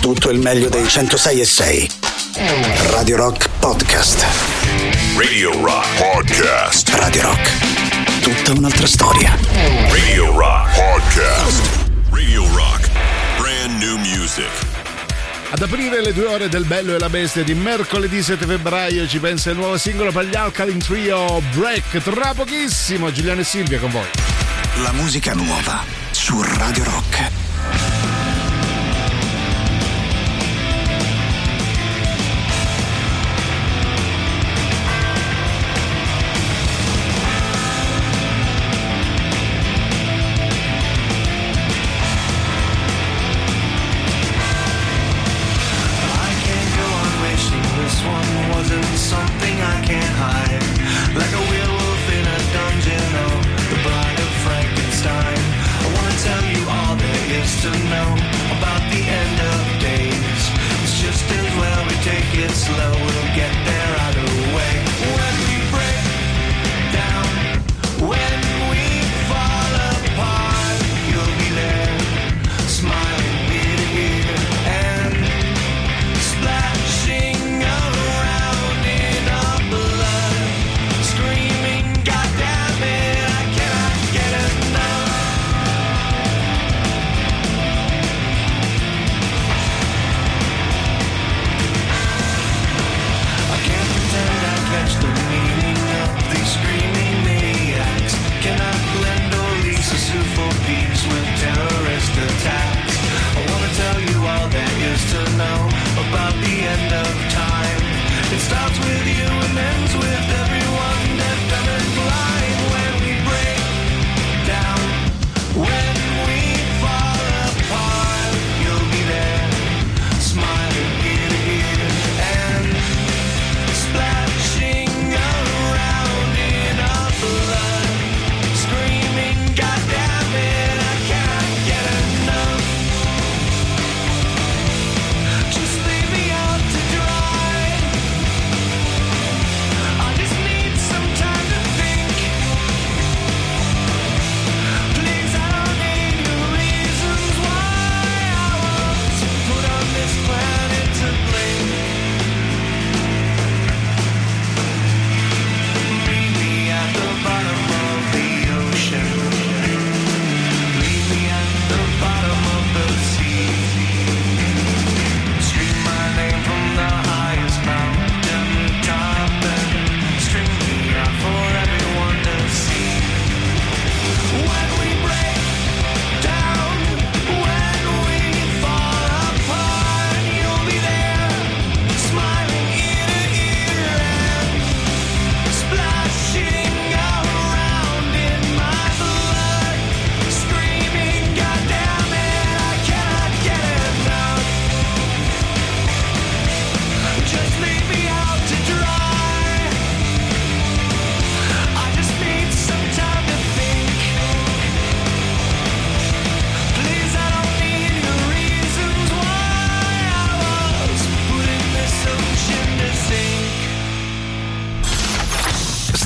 tutto 0.00 0.30
il 0.30 0.38
meglio 0.38 0.70
dei 0.70 0.88
106 0.88 1.40
e 1.40 1.44
6. 1.44 1.90
Radio 2.90 3.16
Rock 3.16 3.48
Podcast. 3.58 4.24
Radio 5.16 5.52
Rock 5.62 5.86
Podcast. 5.98 6.88
Radio 6.94 7.22
Rock. 7.22 8.20
Tutta 8.22 8.52
un'altra 8.58 8.86
storia. 8.86 9.36
Radio 9.90 10.36
Rock 10.36 10.74
Podcast. 10.74 11.60
Radio 12.10 12.46
Rock. 12.54 12.90
Brand 13.38 13.82
new 13.82 13.98
music. 13.98 14.48
Ad 15.50 15.60
aprire 15.60 16.00
le 16.00 16.14
due 16.14 16.26
ore 16.26 16.48
del 16.48 16.64
Bello 16.64 16.94
e 16.94 16.98
la 16.98 17.10
Bestia 17.10 17.44
di 17.44 17.52
mercoledì 17.52 18.22
7 18.22 18.46
febbraio 18.46 19.06
ci 19.06 19.18
pensa 19.18 19.50
il 19.50 19.56
nuovo 19.56 19.76
singolo 19.76 20.12
per 20.12 20.24
gli 20.24 20.34
Alkaline 20.34 20.78
Trio 20.78 21.42
Break. 21.54 22.02
Tra 22.02 22.32
pochissimo 22.34 23.12
Giuliano 23.12 23.40
e 23.40 23.44
Silvia 23.44 23.78
con 23.78 23.90
voi. 23.90 24.08
La 24.82 24.92
musica 24.92 25.34
nuova 25.34 25.84
su 26.10 26.40
Radio 26.42 26.84
Rock. 26.84 27.39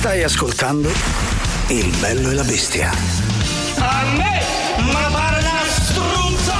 Stai 0.05 0.21
ascoltando 0.21 0.87
Il 1.69 1.91
bello 1.99 2.29
e 2.29 2.35
la 2.35 2.43
bestia. 2.43 2.91
A 2.91 4.05
me, 4.15 4.39
ma 4.91 5.09
pare 5.11 5.39
una 5.39 5.63
struzza! 5.67 6.53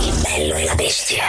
Il 0.00 0.22
bello 0.22 0.54
e 0.54 0.64
la 0.64 0.74
bestia. 0.74 1.24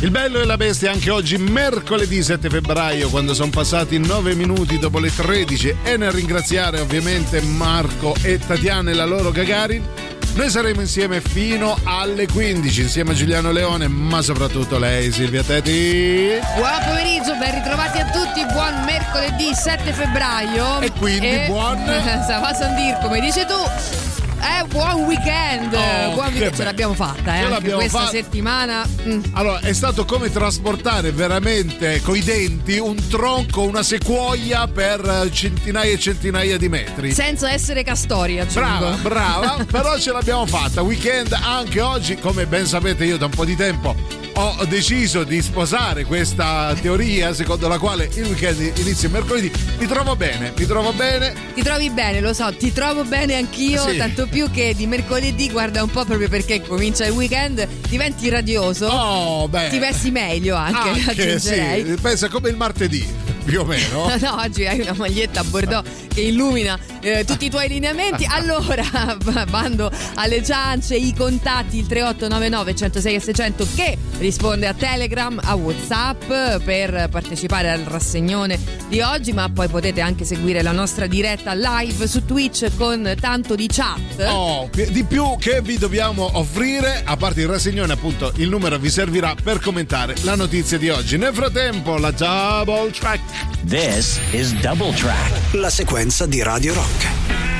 Il 0.00 0.10
bello 0.10 0.40
e 0.40 0.44
la 0.44 0.56
bestia 0.56 0.90
anche 0.90 1.10
oggi, 1.10 1.38
mercoledì 1.38 2.24
7 2.24 2.50
febbraio, 2.50 3.08
quando 3.08 3.32
sono 3.32 3.50
passati 3.50 3.98
9 3.98 4.34
minuti 4.34 4.80
dopo 4.80 4.98
le 4.98 5.14
13 5.14 5.76
e 5.84 5.96
nel 5.96 6.10
ringraziare 6.10 6.80
ovviamente 6.80 7.40
Marco 7.40 8.16
e 8.22 8.36
Tatiana 8.44 8.90
e 8.90 8.94
la 8.94 9.04
loro 9.04 9.30
Gagarin. 9.30 10.09
Noi 10.34 10.48
saremo 10.48 10.80
insieme 10.80 11.20
fino 11.20 11.76
alle 11.84 12.26
15 12.26 12.82
insieme 12.82 13.10
a 13.12 13.14
Giuliano 13.14 13.50
Leone, 13.50 13.88
ma 13.88 14.22
soprattutto 14.22 14.78
lei 14.78 15.10
Silvia 15.12 15.42
Teti. 15.42 16.38
Buon 16.56 16.70
pomeriggio, 16.86 17.34
ben 17.36 17.54
ritrovati 17.54 17.98
a 17.98 18.04
tutti, 18.10 18.44
buon 18.52 18.82
mercoledì 18.84 19.52
7 19.54 19.92
febbraio. 19.92 20.80
E 20.80 20.92
quindi 20.92 21.44
buon- 21.46 21.82
Stava 22.24 22.48
a 22.48 22.66
dir, 22.74 22.98
come 23.02 23.20
dici 23.20 23.44
tu. 23.44 24.19
Eh, 24.42 24.64
buon 24.68 25.02
weekend! 25.04 25.74
Oh, 25.74 26.14
buon 26.14 26.32
weekend, 26.32 26.54
ce 26.56 26.64
l'abbiamo 26.64 26.94
fatta, 26.94 27.38
eh, 27.38 27.42
Ce 27.42 27.48
l'abbiamo 27.48 27.78
questa 27.80 27.98
fatta. 27.98 28.10
settimana. 28.10 28.86
mm. 29.06 29.20
Allora, 29.32 29.60
è 29.60 29.72
stato 29.72 30.04
come 30.06 30.30
trasportare 30.32 31.12
veramente 31.12 32.00
coi 32.02 32.22
denti 32.22 32.78
un 32.78 32.96
tronco, 33.08 33.62
una 33.62 33.82
sequoia 33.82 34.66
per 34.66 35.28
centinaia 35.30 35.92
e 35.92 35.98
centinaia 35.98 36.56
di 36.56 36.68
metri. 36.68 37.12
Senza 37.12 37.50
essere 37.50 37.82
castori, 37.82 38.40
aggiungo. 38.40 38.60
Brava, 38.68 38.90
brava, 39.02 39.64
però 39.70 39.98
ce 39.98 40.10
l'abbiamo 40.12 40.46
fatta. 40.46 40.80
Weekend 40.82 41.32
anche 41.38 41.80
oggi, 41.82 42.16
come 42.16 42.46
ben 42.46 42.64
sapete 42.66 43.04
io 43.04 43.18
da 43.18 43.26
un 43.26 43.32
po' 43.32 43.44
di 43.44 43.56
tempo 43.56 43.94
ho 44.34 44.64
deciso 44.64 45.22
di 45.24 45.42
sposare 45.42 46.04
questa 46.04 46.74
teoria 46.80 47.34
secondo 47.34 47.68
la 47.68 47.78
quale 47.78 48.08
il 48.14 48.24
weekend 48.24 48.72
inizia 48.78 49.08
mercoledì. 49.08 49.50
Mi 49.78 49.86
trovo 49.86 50.16
bene, 50.16 50.52
mi 50.56 50.66
trovo 50.66 50.92
bene. 50.92 51.34
Ti 51.54 51.62
trovi 51.62 51.90
bene, 51.90 52.20
lo 52.20 52.32
so, 52.32 52.52
ti 52.56 52.72
trovo 52.72 53.04
bene 53.04 53.34
anch'io, 53.36 53.86
Sì. 53.88 53.96
tanto 53.96 54.26
più 54.28 54.50
che 54.50 54.74
di 54.74 54.86
mercoledì, 54.86 55.50
guarda 55.50 55.82
un 55.82 55.90
po' 55.90 56.04
proprio 56.04 56.28
perché 56.28 56.62
comincia 56.62 57.04
il 57.04 57.12
weekend, 57.12 57.66
diventi 57.88 58.28
radioso. 58.28 58.86
Oh, 58.86 59.48
beh. 59.48 59.68
Ti 59.68 59.78
vesti 59.78 60.10
meglio 60.10 60.54
anche, 60.56 60.88
Anche, 60.88 61.10
aggiungerei. 61.10 61.84
sì, 61.86 61.94
pensa 62.00 62.28
come 62.28 62.48
il 62.48 62.56
martedì 62.56 63.06
più 63.50 63.62
o 63.62 63.64
meno. 63.64 64.06
no, 64.06 64.16
no, 64.20 64.40
oggi 64.42 64.64
hai 64.64 64.80
una 64.80 64.94
maglietta 64.96 65.40
a 65.40 65.44
Bordeaux 65.44 65.88
che 66.06 66.20
illumina 66.20 66.78
eh, 67.00 67.24
tutti 67.24 67.46
i 67.46 67.50
tuoi 67.50 67.66
lineamenti. 67.68 68.24
Allora, 68.28 68.84
bando 69.50 69.90
alle 70.14 70.44
ciance, 70.44 70.94
i 70.94 71.12
contatti, 71.12 71.78
il 71.78 71.86
3899 71.86 72.74
106 72.76 73.14
e 73.14 73.20
600 73.20 73.66
che 73.74 73.98
risponde 74.18 74.68
a 74.68 74.74
Telegram, 74.74 75.40
a 75.42 75.54
Whatsapp 75.54 76.22
per 76.62 77.08
partecipare 77.10 77.70
al 77.70 77.80
rassegnone 77.80 78.58
di 78.88 79.00
oggi, 79.00 79.32
ma 79.32 79.48
poi 79.48 79.66
potete 79.66 80.00
anche 80.00 80.24
seguire 80.24 80.62
la 80.62 80.72
nostra 80.72 81.06
diretta 81.08 81.52
live 81.54 82.06
su 82.06 82.24
Twitch 82.24 82.70
con 82.76 83.14
tanto 83.18 83.56
di 83.56 83.66
chat. 83.66 84.26
Oh, 84.28 84.68
di 84.72 85.04
più 85.04 85.36
che 85.38 85.60
vi 85.60 85.76
dobbiamo 85.76 86.38
offrire, 86.38 87.02
a 87.04 87.16
parte 87.16 87.40
il 87.40 87.48
rassegnone 87.48 87.92
appunto, 87.92 88.32
il 88.36 88.48
numero 88.48 88.78
vi 88.78 88.90
servirà 88.90 89.34
per 89.42 89.58
commentare 89.58 90.14
la 90.22 90.36
notizia 90.36 90.78
di 90.78 90.88
oggi. 90.88 91.16
Nel 91.16 91.34
frattempo 91.34 91.96
la 91.96 92.12
double 92.12 92.90
track 92.90 93.39
This 93.64 94.18
is 94.32 94.52
Double 94.60 94.92
Track, 94.94 95.54
la 95.54 95.70
sequenza 95.70 96.26
di 96.26 96.42
Radio 96.42 96.74
Rock. 96.74 97.59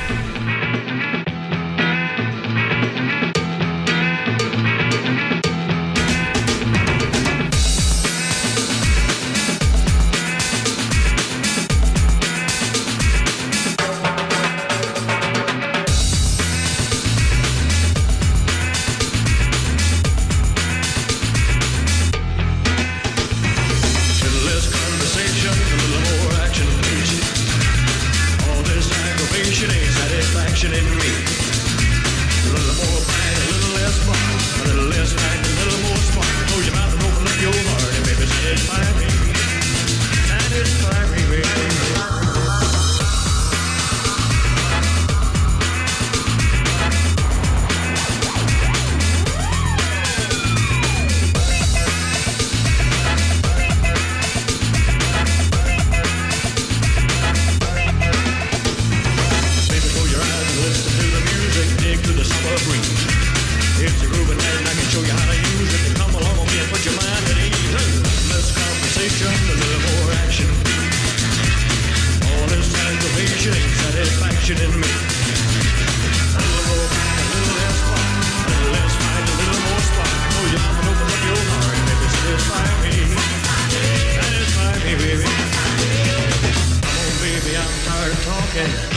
Okay. 88.51 88.90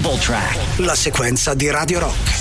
Double 0.00 0.18
Track, 0.18 0.78
la 0.78 0.94
sequenza 0.94 1.52
di 1.52 1.70
Radio 1.70 1.98
Rock. 1.98 2.39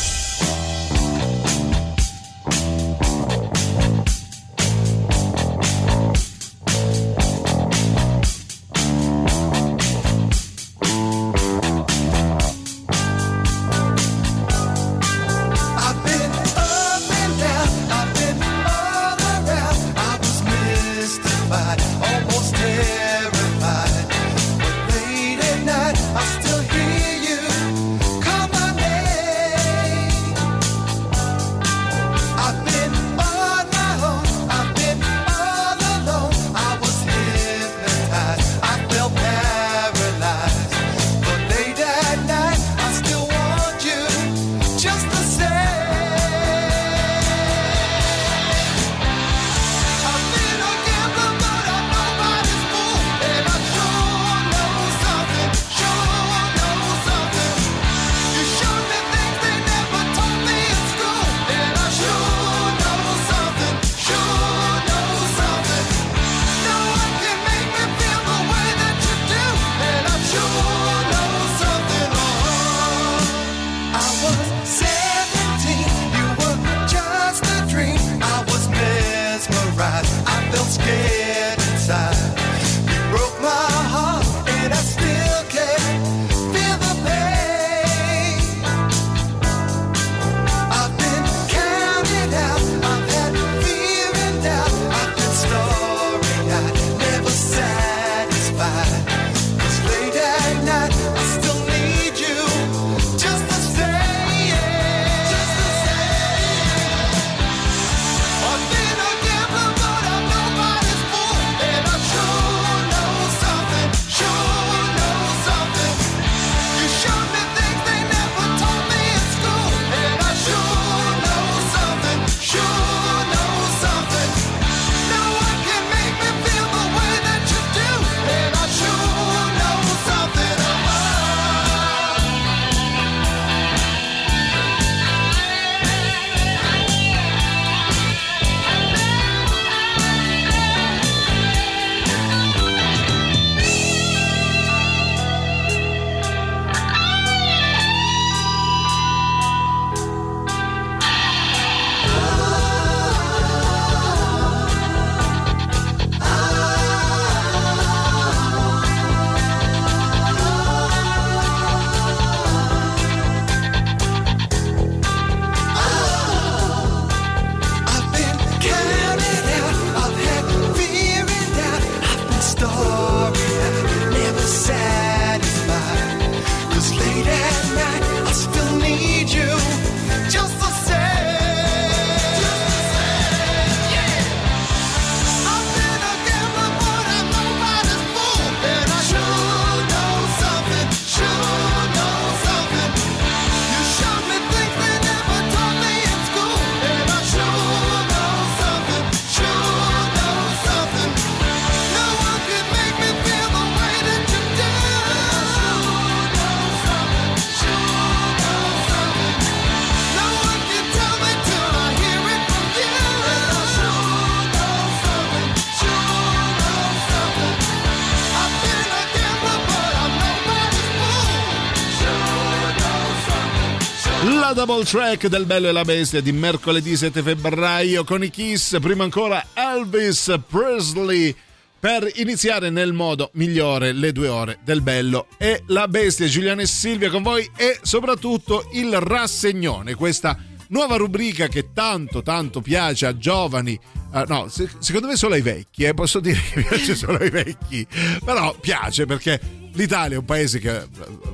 Double 224.70 224.86
track 224.86 225.26
del 225.30 225.48
Bello 225.48 225.68
e 225.68 225.72
la 225.72 225.84
Bestia 225.84 226.22
di 226.22 226.32
mercoledì 226.32 226.96
7 226.96 227.24
febbraio 227.24 228.04
con 228.04 228.24
i 228.24 228.30
Kiss, 228.30 228.80
prima 228.80 229.04
ancora 229.04 229.48
Elvis 229.56 230.32
Presley 230.48 231.36
per 231.80 232.08
iniziare 232.18 232.70
nel 232.70 232.94
modo 232.94 233.32
migliore 233.34 233.94
le 233.94 234.12
due 234.12 234.28
ore 234.28 234.60
del 234.64 234.82
Bello 234.82 235.26
e 235.40 235.64
la 235.68 235.88
Bestia. 235.88 236.28
Giuliano 236.28 236.62
e 236.62 236.68
Silvia 236.68 237.10
con 237.10 237.24
voi 237.24 237.50
e 237.58 237.80
soprattutto 237.82 238.70
il 238.74 238.96
rassegnone, 239.00 239.96
questa 239.96 240.38
nuova 240.68 240.98
rubrica 240.98 241.48
che 241.48 241.74
tanto 241.74 242.22
tanto 242.22 242.62
piace 242.62 243.08
a 243.08 243.18
giovani. 243.18 243.74
eh, 244.14 244.24
no, 244.28 244.50
se- 244.50 244.70
secondo 244.78 245.08
me 245.08 245.16
solo 245.16 245.34
ai 245.34 245.42
vecchi, 245.42 245.86
eh, 245.86 245.96
posso 245.96 246.20
dire 246.20 246.40
che 246.54 246.62
piace 246.62 246.94
solo 246.94 247.18
ai 247.18 247.32
vecchi, 247.32 247.88
però 248.24 248.56
piace 248.60 249.08
perché 249.08 249.42
l'Italia 249.74 250.18
è 250.18 250.20
un 250.20 250.26
paese 250.26 250.60
che 250.60 250.78
eh, 250.78 250.88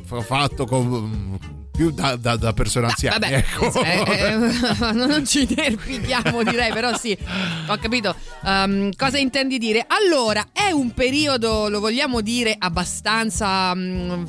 fa 0.06 0.22
fatto 0.22 0.66
con 0.66 1.64
più 1.76 1.92
da, 1.92 2.16
da- 2.16 2.36
da 2.38 2.54
persone 2.54 2.88
anziane. 2.88 3.18
Vabbè, 3.20 3.34
ecco. 3.36 3.84
eh, 3.84 4.04
eh, 4.08 4.92
non 4.94 5.26
ci 5.26 5.48
nerviamo 5.56 6.44
direi, 6.44 6.72
però 6.72 6.96
sì, 6.98 7.18
ho 7.68 7.78
capito. 7.78 8.16
Um, 8.44 8.92
cosa 8.96 9.18
intendi 9.18 9.58
dire? 9.58 9.86
Allora, 9.88 10.48
è 10.54 10.72
un 10.72 10.92
periodo, 10.94 11.68
lo 11.70 11.80
vogliamo 11.80 12.22
dire, 12.22 12.56
abbastanza 12.58 13.74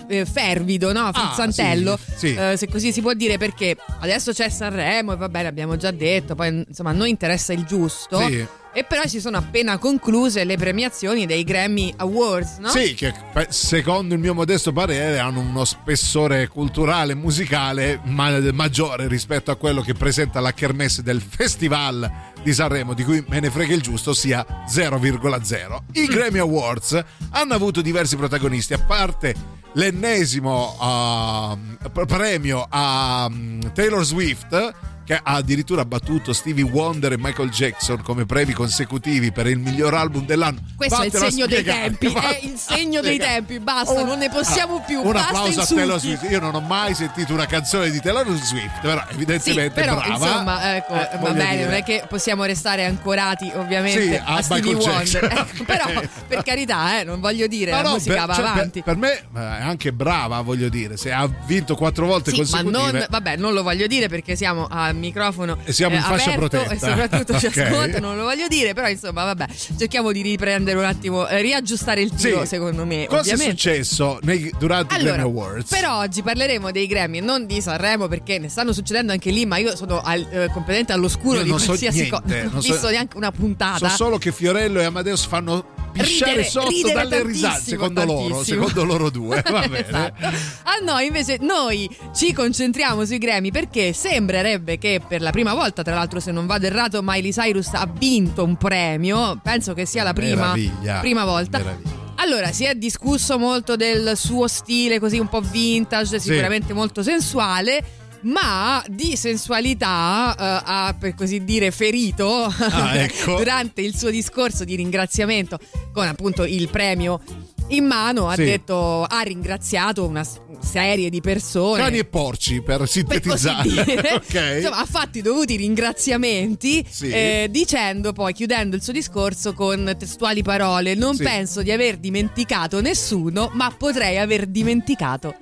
eh, 0.09 0.25
fervido, 0.25 0.93
no? 0.93 1.11
Frizzantello, 1.13 1.93
Ah, 1.95 1.99
sì, 2.17 2.29
sì. 2.29 2.35
eh, 2.35 2.57
se 2.57 2.69
così 2.69 2.93
si 2.93 3.01
può 3.01 3.13
dire, 3.15 3.39
perché 3.39 3.77
adesso 4.01 4.33
c'è 4.33 4.49
Sanremo 4.49 5.13
e 5.13 5.17
va 5.17 5.29
bene, 5.29 5.49
abbiamo 5.49 5.77
già 5.77 5.91
detto, 5.91 6.35
poi 6.35 6.65
insomma 6.67 6.91
a 6.91 6.95
noi 6.95 7.11
interessa 7.11 7.53
il 7.53 7.65
giusto. 7.65 8.19
Sì. 8.27 8.47
E 8.77 8.85
però 8.85 9.07
si 9.07 9.21
sono 9.21 9.39
appena 9.39 9.79
concluse 9.79 10.45
le 10.45 10.59
premiazioni 10.59 11.25
dei 11.25 11.45
Grammy 11.45 11.95
Awards, 11.97 12.59
no? 12.59 12.69
Sì, 12.69 12.93
che 12.93 13.15
secondo 13.49 14.13
il 14.13 14.21
mio 14.21 14.35
modesto 14.35 14.71
parere 14.71 15.19
hanno 15.19 15.41
uno 15.41 15.65
spessore 15.65 16.49
culturale 16.49 17.13
e 17.13 17.15
musicale 17.15 17.99
ma- 18.05 18.39
maggiore 18.53 19.09
rispetto 19.09 19.51
a 19.51 19.57
quello 19.57 19.81
che 19.81 19.95
presenta 19.95 20.41
la 20.41 20.53
kermesse 20.53 21.03
del 21.03 21.23
Festival 21.23 22.35
di 22.43 22.53
Sanremo, 22.53 22.93
di 22.93 23.03
cui 23.03 23.25
me 23.29 23.41
ne 23.41 23.49
frega 23.49 23.73
il 23.73 23.81
giusto, 23.81 24.13
sia 24.13 24.45
0,0. 24.71 25.79
I 25.93 26.05
Grammy 26.05 26.41
Awards 26.41 27.03
hanno 27.31 27.55
avuto 27.55 27.81
diversi 27.81 28.17
protagonisti, 28.17 28.75
a 28.75 28.79
parte 28.79 29.35
l'ennesimo 29.73 30.77
uh, 30.79 32.05
premio 32.05 32.67
a 32.69 33.25
um, 33.27 33.73
Taylor 33.73 34.05
Swift 34.05 34.75
che 35.07 35.15
ha 35.15 35.35
addirittura 35.35 35.85
battuto 35.85 36.33
Stevie 36.33 36.65
Wonder 36.65 37.13
e 37.13 37.17
Michael 37.19 37.51
Jackson 37.51 38.03
come 38.03 38.27
premi 38.27 38.53
consecutivi 38.53 39.31
per 39.31 39.47
il 39.47 39.59
miglior 39.59 39.95
album 39.95 40.27
dell'anno. 40.27 40.59
Questo 40.77 41.01
è 41.01 41.05
il 41.07 41.11
Vattela 41.13 41.27
a 41.27 41.31
segno 41.31 41.47
dei 41.47 41.59
spiegare, 41.61 41.81
tempi, 41.85 42.07
vattela 42.09 42.33
è 42.37 42.41
il 42.45 42.57
segno 42.59 42.99
a 42.99 43.03
dei 43.03 43.19
tempi, 43.19 43.59
basta, 43.61 44.03
non 44.05 44.19
ne 44.19 44.29
possiamo 44.29 44.83
più, 44.85 45.01
Un 45.03 45.15
applauso 45.17 45.45
a 45.45 45.47
insulti. 45.63 45.75
Taylor 45.75 46.01
Swift. 46.01 46.31
Io 46.31 46.41
non 46.41 46.55
ho 46.57 46.61
mai 46.61 46.95
sentito 46.95 47.33
una 47.33 47.47
canzone 47.47 47.89
di 47.91 48.01
Taylor 48.01 48.27
Swift, 48.43 48.81
però 48.81 49.01
Sì, 49.09 49.15
evidentemente 49.15 49.81
però 49.81 49.95
brava. 49.95 50.13
insomma, 50.27 50.77
ecco, 50.77 50.95
Eh, 50.95 51.19
va 51.21 51.31
bene, 51.31 51.51
dire. 51.51 51.65
non 51.65 51.75
è 51.75 51.83
che 51.85 52.05
possiamo 52.09 52.45
restare 52.45 52.85
ancorati 52.85 53.51
ovviamente 53.55 54.03
Sì, 54.03 54.15
a, 54.15 54.35
a 54.35 54.43
Stevie 54.43 54.75
Wonder. 54.75 55.25
Ecco, 55.25 55.63
però 55.65 55.85
per 56.27 56.43
carità, 56.43 56.99
eh, 56.99 57.05
non 57.05 57.21
voglio 57.21 57.47
dire, 57.47 57.71
No, 57.71 57.77
la 57.77 57.83
no, 57.85 57.93
musica 57.93 58.15
per, 58.17 58.27
va 58.27 58.35
cioè, 58.35 58.43
per- 58.43 58.53
avanti. 58.53 58.83
Per, 58.83 58.97
me 58.97 59.13
eh, 59.13 59.21
è 59.35 59.63
anche 59.63 59.93
brava, 59.93 60.41
voglio 60.41 60.69
dire. 60.69 60.97
Se 60.97 61.13
ha 61.13 61.29
vinto 61.47 61.77
quattro 61.77 62.07
volte 62.07 62.33
Sì, 62.33 62.41
ma 62.41 62.63
consecutive. 62.63 62.93
non, 62.99 63.07
vabbè, 63.09 63.37
non 63.37 63.53
lo 63.53 63.63
voglio 63.63 63.87
dire 63.87 64.09
perché 64.09 64.35
siamo 64.35 64.67
al 64.69 64.95
microfono 64.99 65.59
E 65.65 65.73
siamo 65.73 65.95
in 65.97 66.03
fascia 66.03 66.33
aperto 66.33 66.49
protetta. 66.59 66.75
e 66.75 66.79
soprattutto 66.79 67.39
ci 67.39 67.47
Ok. 67.57 67.57
ascolta, 67.59 67.99
non 68.01 68.17
lo 68.17 68.25
voglio 68.25 68.49
dire, 68.49 68.75
però 68.75 68.89
insomma, 68.89 69.25
vabbè, 69.25 69.47
cerchiamo 69.79 70.13
di 70.13 70.23
riprendere 70.23 70.79
un 70.79 70.85
attimo, 70.85 71.27
eh, 71.29 71.41
riaggiustare 71.41 72.01
il 72.03 72.13
tiro, 72.15 72.41
Sì. 72.43 72.47
secondo 72.47 72.85
me, 72.85 73.07
Cosa 73.07 73.21
ovviamente. 73.21 73.53
è 73.53 73.57
successo 73.57 74.19
nei- 74.23 74.53
durante 74.59 74.95
i 74.95 74.99
Allora, 74.99 75.15
Grammy 75.17 75.29
Awards? 75.29 75.71
per 75.71 75.87
oggi 75.87 76.23
parleremo 76.23 76.71
dei 76.71 76.87
Grammy 76.87 77.21
non 77.21 77.47
di 77.47 77.61
Sanremo 77.61 78.09
perché 78.09 78.39
ne 78.39 78.49
stanno 78.49 78.73
succedendo 78.73 79.13
anche 79.13 79.31
lì, 79.31 79.47
ma 79.47 79.57
io 79.59 79.75
sono 79.77 80.01
al- 80.03 80.27
eh, 80.31 80.49
completamente 80.53 80.93
all'oscuro 80.93 81.39
Io 81.39 81.45
di 81.45 81.51
non 81.51 81.59
so 81.59 81.67
qualsiasi 81.67 82.09
cosa. 82.09 82.23
Non 82.27 82.51
ho 82.57 82.61
so- 82.61 82.69
visto 82.73 82.89
neanche 82.91 83.17
una 83.17 83.31
puntata. 83.31 83.89
So 83.89 83.95
solo 83.97 84.19
che 84.19 84.33
Fiorello 84.33 84.81
e 84.81 84.85
Amadeus 84.85 85.25
fanno 85.27 85.75
pisciare 85.97 86.31
Ridere- 86.33 86.49
sotto 86.49 86.69
ridere 86.69 86.95
dalle 86.95 87.23
risate, 87.25 87.49
tantissimo, 87.49 87.71
secondo 87.71 88.05
loro, 88.05 88.45
secondo 88.45 88.85
loro 88.85 89.11
due. 89.11 89.43
Va 89.51 89.61
bene. 89.69 89.87
Esatto. 89.87 90.27
A 90.27 90.79
noi 90.85 91.07
invece 91.07 91.39
noi 91.41 91.89
ci 92.15 92.33
concentriamo 92.33 93.05
sui 93.05 93.19
Grammy 93.19 93.51
perché 93.51 93.93
sembrerebbe 93.93 94.79
che 94.79 95.01
per 95.07 95.21
la 95.21 95.31
prima 95.31 95.55
volta, 95.55 95.83
tra 95.83 95.95
l'altro 95.95 96.21
se 96.21 96.33
non 96.33 96.47
vado 96.47 96.67
errato, 96.67 97.01
Miley 97.03 97.33
Cyrus 97.33 97.69
ha 97.73 97.89
vinto 97.93 98.45
un 98.45 98.57
premio, 98.57 99.39
penso 99.43 99.75
che 99.75 99.87
sia 99.87 100.03
la 100.03 100.13
prima, 100.13 100.55
prima 101.01 101.25
volta. 101.25 101.59
Meraviglia. 101.59 101.95
Allora, 102.19 102.51
si 102.51 102.65
è 102.65 102.75
discusso 102.75 103.39
molto 103.39 103.77
del 103.77 104.17
suo 104.17 104.49
stile 104.49 104.99
così 104.99 105.19
un 105.19 105.29
po' 105.29 105.41
vintage, 105.43 106.19
sicuramente 106.19 106.73
molto 106.73 107.03
sensuale. 107.03 107.85
Ma 108.27 108.85
di 108.89 109.17
sensualità 109.17 110.35
eh, 110.35 110.63
ha 110.65 110.97
per 110.99 111.15
così 111.15 111.45
dire 111.45 111.71
ferito 111.71 112.53
Ah, 112.59 112.97
ecco. 113.03 113.37
durante 113.37 113.83
il 113.83 113.97
suo 113.97 114.11
discorso 114.11 114.65
di 114.65 114.75
ringraziamento 114.75 115.59
con 115.93 116.07
appunto 116.07 116.45
il 116.45 116.69
premio 116.69 117.21
in 117.69 117.85
mano. 117.85 118.29
Ha 118.29 118.35
Sì. 118.35 118.45
detto, 118.45 119.03
ha 119.05 119.21
ringraziato 119.21 120.05
una 120.07 120.25
serie 120.61 121.09
di 121.11 121.21
persone. 121.21 121.83
Cani 121.83 121.99
e 121.99 122.05
porci, 122.05 122.63
per 122.63 122.79
per 122.79 122.89
sintetizzare. 122.89 123.69
dire. 123.69 124.13
ok. 124.19 124.53
Insomma, 124.57 124.79
ha 124.79 124.87
fatto 124.87 125.19
i 125.19 125.23
dovuti 125.23 125.55
ringraziamenti 125.57 126.85
Sì. 126.89 127.09
eh, 127.11 127.47
dicendo 127.51 128.13
poi, 128.13 128.33
chiudendo 128.33 128.75
il 128.77 128.83
suo 128.83 128.93
discorso 128.93 129.53
con 129.53 129.95
testuali 129.99 130.43
parole, 130.43 130.95
non 130.95 131.15
Sì. 131.15 131.23
penso 131.23 131.63
di 131.63 131.71
aver 131.71 131.97
dimenticato 131.99 132.81
nessuno, 132.81 133.51
ma 133.55 133.73
potrei 133.77 134.19
aver 134.19 134.47
dimenticato 134.47 135.35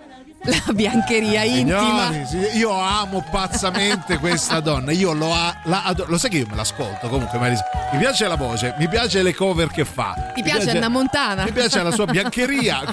la 0.44 0.72
biancheria 0.72 1.42
intima. 1.42 2.10
Signori, 2.26 2.56
io 2.56 2.70
amo 2.70 3.24
pazzamente 3.30 4.18
questa 4.18 4.60
donna. 4.60 4.92
Io 4.92 5.12
lo, 5.12 5.32
a- 5.32 5.54
la 5.64 5.84
adoro. 5.84 6.10
Lo 6.10 6.18
sai 6.18 6.30
che 6.30 6.38
io 6.38 6.46
me 6.48 6.56
l'ascolto 6.56 7.08
comunque. 7.08 7.38
Marisa. 7.38 7.64
Mi 7.92 7.98
piace 7.98 8.26
la 8.26 8.36
voce, 8.36 8.74
mi 8.78 8.88
piace 8.88 9.22
le 9.22 9.34
cover 9.34 9.68
che 9.68 9.84
fa. 9.84 10.14
Ti 10.34 10.42
mi 10.42 10.50
piace 10.50 10.70
Anna 10.70 10.88
Montana? 10.88 11.44
Mi 11.44 11.52
piace 11.52 11.82
la 11.82 11.90
sua 11.90 12.06
biancheria, 12.06 12.82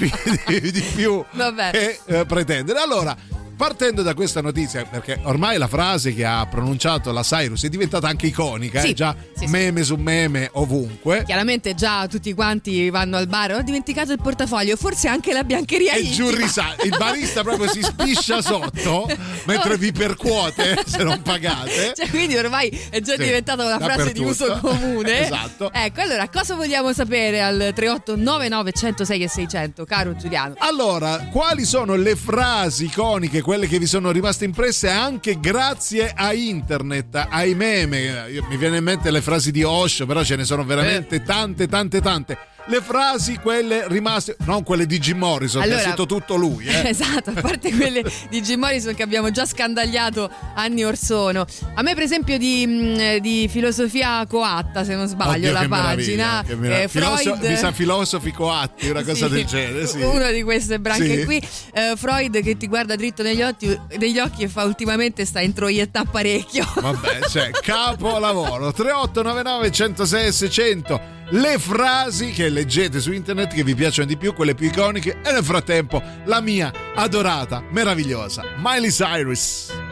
quindi 0.45 0.71
di 0.71 0.81
più 0.81 1.23
Vabbè. 1.31 1.71
che 1.71 1.99
eh, 2.05 2.25
pretendere. 2.25 2.79
Allora, 2.79 3.15
partendo 3.61 4.01
da 4.01 4.15
questa 4.15 4.41
notizia, 4.41 4.85
perché 4.85 5.19
ormai 5.21 5.59
la 5.59 5.67
frase 5.67 6.15
che 6.15 6.25
ha 6.25 6.43
pronunciato 6.47 7.11
la 7.11 7.21
Cyrus 7.21 7.63
è 7.63 7.69
diventata 7.69 8.07
anche 8.07 8.25
iconica, 8.25 8.81
Sì, 8.81 8.89
è 8.89 8.93
già 8.93 9.15
sì, 9.35 9.45
sì. 9.45 9.51
meme 9.51 9.83
su 9.83 9.97
meme 9.97 10.49
ovunque. 10.53 11.21
Chiaramente 11.25 11.75
già 11.75 12.07
tutti 12.07 12.33
quanti 12.33 12.89
vanno 12.89 13.17
al 13.17 13.27
bar, 13.27 13.51
ho 13.51 13.61
dimenticato 13.61 14.13
il 14.13 14.19
portafoglio, 14.19 14.75
forse 14.77 15.09
anche 15.09 15.31
la 15.31 15.43
biancheria 15.43 15.93
E 15.93 16.09
giù 16.09 16.31
risa- 16.31 16.73
il 16.83 16.95
barista 16.97 17.43
proprio 17.43 17.69
si 17.69 17.83
spiscia 17.83 18.41
sotto 18.41 19.07
mentre 19.45 19.77
vi 19.77 19.91
percuote 19.91 20.81
se 20.87 21.03
non 21.03 21.21
pagate. 21.21 21.93
Cioè, 21.95 22.09
quindi 22.09 22.35
ormai 22.37 22.67
è 22.89 22.99
già 23.01 23.13
Sì, 23.13 23.25
diventata 23.25 23.63
una 23.63 23.77
frase 23.79 24.11
di 24.11 24.21
uso 24.21 24.57
comune. 24.59 25.19
Esatto. 25.31 25.71
Ecco, 25.71 26.01
allora 26.01 26.27
cosa 26.29 26.55
vogliamo 26.55 26.93
sapere 26.93 27.41
al 27.43 27.57
3899 27.75 28.71
106 28.71 29.21
e 29.23 29.27
600, 29.29 29.85
caro 29.85 30.15
Giuliano? 30.15 30.55
Allora, 30.57 31.27
quali 31.31 31.63
sono 31.63 31.93
le 31.95 32.15
frasi 32.15 32.85
iconiche, 32.85 33.41
quelle 33.51 33.67
che 33.67 33.79
vi 33.79 33.85
sono 33.85 34.11
rimaste 34.11 34.45
impresse 34.45 34.87
anche 34.87 35.37
grazie 35.37 36.13
a 36.15 36.31
internet, 36.31 37.27
ai 37.29 37.53
meme? 37.53 38.29
Mi 38.47 38.55
viene 38.55 38.77
in 38.77 38.83
mente 38.85 39.11
le 39.11 39.19
frasi 39.19 39.51
di 39.51 39.61
Osho, 39.61 40.05
però 40.05 40.23
ce 40.23 40.37
ne 40.37 40.45
sono 40.45 40.63
veramente 40.63 41.15
Eh. 41.15 41.23
tante, 41.23 41.67
tante, 41.67 41.99
tante. 41.99 42.37
Le 42.67 42.79
frasi, 42.79 43.37
quelle 43.37 43.85
rimaste, 43.87 44.35
non 44.45 44.63
quelle 44.63 44.85
di 44.85 44.99
Jim 44.99 45.17
Morrison, 45.17 45.61
che 45.61 45.67
Allora- 45.67 45.81
ha 45.81 45.85
scritto 45.85 46.05
tutto 46.05 46.35
lui. 46.35 46.65
Eh. 46.67 46.89
Esatto, 46.91 47.31
a 47.33 47.41
parte 47.41 47.71
quelle 47.75 48.03
di 48.29 48.41
Jim 48.41 48.59
Morrison 48.59 48.93
che 48.93 49.01
abbiamo 49.03 49.31
già 49.31 49.45
scandagliato 49.45 50.29
anni 50.55 50.83
or 50.85 50.95
sono. 50.95 51.45
A 51.73 51.81
me, 51.81 51.93
per 51.95 52.03
esempio, 52.03 52.37
di, 52.37 52.65
mh, 52.67 53.17
di 53.17 53.47
filosofia 53.49 54.25
coatta, 54.27 54.83
se 54.83 54.95
non 54.95 55.07
sbaglio, 55.07 55.31
Oddio, 55.47 55.51
la 55.53 55.59
che 55.61 55.67
pagina. 55.67 55.87
meraviglia, 56.25 56.43
che 56.45 56.55
meraviglia. 56.55 56.83
eh, 56.83 56.87
Filoso- 56.87 57.35
Freud. 57.35 57.49
mi 57.49 57.55
sa 57.57 57.71
filosofi 57.71 58.31
coatti, 58.31 58.89
una 58.89 59.03
cosa 59.03 59.27
Sì, 59.27 59.33
del 59.33 59.45
genere. 59.45 59.87
Sì. 59.87 60.01
Una 60.01 60.29
di 60.31 60.43
queste 60.43 60.79
branche 60.79 61.19
Sì. 61.19 61.25
qui. 61.25 61.47
Eh, 61.73 61.93
Freud 61.97 62.41
che 62.43 62.57
ti 62.57 62.67
guarda 62.67 62.95
dritto 62.95 63.23
negli 63.23 63.41
occhi, 63.41 63.77
negli 63.97 64.19
occhi 64.19 64.43
e 64.43 64.47
fa 64.47 64.63
ultimamente 64.65 65.25
sta 65.25 65.41
introiettà 65.41 66.03
parecchio. 66.05 66.65
Vabbè, 66.75 67.21
cioè, 67.29 67.49
capolavoro 67.51 68.71
3899 68.73 69.71
106 69.71 70.27
e 70.27 70.31
600. 70.31 71.19
Le 71.33 71.57
frasi 71.59 72.31
che 72.31 72.49
leggete 72.49 72.99
su 72.99 73.13
internet 73.13 73.53
che 73.53 73.63
vi 73.63 73.73
piacciono 73.73 74.05
di 74.05 74.17
più, 74.17 74.33
quelle 74.33 74.53
più 74.53 74.67
iconiche, 74.67 75.21
e 75.23 75.31
nel 75.31 75.45
frattempo 75.45 76.03
la 76.25 76.41
mia 76.41 76.73
adorata, 76.93 77.63
meravigliosa 77.69 78.43
Miley 78.57 78.89
Cyrus. 78.89 79.90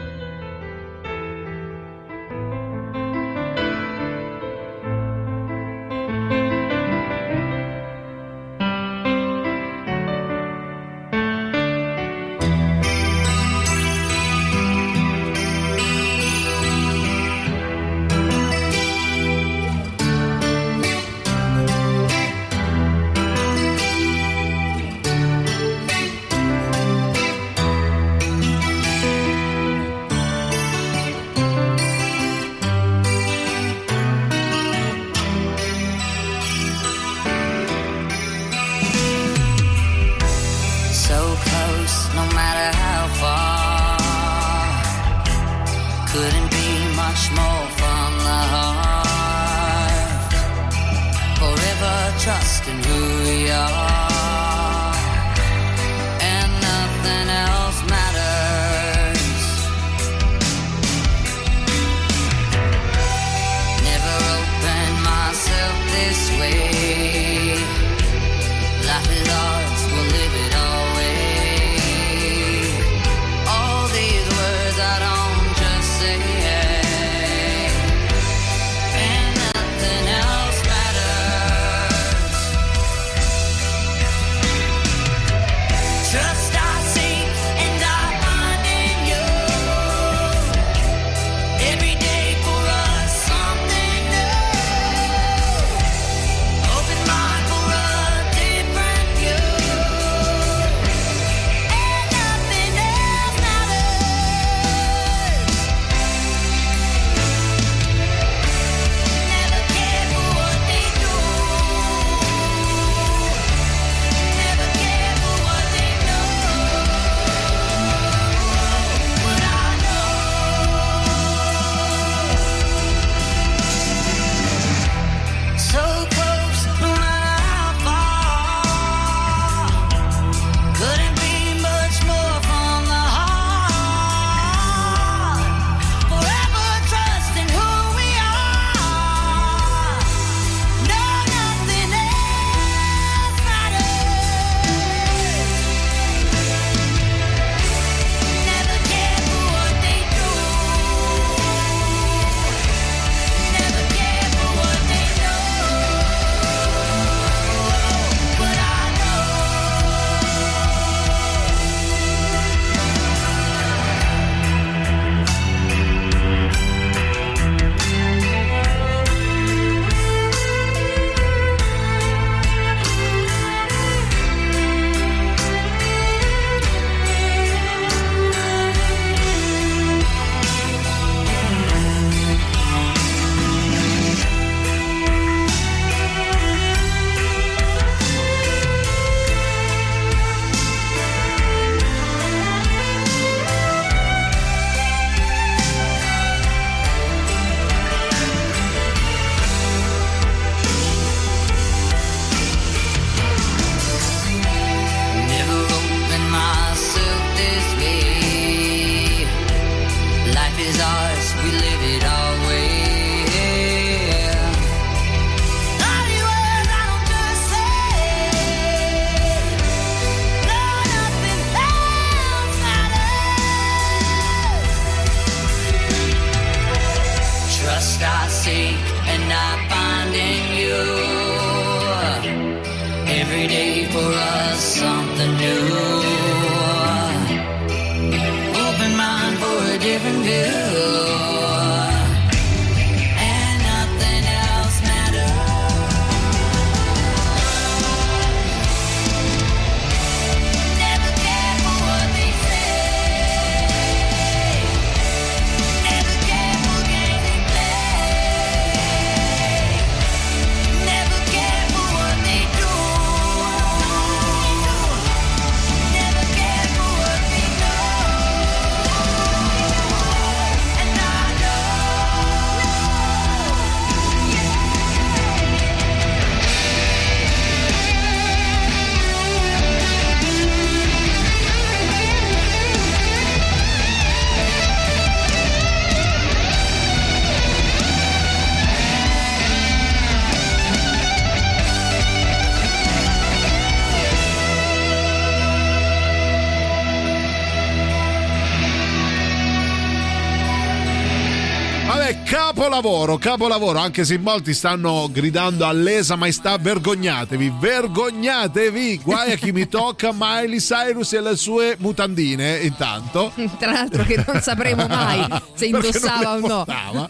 Capolavoro, 302.80 303.18
capolavoro, 303.18 303.78
anche 303.78 304.06
se 304.06 304.14
in 304.14 304.22
molti 304.22 304.54
stanno 304.54 305.06
gridando 305.12 305.66
all'esa 305.66 306.16
maestà, 306.16 306.56
vergognatevi, 306.56 307.52
vergognatevi, 307.58 309.00
guai 309.02 309.32
a 309.32 309.36
chi 309.36 309.52
mi 309.52 309.68
tocca 309.68 310.12
Miley 310.16 310.58
Cyrus 310.58 311.12
e 311.12 311.20
le 311.20 311.36
sue 311.36 311.76
mutandine, 311.78 312.56
intanto. 312.60 313.32
Tra 313.58 313.72
l'altro 313.72 314.02
che 314.04 314.24
non 314.26 314.40
sapremo 314.40 314.86
mai 314.86 315.26
se 315.52 315.66
indossava 315.66 316.36
o 316.36 316.38
no. 316.38 317.08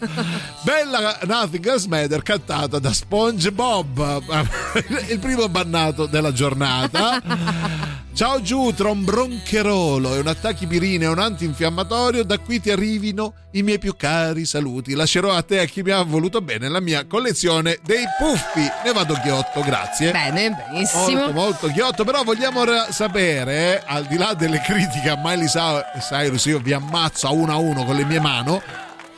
Bella 0.63 1.19
Nothing 1.23 1.65
Else 1.65 1.87
Matter 1.87 2.21
cantata 2.21 2.77
da 2.77 2.91
SpongeBob, 2.91 4.23
il 5.07 5.19
primo 5.19 5.47
bannato 5.47 6.05
della 6.05 6.33
giornata. 6.33 7.90
Ciao 8.13 8.41
giù 8.41 8.73
tra 8.73 8.89
un 8.89 9.05
broncherolo 9.05 10.15
e 10.15 10.19
un 10.19 10.27
attachipirina 10.27 11.05
e 11.05 11.07
un 11.07 11.17
antinfiammatorio, 11.17 12.23
da 12.23 12.37
qui 12.39 12.59
ti 12.59 12.69
arrivino 12.69 13.33
i 13.51 13.63
miei 13.63 13.79
più 13.79 13.95
cari 13.95 14.45
saluti. 14.45 14.93
Lascerò 14.93 15.31
a 15.31 15.41
te 15.41 15.55
e 15.55 15.59
a 15.59 15.65
chi 15.65 15.81
mi 15.81 15.91
ha 15.91 16.03
voluto 16.03 16.41
bene 16.41 16.67
la 16.67 16.81
mia 16.81 17.05
collezione 17.07 17.79
dei 17.83 18.03
puffi. 18.19 18.69
Ne 18.83 18.91
vado 18.91 19.17
ghiotto, 19.23 19.61
grazie. 19.61 20.11
Bene, 20.11 20.55
benissimo. 20.69 21.09
Molto, 21.09 21.31
molto 21.31 21.67
ghiotto, 21.69 22.03
però 22.03 22.23
vogliamo 22.23 22.63
sapere, 22.89 23.79
eh, 23.79 23.83
al 23.85 24.05
di 24.05 24.17
là 24.17 24.33
delle 24.33 24.61
critiche 24.61 25.09
a 25.09 25.19
Miley 25.21 25.47
Cyrus, 25.47 26.45
io 26.45 26.59
vi 26.59 26.73
ammazzo 26.73 27.27
a 27.27 27.31
uno 27.31 27.53
a 27.53 27.57
uno 27.57 27.85
con 27.85 27.95
le 27.95 28.03
mie 28.03 28.19
mani, 28.19 28.61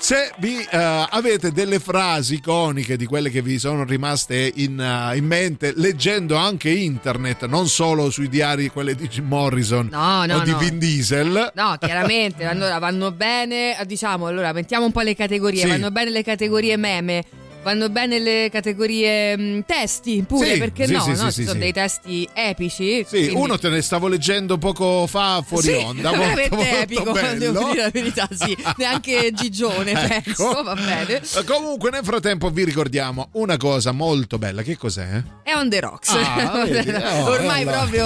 se 0.04 0.34
vi 0.40 0.58
eh, 0.60 0.68
avete 1.10 1.54
delle 1.54 1.80
frasi 1.80 2.34
iconiche 2.36 2.98
di 2.98 3.06
quelle 3.06 3.30
che 3.30 3.42
vi 3.42 3.58
sono 3.58 3.86
rimaste 3.86 4.52
in, 4.56 4.78
eh, 4.78 5.16
in 5.16 5.26
mente 5.26 5.72
leggendo 5.78 6.36
anche 6.36 6.70
internet, 6.72 7.46
non 7.46 7.70
solo 7.70 8.10
sui 8.10 8.28
diari 8.28 8.68
quelle 8.68 8.96
di 8.96 9.08
Jim 9.08 9.28
Morrison 9.28 9.88
No, 9.90 10.26
no, 10.26 10.36
o 10.36 10.40
di 10.42 10.52
no. 10.52 10.58
Vin 10.58 10.78
Diesel. 10.78 11.52
No, 11.56 11.78
chiaramente, 11.80 12.44
allora 12.44 12.80
vanno 12.80 13.14
bene, 13.14 13.78
diciamo, 13.88 14.28
allora 14.28 14.52
mettiamo 14.52 14.84
un 14.86 14.92
po' 14.92 15.00
le 15.00 15.16
categorie, 15.16 15.62
Sì. 15.62 15.68
vanno 15.70 15.90
bene 15.90 16.10
le 16.10 16.22
categorie 16.24 16.76
meme, 16.76 17.24
vanno 17.64 17.90
bene 17.90 18.20
le 18.20 18.50
categorie 18.52 19.38
mh, 19.38 19.64
testi 19.66 20.24
pure, 20.28 20.54
Sì, 20.54 20.60
perché 20.60 20.86
sì, 20.86 20.94
no? 20.94 21.02
sì, 21.02 21.10
no? 21.12 21.32
Ci 21.32 21.46
sono 21.46 21.60
dei 21.60 21.72
testi 21.74 22.28
epici. 22.34 23.04
Sì, 23.08 23.18
quindi- 23.28 23.34
uno 23.36 23.58
te 23.58 23.70
ne 23.70 23.82
stavo 23.82 24.08
leggendo 24.08 24.58
poco 24.58 25.08
fa 25.08 25.42
fuori 25.46 25.74
onda. 25.74 26.10
Molto, 26.16 26.20
veramente 26.36 26.56
molto 26.56 26.76
epico, 26.78 27.12
bello. 27.14 27.40
devo 27.40 27.70
dire 27.72 27.82
la 27.84 27.90
verità, 27.90 28.28
sì. 28.32 28.56
Neanche 28.78 29.32
Gigione, 29.34 29.92
Ecco. 30.16 30.24
penso, 30.24 30.64
va 30.64 30.76
bene. 30.76 31.22
Comunque, 31.46 31.90
nel 31.90 32.04
frattempo, 32.04 32.50
vi 32.50 32.64
ricordiamo 32.66 33.30
una 33.34 33.58
cosa 33.58 33.92
molto 33.92 34.38
bella. 34.38 34.62
Che 34.62 34.78
cos'è? 34.78 35.22
È 35.44 35.54
on 35.56 35.70
the 35.70 35.80
rocks. 35.80 36.10
Ah, 36.10 36.66
vedi? 36.66 36.90
Oh, 36.92 37.30
Ormai 37.30 37.64
proprio 37.66 38.06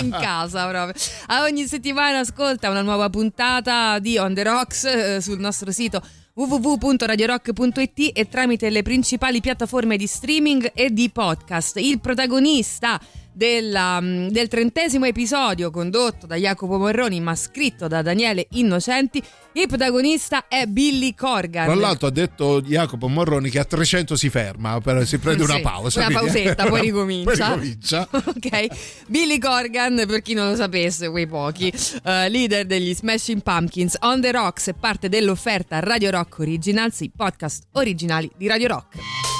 in 0.00 0.10
casa. 0.10 0.66
Proprio. 0.68 0.94
A 1.26 1.42
ogni 1.42 1.66
settimana 1.66 2.20
ascolta 2.20 2.70
una 2.70 2.82
nuova 2.82 3.10
puntata 3.10 3.98
di 3.98 4.16
On 4.18 4.32
the 4.34 4.42
Rocks 4.42 4.84
eh, 4.84 5.20
sul 5.20 5.38
nostro 5.38 5.70
sito 5.72 6.00
www.radiorock.it 6.36 8.10
e 8.12 8.28
tramite 8.28 8.68
le 8.68 8.82
principali 8.82 9.40
piattaforme 9.40 9.96
di 9.96 10.06
streaming 10.06 10.70
e 10.74 10.92
di 10.92 11.08
podcast. 11.08 11.78
Il 11.78 11.98
protagonista 11.98 13.00
della, 13.36 14.00
mm, 14.00 14.28
del 14.28 14.48
trentesimo 14.48 15.04
episodio 15.04 15.70
condotto 15.70 16.26
da 16.26 16.36
Jacopo 16.36 16.78
Morroni 16.78 17.20
ma 17.20 17.34
scritto 17.34 17.86
da 17.86 18.00
Daniele 18.00 18.46
Innocenti, 18.52 19.22
il 19.52 19.66
protagonista 19.68 20.48
è 20.48 20.64
Billy 20.64 21.14
Corgan. 21.14 21.66
Tra 21.66 21.74
l'altro 21.74 22.06
ha 22.08 22.10
detto 22.10 22.62
Jacopo 22.62 23.08
Morroni 23.08 23.50
che 23.50 23.58
a 23.58 23.64
300 23.64 24.16
si 24.16 24.30
ferma, 24.30 24.80
si 25.04 25.18
prende 25.18 25.42
una 25.42 25.56
Sì, 25.56 25.60
pausa. 25.60 26.06
Una 26.06 26.18
quindi- 26.18 26.32
pausetta, 26.32 26.66
poi 26.66 26.80
ricomincia. 26.88 27.46
Poi 27.48 27.54
ricomincia. 27.58 28.08
ok, 28.12 28.66
Billy 29.08 29.38
Corgan, 29.38 30.02
per 30.06 30.22
chi 30.22 30.32
non 30.32 30.48
lo 30.48 30.56
sapesse, 30.56 31.10
quei 31.10 31.26
pochi, 31.26 31.70
eh, 32.04 32.28
leader 32.30 32.64
degli 32.64 32.94
Smashing 32.94 33.42
Pumpkins, 33.42 33.98
On 34.00 34.18
the 34.20 34.32
Rocks 34.32 34.68
è 34.68 34.74
parte 34.74 35.10
dell'offerta 35.10 35.78
Radio 35.80 36.08
Rock 36.10 36.38
Originals, 36.38 37.00
i 37.00 37.10
podcast 37.14 37.64
originali 37.72 38.30
di 38.34 38.46
Radio 38.46 38.68
Rock. 38.68 39.35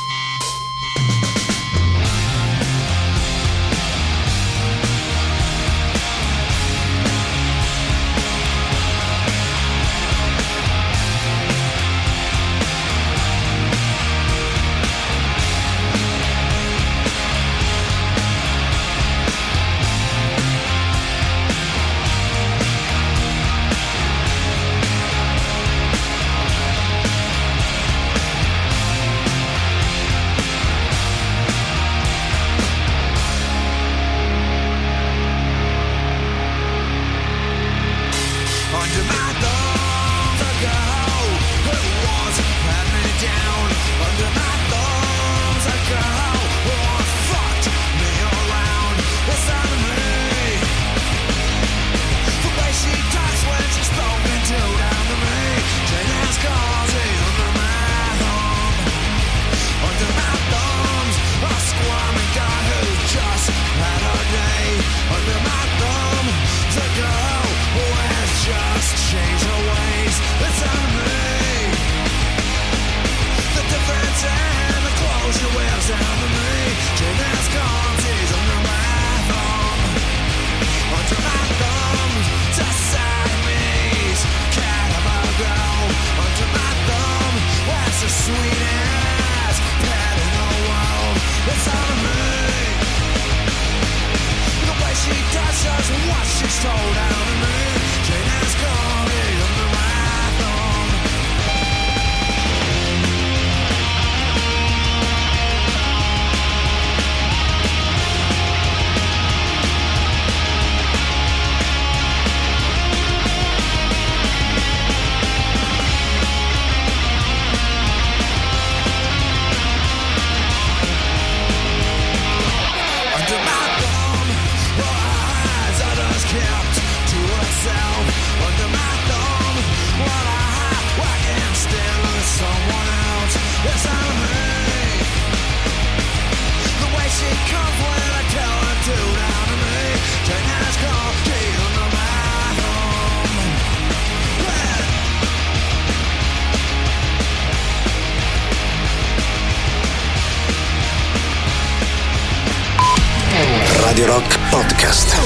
Radio 153.96 154.12
Rock 154.12 154.38
Podcast. 154.50 155.16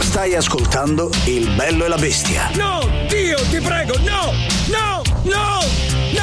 Stai 0.00 0.34
ascoltando 0.34 1.10
Il 1.24 1.48
bello 1.52 1.86
e 1.86 1.88
la 1.88 1.96
bestia. 1.96 2.50
No, 2.56 2.86
Dio, 3.08 3.38
ti 3.48 3.60
prego, 3.60 3.94
no, 4.00 4.30
no, 4.66 5.02
no, 5.22 5.60
no! 6.12 6.22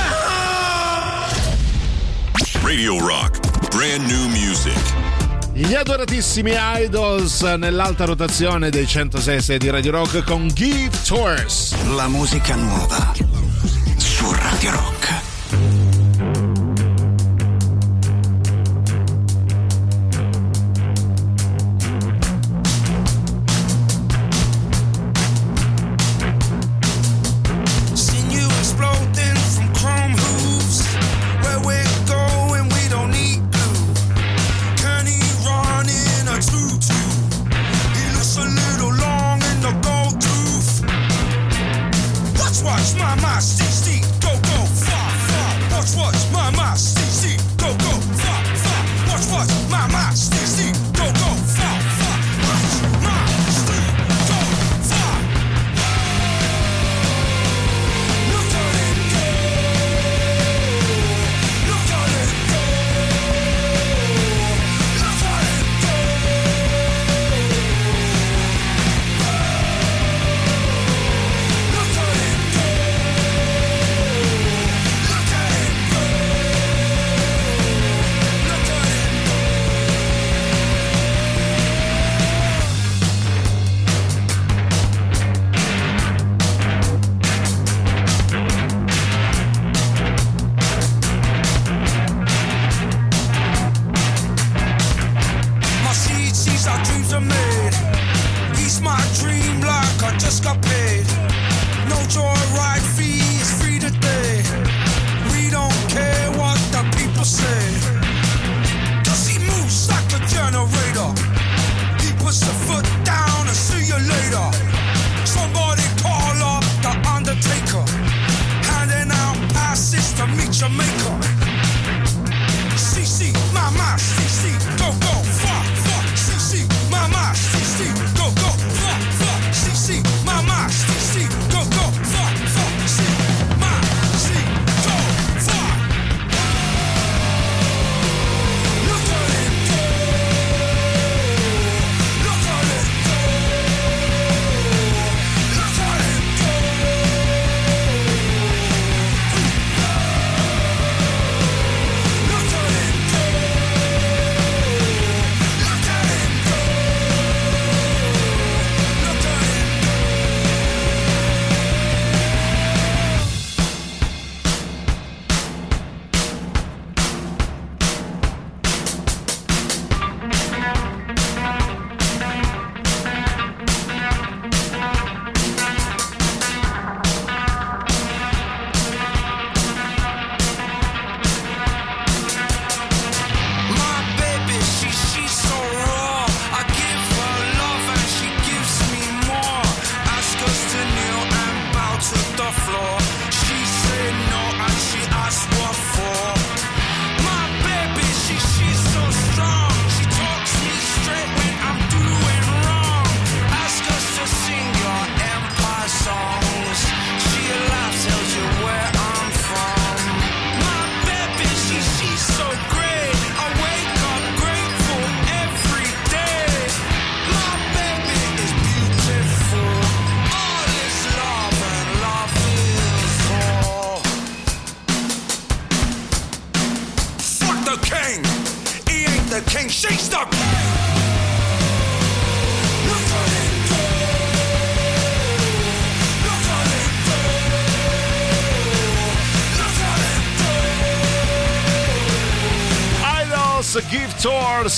Radio 2.61 2.99
Rock. 2.99 3.39
Brand 3.75 4.07
new 4.07 4.27
music. 4.27 4.77
Gli 5.53 5.73
adoratissimi 5.73 6.53
Idols 6.55 7.41
nell'alta 7.41 8.05
rotazione 8.05 8.69
dei 8.69 8.85
106 8.85 9.57
di 9.57 9.71
Radio 9.71 9.89
Rock 9.89 10.23
con 10.23 10.51
Give 10.53 10.95
Tours. 11.03 11.75
La 11.95 12.07
musica 12.07 12.53
nuova 12.53 13.11
su 13.97 14.31
Radio 14.33 14.69
Rock. 14.69 15.20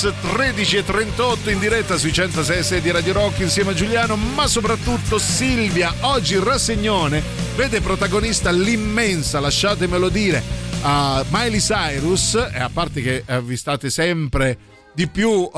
Tours 0.04 0.14
13 0.34 0.78
e 0.78 0.84
38 0.84 1.50
in 1.50 1.60
diretta 1.60 1.96
sui 1.96 2.12
106 2.12 2.82
di 2.82 2.92
Radio 2.92 3.14
Rock 3.14 3.40
insieme 3.40 3.72
a 3.72 3.74
Giuliano, 3.74 4.18
ma 4.18 4.48
soprattutto 4.48 5.18
Silvia. 5.18 5.94
Oggi 6.02 6.38
rassegnone 6.38 7.24
vede 7.56 7.80
protagonista 7.80 8.52
l'immensa, 8.52 9.40
lasciatemelo 9.40 10.10
dire, 10.10 10.44
a 10.82 11.24
Miley 11.30 11.60
Cyrus, 11.60 12.34
e 12.36 12.60
a 12.60 12.70
parte 12.70 13.02
che 13.02 13.24
eh, 13.26 13.42
vi 13.42 13.56
state 13.56 13.90
sempre 13.90 14.58
di 14.94 15.08
più 15.08 15.50
f- 15.50 15.58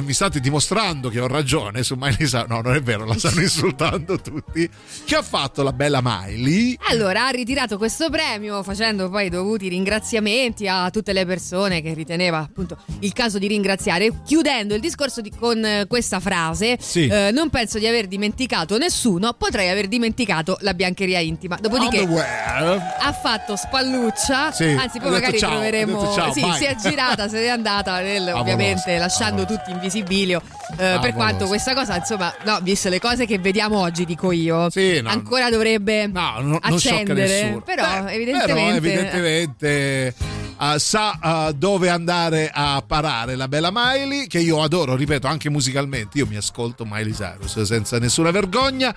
mi 0.00 0.12
state 0.12 0.40
dimostrando 0.40 1.08
che 1.08 1.20
ho 1.20 1.26
ragione 1.26 1.82
su 1.82 1.94
Miley 1.96 2.26
Cyrus 2.26 2.46
no 2.48 2.60
non 2.62 2.74
è 2.74 2.80
vero 2.82 3.04
la 3.04 3.16
stanno 3.18 3.40
insultando 3.40 4.18
tutti 4.20 4.68
che 5.04 5.14
ha 5.14 5.22
fatto 5.22 5.62
la 5.62 5.72
bella 5.72 6.00
Miley 6.02 6.76
Allora, 6.88 7.26
ha 7.26 7.30
ritirato 7.30 7.76
questo 7.78 8.08
premio 8.10 8.62
facendo 8.62 9.08
poi 9.10 9.26
i 9.26 9.28
dovuti 9.28 9.68
ringraziamenti 9.68 10.66
a 10.68 10.90
tutte 10.90 11.12
le 11.12 11.26
persone 11.26 11.82
che 11.82 11.92
riteneva 11.94 12.38
appunto 12.38 12.76
il 13.00 13.12
caso 13.12 13.38
di 13.38 13.46
ringraziare, 13.46 14.22
chiudendo 14.24 14.74
il 14.74 14.80
discorso 14.80 15.20
di- 15.20 15.30
con 15.30 15.64
eh, 15.64 15.86
questa 15.88 16.20
frase: 16.20 16.76
Sì. 16.80 17.06
eh, 17.06 17.30
Non 17.32 17.50
penso 17.50 17.78
di 17.78 17.86
aver 17.86 18.06
dimenticato 18.06 18.78
nessuno, 18.78 19.32
potrei 19.34 19.68
aver 19.68 19.88
dimenticato 19.88 20.56
la 20.60 20.74
biancheria 20.74 21.18
intima. 21.20 21.56
Dopodiché. 21.60 22.00
Ha 22.02 23.12
fatto 23.12 23.56
spalluccia, 23.56 24.52
Sì, 24.52 24.64
anzi 24.78 24.98
poi 25.00 25.10
magari 25.10 25.38
ciao, 25.38 25.50
troveremo. 25.50 26.12
ciao, 26.14 26.32
sì, 26.32 26.44
si 26.56 26.64
è 26.64 26.74
girata, 26.76 27.28
se 27.28 27.40
n'è 27.40 27.48
andata, 27.48 28.00
nel- 28.02 28.32
ovviamente 28.34 28.96
lasciando 28.98 29.44
tutti 29.44 29.70
in 29.70 29.78
visibilio. 29.82 30.40
eh, 30.40 30.76
per 30.76 30.86
Favoloso. 30.94 31.12
quanto 31.14 31.46
questa 31.46 31.74
cosa, 31.74 31.96
insomma, 31.96 32.32
no, 32.44 32.58
viste 32.62 32.88
le 32.88 32.98
cose 33.00 33.26
che 33.26 33.38
vediamo 33.38 33.78
oggi, 33.80 34.06
dico 34.06 34.32
io, 34.32 34.70
Sì, 34.70 35.02
no. 35.02 35.10
ancora 35.10 35.50
dovrebbe 35.50 36.06
No, 36.06 36.58
sciocca 36.60 36.68
accendere. 36.68 37.60
Però, 37.64 37.82
Beh, 38.04 38.12
evidentemente. 38.12 38.80
però 38.80 39.26
evidentemente, 39.26 40.14
eh, 40.58 40.78
sa 40.78 41.18
eh, 41.48 41.52
dove 41.54 41.88
andare 41.90 42.50
a 42.52 42.82
parare 42.86 43.36
la 43.36 43.48
bella 43.48 43.70
Miley, 43.72 44.26
che 44.28 44.38
io 44.38 44.62
adoro, 44.62 44.94
ripeto, 44.96 45.26
anche 45.26 45.50
musicalmente. 45.50 46.18
Io 46.18 46.26
mi 46.26 46.36
ascolto 46.36 46.84
Miley 46.88 47.12
Cyrus 47.12 47.60
senza 47.62 47.98
nessuna 47.98 48.30
vergogna. 48.30 48.94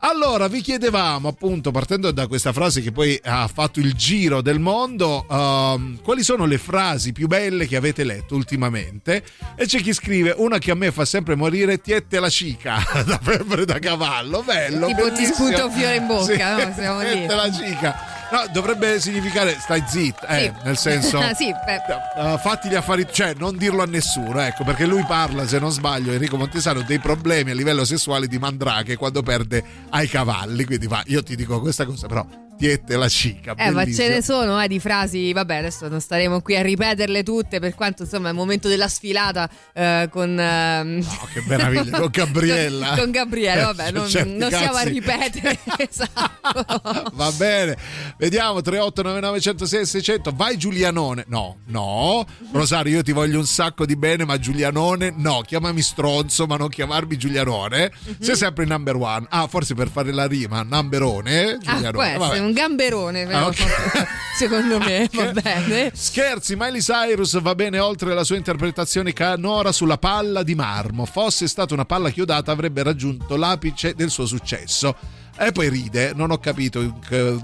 Allora, 0.00 0.46
vi 0.46 0.60
chiedevamo, 0.60 1.26
appunto, 1.26 1.72
partendo 1.72 2.12
da 2.12 2.28
questa 2.28 2.52
frase 2.52 2.80
che 2.82 2.92
poi 2.92 3.18
ha 3.24 3.48
fatto 3.52 3.80
il 3.80 3.94
giro 3.94 4.40
del 4.42 4.60
mondo, 4.60 5.26
ehm, 5.28 6.00
quali 6.02 6.22
sono 6.22 6.44
le 6.44 6.56
frasi 6.56 7.12
più 7.12 7.26
belle 7.26 7.66
che 7.66 7.74
avete 7.74 8.04
letto 8.04 8.36
ultimamente? 8.36 9.24
E 9.56 9.66
c'è 9.66 9.80
chi 9.80 9.92
scrive, 9.92 10.34
una 10.36 10.58
che 10.58 10.70
a 10.70 10.76
me 10.76 10.92
fa 10.92 11.04
sempre 11.04 11.34
morire, 11.34 11.80
tiette 11.80 12.20
la 12.20 12.28
cica, 12.30 12.76
da 13.04 13.18
febbre 13.20 13.64
da 13.64 13.80
cavallo, 13.80 14.42
bello. 14.44 14.86
Tipo 14.86 15.02
ti 15.08 15.10
bellissimo. 15.22 15.48
sputa 15.48 15.64
un 15.64 15.72
fiore 15.72 15.96
in 15.96 16.06
bocca, 16.06 16.22
Sì, 16.58 16.64
no? 16.66 16.72
Siamo 16.76 17.00
lì. 17.00 17.10
tiette 17.12 17.34
la 17.34 17.52
cica. 17.52 17.96
No, 18.30 18.46
dovrebbe 18.52 19.00
significare 19.00 19.56
stai 19.58 19.82
zitto, 19.86 20.26
eh, 20.26 20.52
Sì. 20.56 20.64
nel 20.64 20.76
senso... 20.76 21.20
Sì. 21.38 21.54
Uh, 22.16 22.36
fatti 22.38 22.68
gli 22.68 22.74
affari, 22.74 23.06
cioè 23.10 23.34
non 23.36 23.56
dirlo 23.56 23.82
a 23.82 23.86
nessuno, 23.86 24.40
ecco, 24.40 24.64
perché 24.64 24.86
lui 24.86 25.04
parla, 25.04 25.46
se 25.46 25.58
non 25.58 25.70
sbaglio, 25.70 26.12
Enrico 26.12 26.36
Montesano, 26.36 26.82
dei 26.82 26.98
problemi 26.98 27.50
a 27.50 27.54
livello 27.54 27.84
sessuale 27.84 28.26
di 28.26 28.38
Mandrake 28.38 28.96
quando 28.96 29.22
perde 29.22 29.62
ai 29.90 30.08
cavalli. 30.08 30.64
Quindi 30.64 30.86
va, 30.86 31.02
io 31.06 31.22
ti 31.22 31.36
dico 31.36 31.60
questa 31.60 31.84
cosa, 31.84 32.06
però 32.06 32.26
tiette 32.58 32.96
la 32.96 33.08
cica. 33.08 33.54
Eh, 33.56 33.70
ma 33.70 33.84
ce 33.86 34.08
ne 34.08 34.22
sono 34.22 34.60
eh, 34.60 34.68
di 34.68 34.80
frasi, 34.80 35.32
vabbè, 35.32 35.56
adesso 35.56 35.88
non 35.88 36.00
staremo 36.00 36.40
qui 36.40 36.56
a 36.56 36.62
ripeterle 36.62 37.22
tutte, 37.22 37.60
per 37.60 37.74
quanto 37.74 38.02
insomma 38.02 38.28
è 38.28 38.30
il 38.30 38.36
momento 38.36 38.68
della 38.68 38.88
sfilata 38.88 39.48
eh, 39.72 40.08
con... 40.10 40.38
ehm, 40.38 41.06
Oh, 41.20 41.28
che 41.32 41.42
meraviglia, 41.46 41.98
con 41.98 42.08
Gabriella. 42.10 42.88
con, 42.96 42.98
con 42.98 43.10
Gabriele, 43.10 43.62
vabbè, 43.62 43.90
non, 43.92 44.08
Certi 44.08 44.36
non 44.36 44.50
stiamo 44.50 44.76
a 44.76 44.82
ripetere. 44.82 45.58
esatto. 45.78 47.10
Va 47.14 47.30
bene, 47.32 47.76
vediamo 48.16 48.60
3899 48.60 49.40
106 49.40 49.86
600. 49.86 50.32
Vai 50.34 50.56
Giulianone. 50.56 51.24
No, 51.28 51.58
no. 51.66 52.26
Rosario, 52.52 52.96
io 52.96 53.02
ti 53.02 53.12
voglio 53.12 53.38
un 53.38 53.46
sacco 53.46 53.86
di 53.86 53.96
bene, 53.96 54.24
ma 54.24 54.38
Giulianone 54.38 55.12
no. 55.16 55.42
Chiamami 55.46 55.80
stronzo, 55.82 56.46
ma 56.46 56.56
non 56.56 56.68
chiamarmi 56.68 57.16
Giulianone. 57.16 57.92
Mhm. 58.04 58.16
Sei 58.20 58.36
sempre 58.36 58.64
il 58.64 58.70
number 58.70 58.96
one. 58.96 59.26
Ah, 59.30 59.46
forse 59.46 59.74
per 59.74 59.88
fare 59.88 60.12
la 60.12 60.26
rima, 60.26 60.62
numberone. 60.62 61.58
Ah, 61.64 61.74
Giulianone. 61.74 62.16
Vabbè. 62.16 62.40
Un 62.48 62.52
gamberone, 62.54 63.22
Ah, 63.32 63.46
ok. 63.46 64.06
secondo 64.36 64.78
me, 64.78 65.08
va 65.14 65.30
bene. 65.32 65.90
Scherzi, 65.94 66.54
Miley 66.56 66.80
Cyrus 66.80 67.40
va 67.40 67.54
bene 67.54 67.78
oltre 67.78 68.14
la 68.14 68.24
sua 68.24 68.36
interpretazione 68.36 69.12
canora 69.12 69.70
sulla 69.72 69.98
palla 69.98 70.42
di 70.42 70.54
marmo. 70.54 71.04
Fosse 71.04 71.46
stata 71.46 71.74
una 71.74 71.84
palla 71.84 72.10
chiodata 72.10 72.50
avrebbe 72.52 72.82
raggiunto 72.82 73.36
l'apice 73.36 73.94
del 73.94 74.10
suo 74.10 74.26
successo. 74.26 74.96
E 75.40 75.52
poi 75.52 75.68
ride, 75.68 76.12
non 76.16 76.32
ho 76.32 76.38
capito 76.38 76.98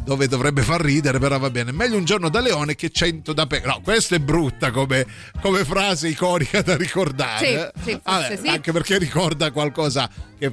dove 0.04 0.26
dovrebbe 0.26 0.62
far 0.62 0.80
ridere, 0.80 1.20
però 1.20 1.38
va 1.38 1.48
bene. 1.48 1.70
Meglio 1.70 1.96
un 1.96 2.04
giorno 2.04 2.28
da 2.28 2.40
leone 2.40 2.74
che 2.74 2.90
cento 2.90 3.32
da 3.32 3.46
pe. 3.46 3.62
No, 3.64 3.80
questa 3.84 4.16
è 4.16 4.18
brutta 4.18 4.72
come, 4.72 5.06
come 5.40 5.64
frase 5.64 6.08
iconica 6.08 6.60
da 6.62 6.76
ricordare. 6.76 7.72
Sì, 7.76 7.90
sì, 7.92 8.00
Vabbè, 8.02 8.36
sì. 8.42 8.48
Anche 8.48 8.72
perché 8.72 8.98
ricorda 8.98 9.52
qualcosa 9.52 10.10
che 10.36 10.52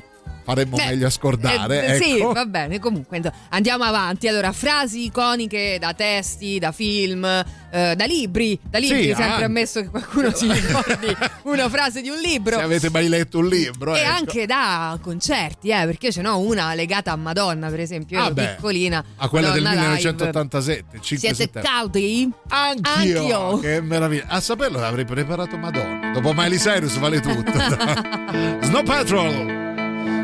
faremmo 0.53 0.75
Beh, 0.77 0.85
meglio 0.85 1.07
a 1.07 1.09
scordare. 1.09 1.85
eh, 1.85 1.95
Sì, 2.01 2.17
ecco. 2.17 2.33
va 2.33 2.45
bene, 2.45 2.79
comunque 2.79 3.21
andiamo 3.49 3.83
avanti. 3.83 4.27
Allora, 4.27 4.51
frasi 4.51 5.05
iconiche 5.05 5.77
da 5.79 5.93
testi, 5.93 6.59
da 6.59 6.71
film, 6.71 7.23
eh, 7.25 7.93
da 7.95 8.05
libri. 8.05 8.59
Da 8.69 8.77
libri, 8.79 8.97
Sì, 9.01 9.07
sempre 9.07 9.23
anche. 9.23 9.43
ammesso 9.45 9.81
che 9.81 9.87
qualcuno 9.89 10.31
si 10.33 10.51
ricordi 10.51 11.15
una 11.43 11.69
frase 11.69 12.01
di 12.01 12.09
un 12.09 12.17
libro. 12.19 12.57
Se 12.57 12.63
avete 12.63 12.89
mai 12.89 13.07
letto 13.07 13.39
un 13.39 13.47
libro. 13.47 13.95
E 13.95 13.99
ecco. 14.01 14.09
anche 14.11 14.45
da 14.45 14.97
concerti, 15.01 15.69
eh, 15.69 15.85
perché 15.85 16.11
ce 16.11 16.21
n'ho 16.21 16.39
una 16.39 16.73
legata 16.73 17.11
a 17.11 17.15
Madonna, 17.15 17.69
per 17.69 17.79
esempio. 17.79 18.17
Io 18.17 18.23
Ah, 18.23 18.25
ero 18.27 18.33
beh, 18.35 18.47
piccolina. 18.55 19.03
A 19.17 19.27
quella 19.29 19.51
del 19.51 19.63
Madonna 19.63 19.81
live. 19.93 19.97
1987, 19.97 20.99
5 21.01 21.33
Siete 21.33 21.59
caldi? 21.61 22.29
Anch'io. 22.49 23.19
Anch'io. 23.19 23.59
Che 23.59 23.81
meraviglia. 23.81 24.25
A 24.27 24.39
saperlo 24.41 24.83
avrei 24.83 25.05
preparato 25.05 25.57
Madonna. 25.57 26.11
Dopo 26.11 26.33
Miley 26.33 26.57
Cyrus 26.57 26.97
vale 26.97 27.19
tutto. 27.19 27.51
Snow 28.61 28.83
Patrol. 28.83 29.69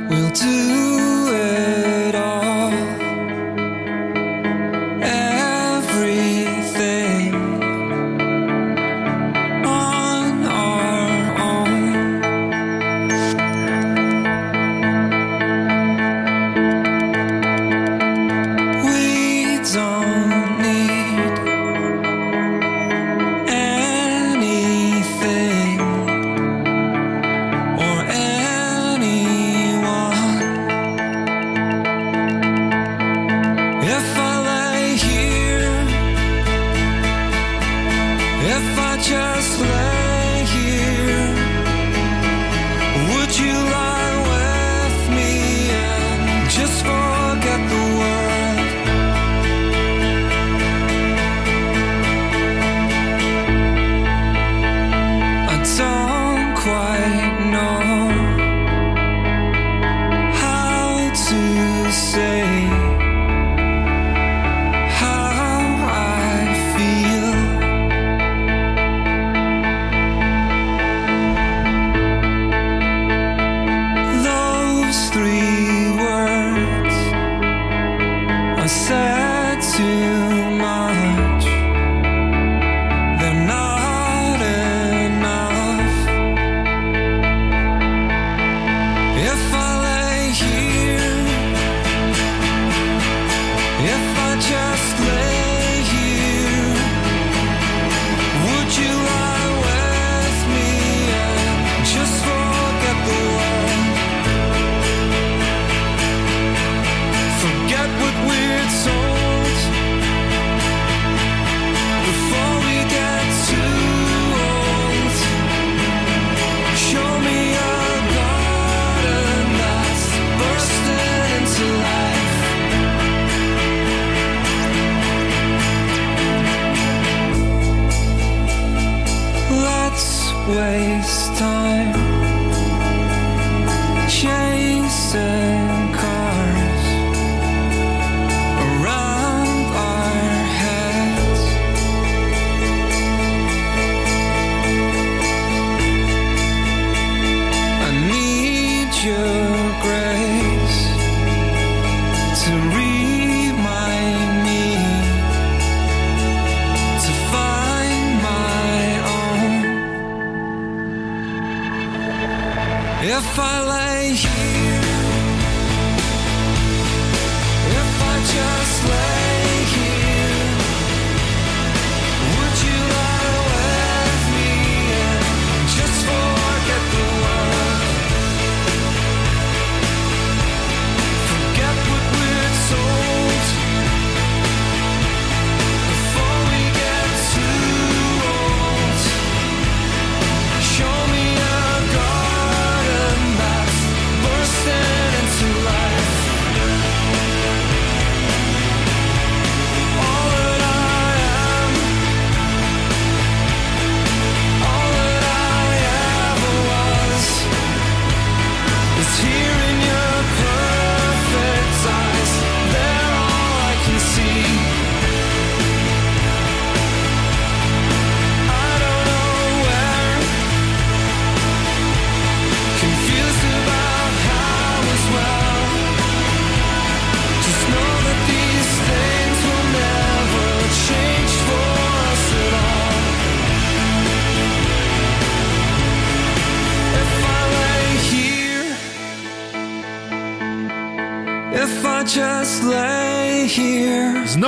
We'll 0.09 0.29
do 0.29 1.33
it 1.35 2.15
all. 2.15 2.56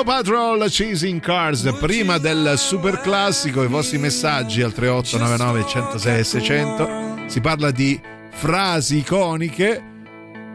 Patrol 0.10 0.66
Chasing 0.68 1.20
Cars, 1.20 1.72
prima 1.80 2.18
del 2.18 2.56
super 2.58 3.00
classico, 3.00 3.62
i 3.62 3.68
vostri 3.68 4.00
messaggi 4.00 4.64
al 4.64 4.74
3899 4.74 5.68
106 5.68 6.24
600. 6.24 6.90
Si 7.28 7.40
parla 7.40 7.70
di 7.70 8.02
frasi 8.32 8.98
iconiche. 8.98 9.84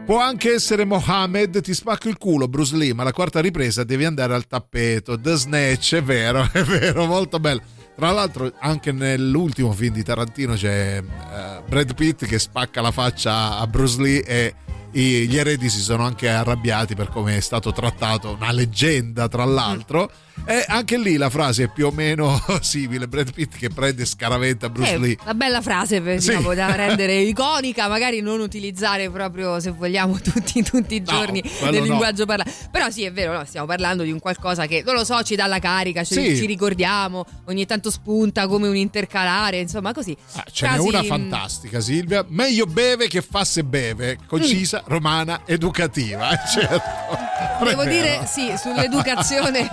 Può 0.05 0.19
anche 0.19 0.55
essere 0.55 0.83
Mohammed, 0.83 1.61
ti 1.61 1.73
spacco 1.73 2.09
il 2.09 2.17
culo, 2.17 2.49
Bruce 2.49 2.75
Lee, 2.75 2.93
ma 2.93 3.03
la 3.03 3.13
quarta 3.13 3.39
ripresa 3.39 3.85
devi 3.85 4.03
andare 4.03 4.33
al 4.33 4.45
tappeto. 4.45 5.17
The 5.17 5.35
Snatch, 5.35 5.95
è 5.95 6.03
vero, 6.03 6.45
è 6.51 6.61
vero, 6.61 7.05
molto 7.05 7.39
bello. 7.39 7.61
Tra 7.95 8.11
l'altro, 8.11 8.51
anche 8.59 8.91
nell'ultimo 8.91 9.71
film 9.71 9.93
di 9.93 10.03
Tarantino 10.03 10.55
c'è 10.55 10.97
eh, 10.97 11.61
Brad 11.65 11.93
Pitt 11.93 12.25
che 12.25 12.39
spacca 12.39 12.81
la 12.81 12.91
faccia 12.91 13.57
a 13.57 13.65
Bruce 13.67 14.01
Lee 14.01 14.21
e 14.21 14.53
gli 15.01 15.37
eredi 15.37 15.69
si 15.69 15.79
sono 15.79 16.05
anche 16.05 16.29
arrabbiati 16.29 16.95
per 16.95 17.09
come 17.09 17.37
è 17.37 17.41
stato 17.41 17.71
trattato, 17.71 18.33
una 18.33 18.51
leggenda 18.51 19.27
tra 19.27 19.43
l'altro. 19.43 20.09
E 20.47 20.65
anche 20.67 20.97
lì 20.97 21.15
la 21.17 21.29
frase 21.29 21.63
è 21.63 21.67
più 21.69 21.87
o 21.87 21.91
meno 21.91 22.39
simile. 22.61 23.07
Brad 23.07 23.31
Pitt 23.33 23.55
che 23.55 23.69
prende 23.69 24.05
scaraventa 24.05 24.69
Bruce 24.69 24.93
Eh, 24.93 24.97
Lee. 24.97 25.17
una 25.23 25.33
bella 25.33 25.61
frase 25.61 26.01
per, 26.01 26.21
Sì. 26.21 26.29
diciamo, 26.29 26.53
da 26.53 26.73
rendere 26.75 27.15
iconica, 27.21 27.87
magari 27.87 28.21
non 28.21 28.39
utilizzare 28.41 29.09
proprio 29.09 29.59
se 29.59 29.71
vogliamo 29.71 30.19
tutti, 30.21 30.61
tutti 30.61 30.95
i 30.95 30.99
No, 30.99 31.05
giorni 31.11 31.43
no. 31.61 31.69
linguaggio 31.69 32.25
parlato. 32.25 32.51
Però 32.69 32.89
sì, 32.89 33.03
è 33.05 33.11
vero, 33.11 33.33
no, 33.33 33.43
stiamo 33.45 33.65
parlando 33.65 34.03
di 34.03 34.11
un 34.11 34.19
qualcosa 34.19 34.65
che 34.67 34.83
non 34.85 34.93
lo 34.95 35.03
so, 35.05 35.21
ci 35.23 35.35
dà 35.35 35.45
la 35.47 35.59
carica, 35.59 36.03
ci, 36.03 36.13
Sì. 36.13 36.35
ci 36.35 36.45
ricordiamo, 36.45 37.25
ogni 37.45 37.65
tanto 37.65 37.89
spunta 37.89 38.47
come 38.47 38.67
un 38.67 38.75
intercalare, 38.75 39.57
insomma 39.59 39.93
così. 39.93 40.15
Ah, 40.33 40.43
ce 40.51 40.65
n'è 40.67 40.73
Frasi, 40.73 40.87
una 40.87 41.01
mh, 41.01 41.05
fantastica, 41.05 41.79
Silvia. 41.79 42.23
Meglio 42.27 42.65
beve 42.65 43.07
che 43.07 43.21
fa 43.21 43.43
se 43.45 43.63
beve. 43.63 44.17
Concisa, 44.27 44.83
romana, 44.87 45.41
educativa. 45.45 46.29
eh, 46.31 46.39
Certo. 46.47 47.23
Devo 47.63 47.83
dire 47.85 48.25
sì, 48.27 48.53
sull'educazione 48.57 49.67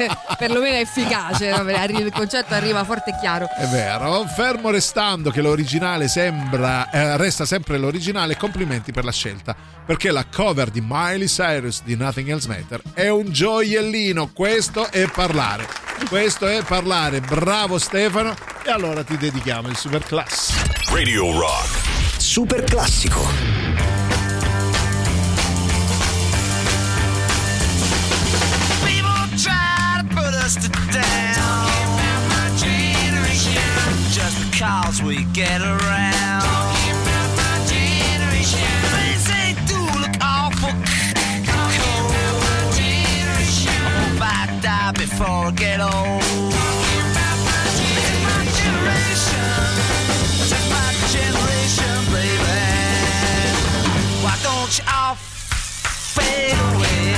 perlomeno 0.53 0.76
è 0.76 0.80
efficace, 0.80 1.46
il 1.48 2.12
concetto 2.12 2.55
arriva 2.55 2.84
forte 2.84 3.11
e 3.11 3.18
chiaro. 3.18 3.48
È 3.57 3.66
vero, 3.66 4.24
fermo 4.26 4.70
restando 4.70 5.30
che 5.30 5.40
l'originale 5.40 6.09
sembra, 6.09 6.90
eh, 6.90 7.16
resta 7.16 7.46
sempre 7.46 7.78
l'originale, 7.78 8.36
complimenti 8.36 8.92
per 8.92 9.05
la 9.05 9.12
scelta, 9.12 9.57
perché 9.84 10.11
la 10.11 10.24
cover 10.24 10.70
di 10.70 10.82
Miley 10.84 11.26
Cyrus 11.26 11.82
di 11.82 11.96
Nothing 11.96 12.28
Else 12.28 12.48
Matter 12.48 12.82
è 12.92 13.09
un 13.09 13.30
gioiellino, 13.30 14.30
questo 14.32 14.90
è 14.90 15.09
parlare, 15.11 15.66
questo 16.09 16.46
è 16.46 16.62
parlare, 16.62 17.20
bravo 17.20 17.78
Stefano, 17.78 18.34
e 18.62 18.70
allora 18.70 19.03
ti 19.03 19.16
dedichiamo 19.16 19.68
il 19.68 19.76
super 19.76 20.05
class. 20.05 20.53
Radio 20.90 21.38
Rock. 21.38 21.80
Super 22.18 22.62
classico. 22.64 23.72
We 35.01 35.24
get 35.32 35.61
around. 35.62 36.43
Do 39.66 39.78
look 39.78 40.16
awful 40.20 40.70
cold. 41.49 42.12
I 43.64 43.88
hope 43.97 44.20
I 44.20 44.61
die 44.61 44.93
before 44.93 45.47
I 45.47 45.51
get 45.53 45.80
old. 45.80 46.20
This 47.78 48.09
is 48.11 48.18
my 48.26 48.40
generation. 48.59 49.51
This 50.38 50.53
is 50.53 50.66
my 50.68 50.88
generation, 51.14 51.97
baby. 52.12 52.61
Why 54.24 54.36
don't 54.43 54.72
you 54.76 54.84
all 54.93 55.14
fade 55.14 56.59
away? 56.74 57.14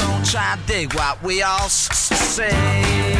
Don't 0.00 0.24
try 0.24 0.56
to 0.56 0.60
dig 0.66 0.94
what 0.94 1.22
we 1.22 1.42
all 1.42 1.68
say. 1.68 3.13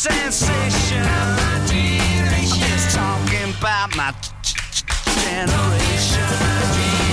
sensation. 0.00 1.02
My 1.02 1.66
generation. 1.68 2.32
I'm 2.32 2.48
just 2.48 2.96
talking 2.96 3.52
about 3.58 3.94
my 3.96 4.14
generation. 5.26 7.09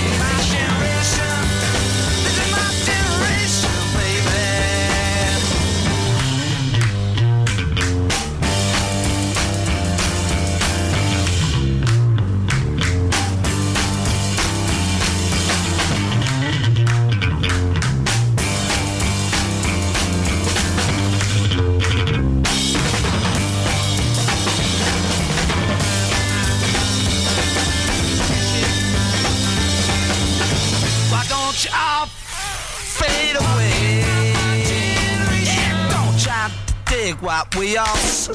Dig 37.08 37.22
what 37.22 37.54
we 37.56 37.76
all 37.76 37.86
say. 37.96 38.32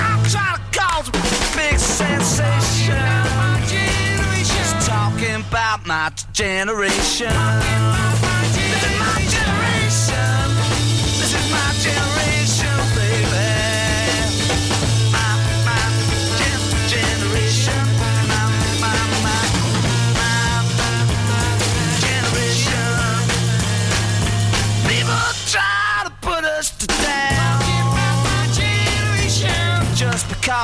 I'm 0.00 0.24
trying 0.30 0.56
to 0.56 0.78
cause 0.78 1.08
a 1.08 1.12
big 1.56 1.78
sensation. 1.78 2.94
Just 4.44 4.86
talking 4.86 5.40
about 5.48 5.86
my 5.86 6.12
generation. 6.32 7.32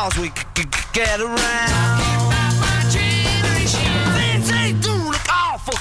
Because 0.03 0.19
we 0.19 0.29
c- 0.29 0.35
c- 0.57 0.63
c- 0.63 0.89
get 0.95 1.21
around. 1.21 1.37
Things 4.41 4.87
awful 5.29 5.79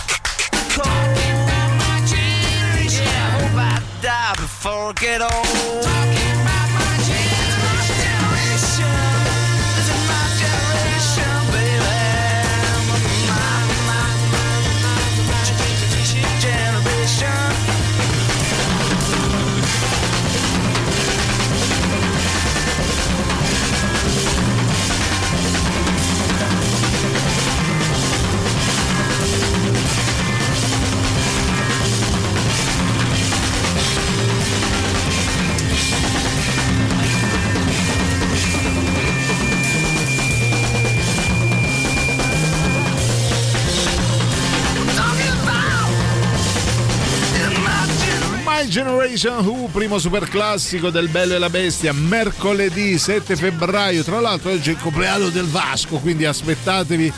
cold. 0.76 1.18
Yeah, 2.92 3.32
hope 3.32 3.56
I 3.56 3.82
die 4.02 4.34
before 4.36 4.90
I 4.90 4.94
get 5.00 5.22
old. 5.22 5.49
Generation 48.70 49.44
Who, 49.44 49.68
primo 49.72 49.98
super 49.98 50.30
classico 50.30 50.92
del 50.92 51.10
Bello 51.10 51.34
e 51.34 51.40
la 51.40 51.50
Bestia, 51.50 51.92
mercoledì 51.92 53.00
7 53.00 53.36
febbraio. 53.36 54.04
Tra 54.04 54.20
l'altro 54.20 54.52
oggi 54.52 54.70
è 54.70 54.74
il 54.74 54.80
compleanno 54.80 55.30
del 55.30 55.48
Vasco, 55.48 55.98
quindi 55.98 56.26
aspettatevi 56.26 57.12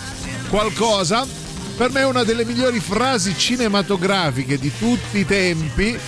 qualcosa. 0.50 1.28
Per 1.76 1.92
me 1.92 2.04
una 2.04 2.24
delle 2.24 2.46
migliori 2.46 2.80
frasi 2.80 3.38
cinematografiche 3.38 4.58
di 4.58 4.72
tutti 4.78 5.20
i 5.20 5.26
tempi 5.26 6.00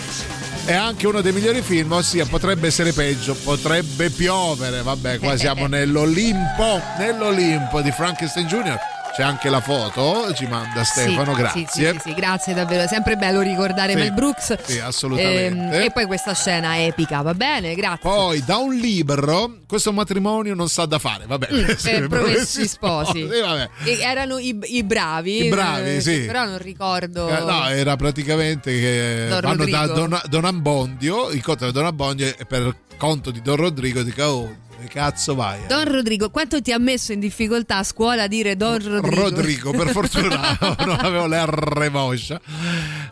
è 0.63 0.73
anche 0.73 1.07
uno 1.07 1.19
dei 1.19 1.33
migliori 1.33 1.61
film, 1.61 1.91
ossia 1.91 2.25
potrebbe 2.25 2.67
essere 2.67 2.93
peggio, 2.93 3.35
potrebbe 3.35 4.09
piovere. 4.11 4.81
Vabbè, 4.81 5.19
qua 5.19 5.35
siamo 5.35 5.67
nell'Olimpo, 5.67 6.81
nell'Olimpo 6.97 7.81
di 7.81 7.91
Frankenstein 7.91 8.47
Jr. 8.47 8.92
C'è 9.15 9.21
anche 9.21 9.49
la 9.49 9.61
foto, 9.61 10.33
ci 10.33 10.47
manda 10.47 10.83
Stefano, 10.83 11.35
Sì, 11.35 11.39
grazie. 11.39 11.93
Sì, 11.93 11.99
sì, 11.99 12.13
grazie 12.15 12.53
davvero. 12.55 12.81
È 12.81 12.87
sempre 12.87 13.15
bello 13.15 13.41
ricordare 13.41 13.93
Mel 13.93 14.11
Brooks. 14.11 14.57
sì, 14.63 14.79
assolutamente. 14.79 15.75
Ehm, 15.77 15.83
e 15.83 15.91
poi 15.91 16.05
questa 16.05 16.33
scena 16.33 16.79
epica, 16.79 17.21
va 17.21 17.35
bene? 17.35 17.75
Grazie. 17.75 17.99
Poi 18.01 18.43
da 18.43 18.57
un 18.57 18.73
libro 18.73 19.59
questo 19.67 19.93
matrimonio 19.93 20.55
non 20.55 20.67
sa 20.67 20.85
da 20.85 20.97
fare, 20.97 21.25
vabbè. 21.27 21.47
Mm, 21.51 21.63
questi 21.63 21.89
eh, 21.91 22.07
promessi 22.07 22.67
sposi. 22.67 23.27
E 23.27 23.99
erano 23.99 24.39
i, 24.39 24.59
i 24.63 24.83
bravi. 24.83 25.45
I 25.45 25.49
bravi, 25.49 25.95
eh, 25.97 26.01
sì. 26.01 26.21
Però 26.25 26.45
non 26.45 26.57
ricordo. 26.57 27.29
Eh, 27.29 27.39
No, 27.43 27.67
era 27.69 27.95
praticamente 27.95 28.71
che 28.71 29.27
Don 29.29 29.41
vanno 29.41 29.65
da 29.65 29.85
Rodrigo. 29.85 30.07
Don, 30.07 30.21
Don 30.27 30.45
Ambondio, 30.45 31.31
incontrano 31.31 31.71
Don 31.71 31.85
Ambondio 31.85 32.35
e 32.35 32.45
per 32.45 32.75
conto 32.97 33.31
di 33.31 33.41
Don 33.41 33.57
Rodrigo 33.57 34.01
dica 34.01 34.31
oh, 34.31 34.55
che 34.81 34.87
cazzo 34.87 35.35
vai? 35.35 35.63
eh?" 35.63 35.67
Don 35.67 35.89
Rodrigo, 35.91 36.29
quanto 36.29 36.61
ti 36.61 36.71
ha 36.71 36.79
messo 36.79 37.11
in 37.11 37.19
difficoltà 37.19 37.77
a 37.77 37.83
scuola 37.83 38.23
a 38.23 38.27
dire 38.27 38.55
Don 38.55 38.79
Rodrigo? 38.81 39.21
Rodrigo, 39.21 39.71
per 39.71 39.89
fortuna 39.93 40.57
non 40.85 40.97
avevo 40.99 41.25
l'R 41.27 41.89
moscia. 41.91 42.39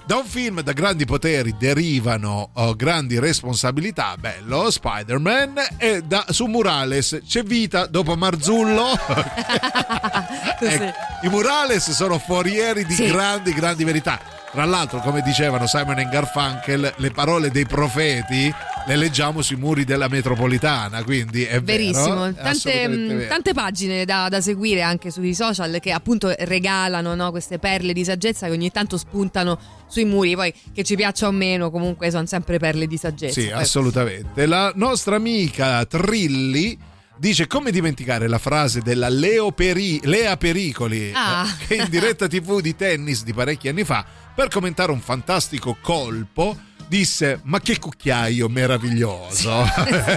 Da 0.05 0.17
un 0.17 0.25
film 0.25 0.61
da 0.61 0.73
grandi 0.73 1.05
poteri 1.05 1.55
derivano 1.57 2.49
oh, 2.53 2.75
grandi 2.75 3.19
responsabilità, 3.19 4.15
bello, 4.17 4.69
Spider-Man, 4.69 5.53
e 5.77 6.01
da, 6.01 6.25
su 6.29 6.45
Murales 6.47 7.21
c'è 7.25 7.43
vita 7.43 7.85
dopo 7.85 8.15
Marzullo. 8.15 8.89
Ecco, 10.63 10.93
I 11.23 11.29
Murales 11.29 11.89
sono 11.91 12.19
forieri 12.19 12.85
di 12.85 12.93
Sì. 12.93 13.07
grandi, 13.07 13.51
grandi 13.53 13.83
verità. 13.83 14.19
Tra 14.51 14.65
l'altro, 14.65 14.99
come 14.99 15.21
dicevano 15.21 15.65
Simon 15.65 15.99
e 15.99 16.09
Garfunkel, 16.09 16.93
le 16.97 17.11
parole 17.11 17.51
dei 17.51 17.65
profeti 17.65 18.53
le 18.87 18.95
leggiamo 18.97 19.41
sui 19.41 19.55
muri 19.55 19.85
della 19.85 20.07
metropolitana, 20.09 21.03
quindi 21.03 21.43
è 21.45 21.61
Verissimo, 21.61 22.21
vero. 22.21 22.33
tante, 22.33 22.87
mh, 22.87 23.07
vero. 23.07 23.27
tante 23.29 23.53
pagine 23.53 24.03
da, 24.05 24.27
da 24.27 24.41
seguire 24.41 24.81
anche 24.81 25.09
sui 25.11 25.33
social 25.35 25.79
che 25.79 25.91
appunto 25.91 26.33
regalano 26.39 27.13
no, 27.15 27.29
queste 27.31 27.59
perle 27.59 27.93
di 27.93 28.03
saggezza 28.03 28.47
che 28.47 28.51
ogni 28.53 28.71
tanto 28.71 28.97
spuntano 28.97 29.57
sui 29.87 30.03
muri, 30.03 30.35
poi 30.35 30.53
che 30.73 30.83
ci 30.83 30.95
piaccia 30.95 31.27
o 31.27 31.31
meno 31.31 31.69
comunque 31.71 32.09
sono 32.11 32.25
sempre 32.25 32.57
perle 32.59 32.87
di 32.87 32.97
saggezza. 32.97 33.39
Sì, 33.39 33.47
Poi- 33.47 33.61
assolutamente. 33.61 34.45
La 34.47 34.71
nostra 34.75 35.15
amica 35.15 35.85
Trilli 35.85 36.77
dice 37.17 37.45
come 37.47 37.69
dimenticare 37.71 38.27
la 38.27 38.39
frase 38.39 38.81
della 38.81 39.07
Leo 39.07 39.51
Peri- 39.51 40.01
Lea 40.03 40.35
Pericoli 40.37 41.11
Ah. 41.13 41.45
eh, 41.47 41.65
che 41.67 41.75
in 41.75 41.87
diretta 41.89 42.27
tv 42.27 42.59
di 42.61 42.75
tennis 42.75 43.23
di 43.23 43.31
parecchi 43.31 43.67
anni 43.69 43.83
fa 43.83 44.03
per 44.41 44.49
commentare 44.49 44.91
un 44.91 44.99
fantastico 45.01 45.77
colpo 45.81 46.57
disse 46.87 47.39
ma 47.43 47.59
che 47.61 47.77
cucchiaio 47.77 48.49
meraviglioso 48.49 49.63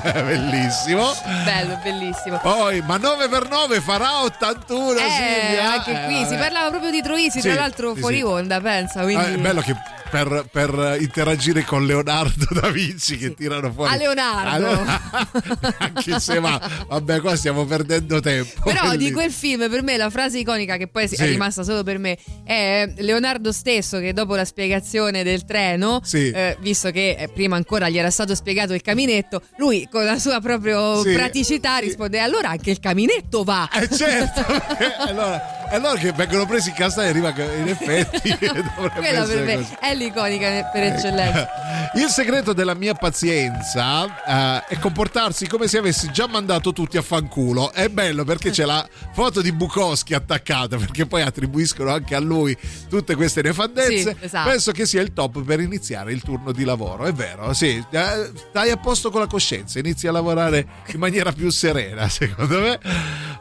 bellissimo 0.03 1.13
Bello, 1.45 1.79
bellissimo. 1.83 2.39
poi 2.39 2.81
ma 2.81 2.97
9 2.97 3.29
per 3.29 3.49
9 3.49 3.81
farà 3.83 4.23
81 4.23 4.93
Eh, 4.93 4.97
Silvia 5.11 5.73
anche 5.75 5.91
Eh, 5.93 6.05
qui 6.07 6.15
si 6.17 6.23
vabbè. 6.25 6.39
parlava 6.39 6.71
proprio 6.71 6.91
di 6.91 7.03
Troisi, 7.03 7.41
Sì, 7.41 7.49
tra 7.49 7.61
l'altro 7.61 7.95
fuori 7.95 8.17
sì. 8.17 8.23
onda, 8.23 8.61
pensa. 8.61 9.03
Quindi... 9.03 9.23
Ah, 9.25 9.29
è 9.29 9.37
bello 9.37 9.61
che 9.61 9.77
per, 10.15 10.47
per 10.49 10.97
interagire 11.01 11.65
con 11.65 11.85
Leonardo 11.85 12.47
da 12.61 12.69
Vinci 12.71 13.17
che 13.17 13.35
tirano 13.35 13.73
fuori 13.73 13.93
A 13.93 13.97
Leonardo. 13.97 14.49
A 14.49 14.59
Leonardo. 14.59 15.75
anche 15.79 16.21
se 16.21 16.39
ma 16.39 16.61
vabbè 16.87 17.21
qua 17.21 17.35
stiamo 17.35 17.65
perdendo 17.65 18.21
tempo 18.21 18.61
Però 18.63 18.83
di 18.91 18.97
Bellissimo. 18.97 19.17
quel 19.19 19.33
film, 19.33 19.69
per 19.69 19.83
me 19.83 19.97
la 19.97 20.11
frase 20.11 20.39
iconica 20.39 20.77
che 20.77 20.87
poi 20.87 21.09
Sì. 21.09 21.17
è 21.17 21.27
rimasta 21.27 21.65
solo 21.65 21.83
per 21.83 21.99
me 21.99 22.17
è 22.45 22.93
Leonardo 22.99 23.51
stesso 23.51 23.99
che 23.99 24.13
dopo 24.13 24.37
la 24.37 24.45
spiegazione 24.45 25.25
del 25.25 25.45
treno, 25.45 26.01
Sì. 26.05 26.31
eh, 26.31 26.57
visto 26.61 26.91
che 26.93 27.17
eh, 27.19 27.29
prima 27.29 27.57
ancora 27.57 27.89
gli 27.89 27.99
era 27.99 28.11
stato 28.11 28.37
spiegato 28.37 28.73
il 28.73 28.83
caminetto, 28.83 29.43
lui 29.57 29.89
con 29.91 30.05
la 30.05 30.19
sua 30.21 30.39
proprio 30.41 31.03
Sì. 31.03 31.13
praticità 31.13 31.79
risponde 31.79 32.21
allora 32.21 32.51
anche 32.51 32.71
il 32.71 32.79
caminetto 32.79 33.43
va. 33.43 33.69
Eh 33.73 33.89
certo 33.91 34.45
allora, 35.09 35.64
è 35.75 35.79
allora 35.79 35.99
che 35.99 36.13
vengono 36.13 36.47
presi 36.47 36.69
in 36.69 36.77
cassa 36.77 37.03
e 37.05 37.09
arriva 37.09 37.31
in 37.31 37.67
effetti 37.67 38.31
Quella 38.95 39.25
per 39.25 39.45
me 39.45 39.57
così. 39.57 39.73
Ecco. 39.73 39.81
è 39.81 39.95
l'iconica 39.95 40.65
per 40.73 40.83
eccellenza. 40.85 41.49
Il 41.95 42.09
segreto 42.09 42.53
della 42.53 42.75
mia 42.75 42.95
pazienza 42.95 44.63
eh, 44.67 44.75
è 44.75 44.79
comportarsi 44.79 45.49
come 45.49 45.67
se 45.67 45.79
avessi 45.79 46.11
già 46.13 46.29
mandato 46.29 46.73
tutti 46.73 46.97
a 46.97 47.03
fanculo. 47.03 47.73
È 47.73 47.89
bello 47.89 48.25
perché 48.25 48.51
c'è 48.51 48.65
la 48.65 48.87
foto 49.13 49.41
di 49.41 49.51
Bukowski 49.53 50.15
attaccata, 50.15 50.77
perché 50.77 51.07
poi 51.07 51.23
attribuiscono 51.23 51.91
anche 51.91 52.15
a 52.15 52.21
lui 52.21 52.57
tutte 52.89 53.17
queste 53.17 53.43
nefandezze. 53.43 54.17
Sì, 54.17 54.17
esatto. 54.21 54.51
Penso 54.51 54.73
che 54.73 54.87
sia 54.87 55.03
il 55.03 55.13
top 55.13 55.43
per 55.43 55.61
iniziare 55.61 56.13
il 56.13 56.23
turno 56.23 56.53
di 56.53 56.65
lavoro. 56.65 57.05
È 57.05 57.13
vero, 57.13 57.53
sì. 57.53 57.85
Eh, 57.91 58.31
Stai 58.51 58.71
a 58.71 58.77
posto 58.77 59.11
con 59.11 59.21
la 59.21 59.27
coscienza, 59.27 59.79
inizi 59.81 60.07
a 60.07 60.13
lavorare 60.13 60.67
in 60.87 60.99
maniera 61.01 61.33
più 61.33 61.51
serena, 61.51 62.09
secondo 62.09 62.61
me. 62.61 62.79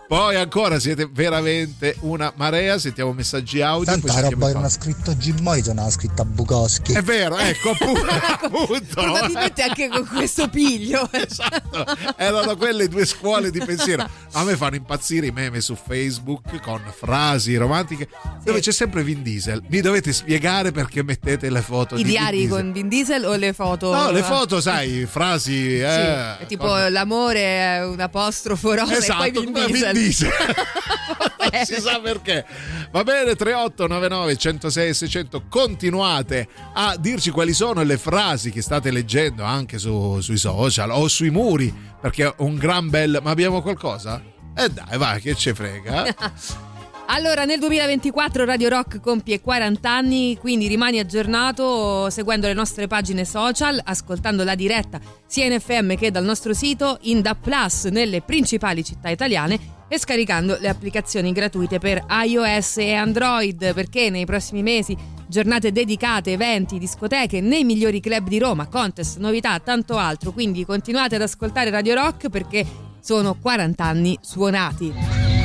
Poi 0.08 0.36
ancora 0.36 0.80
siete 0.80 1.08
veramente 1.12 1.96
una 2.02 2.23
marea. 2.36 2.78
Sentiamo 2.78 3.12
messaggi 3.14 3.62
audio. 3.62 3.86
Tanta 3.86 4.20
roba 4.22 4.48
che 4.48 4.54
non 4.54 4.64
ha 4.64 4.70
scritto 4.70 5.14
Jim 5.16 5.38
Morrison 5.42 5.78
ha 5.80 5.90
scritto 5.90 6.24
Bukowski. 6.24 6.94
è 6.94 7.02
vero, 7.02 7.38
ecco 7.38 7.72
appunto. 7.78 8.06
appunto. 8.06 8.86
Probabilmente 9.02 9.62
anche 9.64 9.88
con 9.90 10.06
questo 10.08 10.48
piglio. 10.50 11.10
Esatto, 11.24 11.86
erano 12.18 12.56
quelle 12.58 12.88
due 12.88 13.06
scuole 13.06 13.50
di 13.50 13.60
pensiero. 13.64 14.08
A 14.34 14.44
me 14.44 14.56
fanno 14.56 14.76
impazzire 14.76 15.28
i 15.28 15.32
meme 15.32 15.62
su 15.62 15.76
Facebook 15.76 16.62
con 16.62 16.82
frasi 16.96 17.56
romantiche 17.56 18.08
dove 18.44 18.60
c'è 18.60 18.72
sempre 18.72 19.04
Vin 19.04 19.24
Diesel. 19.24 19.64
Mi 19.68 19.82
dovete 19.82 20.12
spiegare 20.14 20.72
perché 20.72 21.02
mettete 21.04 21.50
le 21.50 21.62
foto 21.62 21.96
I 21.96 22.04
di 22.04 22.10
diari 22.12 22.38
Vin 22.40 22.48
Diesel. 22.48 22.62
con 22.64 22.72
Vin 22.74 22.88
Diesel 22.90 23.26
o 23.26 23.36
le 23.36 23.54
foto? 23.54 23.94
No, 23.94 24.12
le 24.12 24.22
foto, 24.24 24.62
sai, 24.62 25.06
frasi. 25.10 25.52
Sì, 25.54 25.80
Eh, 25.80 26.38
è 26.40 26.46
tipo 26.48 26.68
con- 26.68 26.92
l'amore 26.92 27.40
è 27.42 27.86
un 27.86 28.00
apostrofo 28.00 28.74
rosa 28.74 28.98
Esatto, 28.98 29.24
e 29.24 29.32
poi 29.32 29.44
Vin 29.46 29.54
come 29.54 29.66
Diesel. 29.68 29.94
Diesel. 29.94 30.30
non 31.52 31.66
si 31.66 31.82
sa 31.82 32.00
perché. 32.04 32.46
Va 32.92 33.04
bene, 33.04 33.36
3899 33.36 34.38
106 34.38 34.94
600. 34.94 35.44
Continuate 35.50 36.48
a 36.74 36.96
dirci 37.00 37.32
quali 37.32 37.54
sono 37.54 37.82
le 37.82 37.98
frasi 37.98 38.52
che 38.52 38.62
state 38.62 38.92
leggendo 38.92 39.44
anche 39.44 39.80
su- 39.80 40.20
sui 40.22 40.38
social 40.38 40.92
o 40.92 41.08
sui 41.08 41.32
muri. 41.32 41.74
Perché 42.00 42.26
è 42.28 42.34
un 42.40 42.56
gran 42.58 42.90
bel. 42.90 43.20
Ma 43.24 43.32
abbiamo 43.32 43.62
qualcosa? 43.62 44.22
Eh 44.56 44.70
dai, 44.70 44.98
vai, 44.98 45.20
che 45.20 45.34
ce 45.34 45.56
frega. 45.56 46.14
Allora, 47.08 47.44
nel 47.46 47.60
2024 47.60 48.46
Radio 48.46 48.70
Rock 48.70 49.00
compie 49.00 49.40
40 49.40 49.90
anni, 49.90 50.38
quindi 50.40 50.68
rimani 50.68 51.00
aggiornato 51.00 52.10
seguendo 52.10 52.48
le 52.48 52.54
nostre 52.54 52.88
pagine 52.88 53.26
social, 53.26 53.80
ascoltando 53.84 54.44
la 54.44 54.56
diretta 54.56 55.00
sia 55.28 55.46
in 55.46 55.60
FM 55.60 55.96
che 55.96 56.12
dal 56.12 56.24
nostro 56.24 56.54
sito, 56.54 56.98
in 57.02 57.22
DA 57.22 57.36
Plus 57.36 57.86
nelle 57.86 58.22
principali 58.22 58.84
città 58.84 59.10
italiane 59.10 59.60
e 59.88 60.00
scaricando 60.00 60.58
le 60.60 60.70
applicazioni 60.70 61.32
gratuite 61.34 61.78
per 61.78 62.04
iOS 62.26 62.78
e 62.78 62.94
Android, 62.94 63.74
perché 63.74 64.10
nei 64.10 64.26
prossimi 64.26 64.64
mesi 64.64 64.98
giornate 65.28 65.72
dedicate, 65.72 66.32
eventi, 66.32 66.80
discoteche 66.80 67.42
nei 67.42 67.64
migliori 67.64 68.00
club 68.00 68.28
di 68.28 68.40
Roma, 68.40 68.68
contest, 68.68 69.18
novità, 69.18 69.60
tanto 69.60 69.98
altro. 69.98 70.32
Quindi 70.32 70.66
continuate 70.66 71.16
ad 71.16 71.22
ascoltare 71.22 71.70
Radio 71.70 71.96
Rock 71.96 72.30
perché 72.30 72.66
sono 73.02 73.36
40 73.36 73.84
anni 73.84 74.18
suonati. 74.22 75.43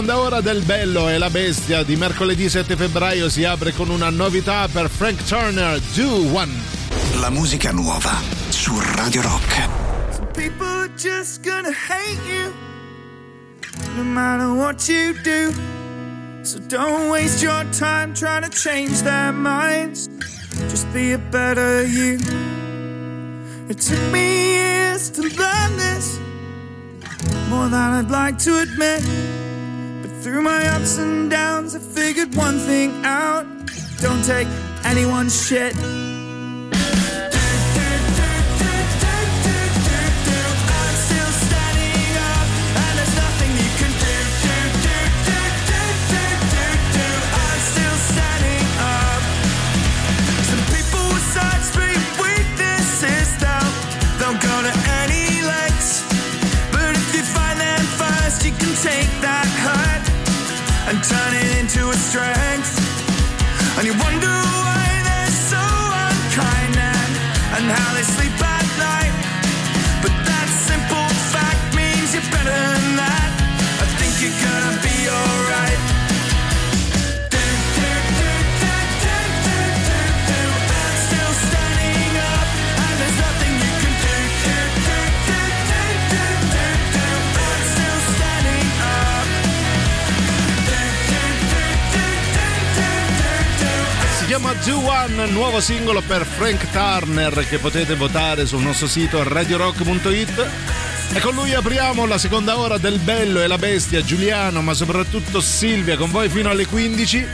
Seconda 0.00 0.18
ora 0.24 0.40
del 0.40 0.62
Bello 0.62 1.10
e 1.10 1.18
la 1.18 1.28
Bestia 1.28 1.82
di 1.82 1.94
mercoledì 1.94 2.48
7 2.48 2.74
febbraio 2.74 3.28
si 3.28 3.44
apre 3.44 3.74
con 3.74 3.90
una 3.90 4.08
novità 4.08 4.66
per 4.66 4.88
Frank 4.88 5.22
Turner, 5.24 5.78
Do 5.94 6.34
One. 6.34 6.52
La 7.20 7.28
musica 7.28 7.70
nuova 7.70 8.18
su 8.48 8.80
Radio 8.94 9.20
Rock. 9.20 9.68
People 10.32 10.66
are 10.66 10.90
just 10.96 11.44
gonna 11.44 11.68
hate 11.68 12.18
you 12.26 12.50
no 13.94 14.02
matter 14.02 14.46
what 14.46 14.88
you 14.88 15.12
do. 15.22 15.52
So 16.44 16.58
don't 16.66 17.10
waste 17.10 17.44
your 17.44 17.66
time 17.78 18.14
trying 18.14 18.44
to 18.44 18.50
change 18.50 19.02
their 19.02 19.34
minds. 19.34 20.08
Just 20.70 20.90
be 20.94 21.12
a 21.12 21.18
better 21.18 21.84
you. 21.84 22.18
It 23.68 23.78
took 23.78 24.00
me 24.10 24.54
years 24.54 25.10
to 25.10 25.20
learn 25.20 25.76
this, 25.76 26.18
more 27.50 27.68
than 27.68 28.02
I'd 28.02 28.10
like 28.10 28.38
to 28.44 28.60
admit. 28.60 29.29
Through 30.22 30.42
my 30.42 30.66
ups 30.68 30.98
and 30.98 31.30
downs, 31.30 31.74
I 31.74 31.78
figured 31.78 32.34
one 32.34 32.58
thing 32.58 32.92
out 33.06 33.46
don't 34.02 34.22
take 34.22 34.48
anyone's 34.84 35.46
shit. 35.46 35.74
321, 94.62 95.26
nuovo 95.32 95.58
singolo 95.58 96.02
per 96.02 96.26
Frank 96.26 96.70
Turner 96.70 97.46
che 97.48 97.58
potete 97.58 97.94
votare 97.94 98.44
sul 98.44 98.60
nostro 98.60 98.86
sito 98.86 99.22
radiorock.it. 99.22 100.50
E 101.14 101.20
con 101.20 101.34
lui 101.34 101.54
apriamo 101.54 102.04
la 102.04 102.18
seconda 102.18 102.58
ora 102.58 102.76
del 102.76 102.98
Bello 102.98 103.40
e 103.40 103.46
la 103.46 103.56
Bestia, 103.56 104.02
Giuliano, 104.02 104.60
ma 104.60 104.74
soprattutto 104.74 105.40
Silvia, 105.40 105.96
con 105.96 106.10
voi 106.10 106.28
fino 106.28 106.50
alle 106.50 106.66
15. 106.66 107.26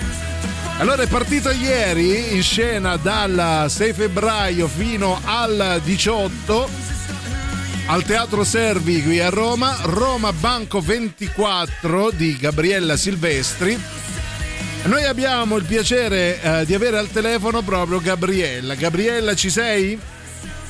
Allora 0.79 1.03
è 1.03 1.09
partito 1.09 1.51
ieri 1.51 2.37
in 2.37 2.43
scena 2.43 2.97
dal 2.97 3.67
6 3.69 3.93
febbraio 3.93 4.69
fino 4.69 5.21
al 5.25 5.81
18 5.83 6.69
al 7.87 8.05
Teatro 8.05 8.45
Servi 8.45 9.03
qui 9.03 9.21
a 9.21 9.31
Roma, 9.31 9.77
Roma 9.83 10.33
Banco 10.33 10.81
24 10.81 12.11
di 12.13 12.37
Gabriella 12.37 12.97
Silvestri 12.97 13.79
noi 14.87 15.05
abbiamo 15.05 15.57
il 15.57 15.65
piacere 15.65 16.41
eh, 16.41 16.65
di 16.65 16.73
avere 16.73 16.97
al 16.97 17.11
telefono 17.11 17.61
proprio 17.63 18.01
Gabriella. 18.01 18.77
Gabriella, 18.77 19.35
ci 19.35 19.51
sei? 19.51 19.99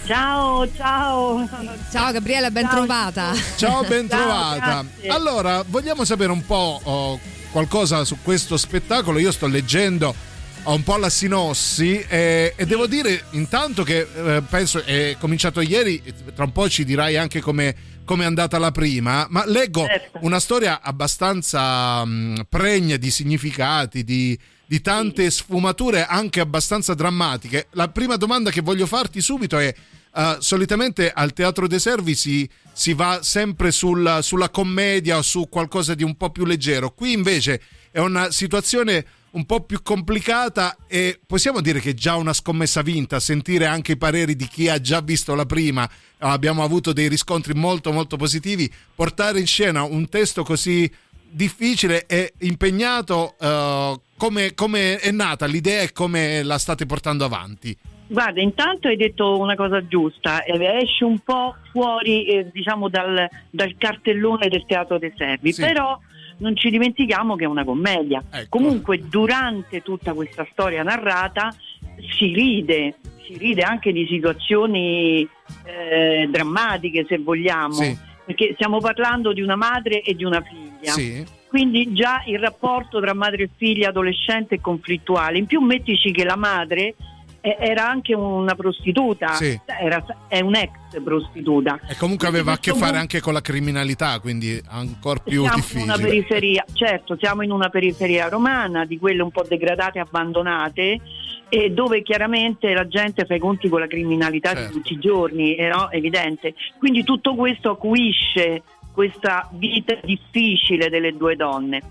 Ciao, 0.06 0.66
ciao. 0.74 1.46
Ciao 1.92 2.12
Gabriella, 2.12 2.50
ben 2.50 2.66
trovata. 2.66 3.34
Ciao, 3.56 3.84
ben 3.84 4.06
trovata. 4.06 4.82
grazie. 4.84 5.10
allora, 5.10 5.62
vogliamo 5.66 6.06
sapere 6.06 6.32
un 6.32 6.46
po' 6.46 6.80
oh, 6.82 7.20
qualcosa 7.50 8.04
su 8.04 8.16
questo 8.22 8.56
spettacolo. 8.56 9.18
Io 9.18 9.30
sto 9.32 9.48
leggendo 9.48 10.14
un 10.64 10.82
po' 10.82 10.96
la 10.96 11.10
sinossi 11.10 12.00
e, 12.00 12.54
e 12.56 12.66
devo 12.66 12.86
dire 12.86 13.24
intanto 13.32 13.82
che 13.82 14.08
eh, 14.14 14.42
penso 14.48 14.82
è 14.82 15.16
cominciato 15.18 15.60
ieri, 15.60 16.02
tra 16.34 16.44
un 16.44 16.52
po' 16.52 16.70
ci 16.70 16.84
dirai 16.84 17.18
anche 17.18 17.40
come 17.40 17.74
come 18.06 18.22
è 18.24 18.26
andata 18.26 18.56
la 18.58 18.70
prima, 18.70 19.26
ma 19.28 19.44
leggo 19.46 19.84
Certo. 19.84 20.20
una 20.22 20.40
storia 20.40 20.80
abbastanza 20.80 22.02
mh, 22.02 22.46
pregna 22.48 22.96
di 22.96 23.10
significati, 23.10 24.02
di, 24.04 24.38
di 24.64 24.80
tante 24.80 25.30
sfumature 25.30 26.06
anche 26.06 26.40
abbastanza 26.40 26.94
drammatiche. 26.94 27.66
La 27.72 27.88
prima 27.88 28.16
domanda 28.16 28.50
che 28.50 28.62
voglio 28.62 28.86
farti 28.86 29.20
subito 29.20 29.58
è: 29.58 29.74
eh, 30.14 30.36
solitamente 30.38 31.10
al 31.12 31.34
Teatro 31.34 31.66
dei 31.66 31.80
Servi 31.80 32.14
si, 32.14 32.48
si 32.72 32.94
va 32.94 33.18
sempre 33.22 33.70
sul- 33.70 34.20
sulla 34.22 34.48
commedia 34.48 35.18
o 35.18 35.22
su 35.22 35.48
qualcosa 35.50 35.94
di 35.94 36.02
un 36.02 36.16
po' 36.16 36.30
più 36.30 36.46
leggero. 36.46 36.92
Qui 36.92 37.12
invece 37.12 37.60
è 37.90 37.98
una 37.98 38.30
situazione 38.30 39.04
un 39.36 39.44
po' 39.44 39.60
più 39.60 39.82
complicata 39.82 40.76
e 40.88 41.20
possiamo 41.26 41.60
dire 41.60 41.78
che 41.78 41.90
è 41.90 41.94
già 41.94 42.16
una 42.16 42.32
scommessa 42.32 42.80
vinta, 42.80 43.20
sentire 43.20 43.66
anche 43.66 43.92
i 43.92 43.96
pareri 43.98 44.34
di 44.34 44.48
chi 44.48 44.68
ha 44.68 44.80
già 44.80 45.00
visto 45.00 45.34
la 45.34 45.44
prima, 45.44 45.88
abbiamo 46.18 46.62
avuto 46.64 46.94
dei 46.94 47.08
riscontri 47.08 47.52
molto 47.52 47.92
molto 47.92 48.16
positivi, 48.16 48.70
portare 48.94 49.38
in 49.38 49.46
scena 49.46 49.82
un 49.82 50.08
testo 50.08 50.42
così 50.42 50.90
difficile 51.28 52.06
e 52.06 52.32
impegnato, 52.40 53.34
come, 54.16 54.54
come 54.54 54.96
è 54.98 55.10
nata 55.10 55.44
l'idea 55.44 55.82
e 55.82 55.92
come 55.92 56.42
la 56.42 56.56
state 56.56 56.86
portando 56.86 57.26
avanti? 57.26 57.76
Guarda, 58.08 58.40
intanto 58.40 58.88
hai 58.88 58.96
detto 58.96 59.38
una 59.38 59.56
cosa 59.56 59.86
giusta, 59.86 60.44
eh, 60.44 60.80
esce 60.80 61.04
un 61.04 61.18
po' 61.18 61.56
fuori 61.72 62.24
eh, 62.26 62.50
diciamo 62.52 62.88
dal, 62.88 63.28
dal 63.50 63.74
cartellone 63.76 64.48
del 64.48 64.64
teatro 64.64 64.98
dei 64.98 65.12
servi, 65.16 65.52
Sì. 65.52 65.60
però 65.60 65.98
non 66.38 66.56
ci 66.56 66.70
dimentichiamo 66.70 67.36
che 67.36 67.44
è 67.44 67.48
una 67.48 67.64
commedia. 67.64 68.22
Ecco. 68.30 68.58
Comunque 68.58 69.00
durante 69.08 69.82
tutta 69.82 70.12
questa 70.12 70.46
storia 70.50 70.82
narrata 70.82 71.54
si 72.16 72.32
ride, 72.32 72.96
si 73.24 73.36
ride 73.38 73.62
anche 73.62 73.92
di 73.92 74.06
situazioni 74.06 75.26
eh, 75.64 76.28
drammatiche 76.30 77.04
se 77.08 77.18
vogliamo, 77.18 77.72
Sì. 77.72 77.96
perché 78.24 78.52
stiamo 78.54 78.78
parlando 78.80 79.32
di 79.32 79.40
una 79.40 79.56
madre 79.56 80.02
e 80.02 80.14
di 80.14 80.24
una 80.24 80.42
figlia. 80.42 80.92
Sì, 80.92 81.24
Quindi 81.48 81.92
già 81.92 82.22
il 82.26 82.38
rapporto 82.38 83.00
tra 83.00 83.14
madre 83.14 83.44
e 83.44 83.50
figlia 83.56 83.88
adolescente 83.88 84.56
è 84.56 84.60
conflittuale. 84.60 85.38
In 85.38 85.46
più 85.46 85.60
mettici 85.60 86.12
che 86.12 86.24
la 86.24 86.36
madre 86.36 86.94
era 87.58 87.88
anche 87.88 88.14
una 88.14 88.54
prostituta, 88.54 89.34
Sì. 89.34 89.58
era, 89.80 90.04
è 90.26 90.40
un'ex 90.40 90.70
prostituta. 91.04 91.78
e 91.88 91.94
comunque 91.96 92.26
aveva 92.26 92.52
a 92.52 92.58
che 92.58 92.72
fare 92.72 92.96
anche 92.98 93.20
con 93.20 93.32
la 93.34 93.40
criminalità, 93.40 94.18
quindi 94.20 94.60
ancora 94.68 95.20
più 95.20 95.42
siamo 95.42 95.54
in 95.56 95.60
difficile. 95.60 95.82
una 95.84 95.96
periferia, 95.98 96.64
certo, 96.72 97.16
siamo 97.20 97.42
in 97.42 97.50
una 97.52 97.68
periferia 97.68 98.28
romana, 98.28 98.84
di 98.84 98.98
quelle 98.98 99.22
un 99.22 99.30
po' 99.30 99.44
degradate 99.46 99.98
abbandonate, 99.98 101.00
e 101.48 101.70
dove 101.70 102.02
chiaramente 102.02 102.72
la 102.72 102.88
gente 102.88 103.24
fa 103.24 103.34
i 103.34 103.38
conti 103.38 103.68
con 103.68 103.78
la 103.78 103.86
criminalità 103.86 104.52
Certo. 104.52 104.66
di 104.66 104.72
tutti 104.72 104.92
i 104.94 104.98
giorni, 104.98 105.54
eh, 105.54 105.68
no? 105.68 105.90
evidente. 105.92 106.54
Quindi 106.78 107.04
tutto 107.04 107.34
questo 107.36 107.70
acuisce 107.70 108.62
questa 108.92 109.48
vita 109.52 109.96
difficile 110.02 110.88
delle 110.88 111.12
due 111.12 111.36
donne. 111.36 111.82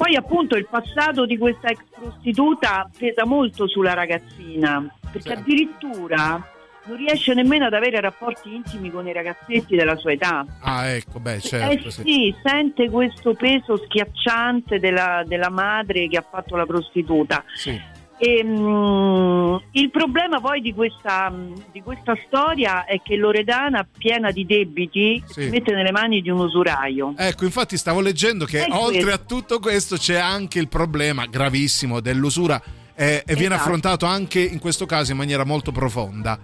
Poi 0.00 0.16
appunto 0.16 0.56
il 0.56 0.66
passato 0.66 1.26
di 1.26 1.36
questa 1.36 1.68
ex 1.68 1.80
prostituta 1.94 2.88
pesa 2.96 3.26
molto 3.26 3.68
sulla 3.68 3.92
ragazzina, 3.92 4.82
perché 4.98 5.28
Certo. 5.28 5.40
addirittura 5.40 6.42
non 6.84 6.96
riesce 6.96 7.34
nemmeno 7.34 7.66
ad 7.66 7.74
avere 7.74 8.00
rapporti 8.00 8.54
intimi 8.54 8.90
con 8.90 9.06
i 9.06 9.12
ragazzetti 9.12 9.76
della 9.76 9.96
sua 9.96 10.12
età. 10.12 10.46
Ah, 10.62 10.86
ecco, 10.86 11.20
beh, 11.20 11.40
certo. 11.40 11.88
eh 11.88 11.90
sì. 11.90 12.02
sì, 12.02 12.34
sente 12.42 12.88
questo 12.88 13.34
peso 13.34 13.76
schiacciante 13.76 14.78
della, 14.78 15.22
della 15.26 15.50
madre 15.50 16.08
che 16.08 16.16
ha 16.16 16.24
fatto 16.28 16.56
la 16.56 16.64
prostituta. 16.64 17.44
Sì. 17.52 17.78
E, 18.22 18.44
mm, 18.44 19.56
il 19.72 19.90
problema 19.90 20.40
poi 20.40 20.60
di 20.60 20.74
questa, 20.74 21.32
di 21.72 21.80
questa 21.80 22.14
storia 22.26 22.84
è 22.84 23.00
che 23.02 23.16
Loredana, 23.16 23.86
piena 23.96 24.30
di 24.30 24.44
debiti, 24.44 25.22
Sì. 25.24 25.44
si 25.44 25.48
mette 25.48 25.72
nelle 25.74 25.90
mani 25.90 26.20
di 26.20 26.28
un 26.28 26.40
usuraio. 26.40 27.14
Ecco, 27.16 27.44
infatti 27.46 27.78
stavo 27.78 28.00
leggendo 28.02 28.44
che 28.44 28.66
È 28.66 28.72
oltre 28.72 29.02
questo. 29.04 29.10
a 29.22 29.24
tutto 29.26 29.58
questo 29.58 29.96
c'è 29.96 30.18
anche 30.18 30.58
il 30.58 30.68
problema 30.68 31.24
gravissimo 31.24 32.00
dell'usura 32.00 32.60
eh, 32.94 33.22
e 33.26 33.34
viene 33.34 33.54
Esatto. 33.54 33.60
affrontato 33.70 34.04
anche 34.04 34.40
in 34.40 34.58
questo 34.58 34.84
caso 34.84 35.12
in 35.12 35.16
maniera 35.16 35.44
molto 35.46 35.72
profonda. 35.72 36.38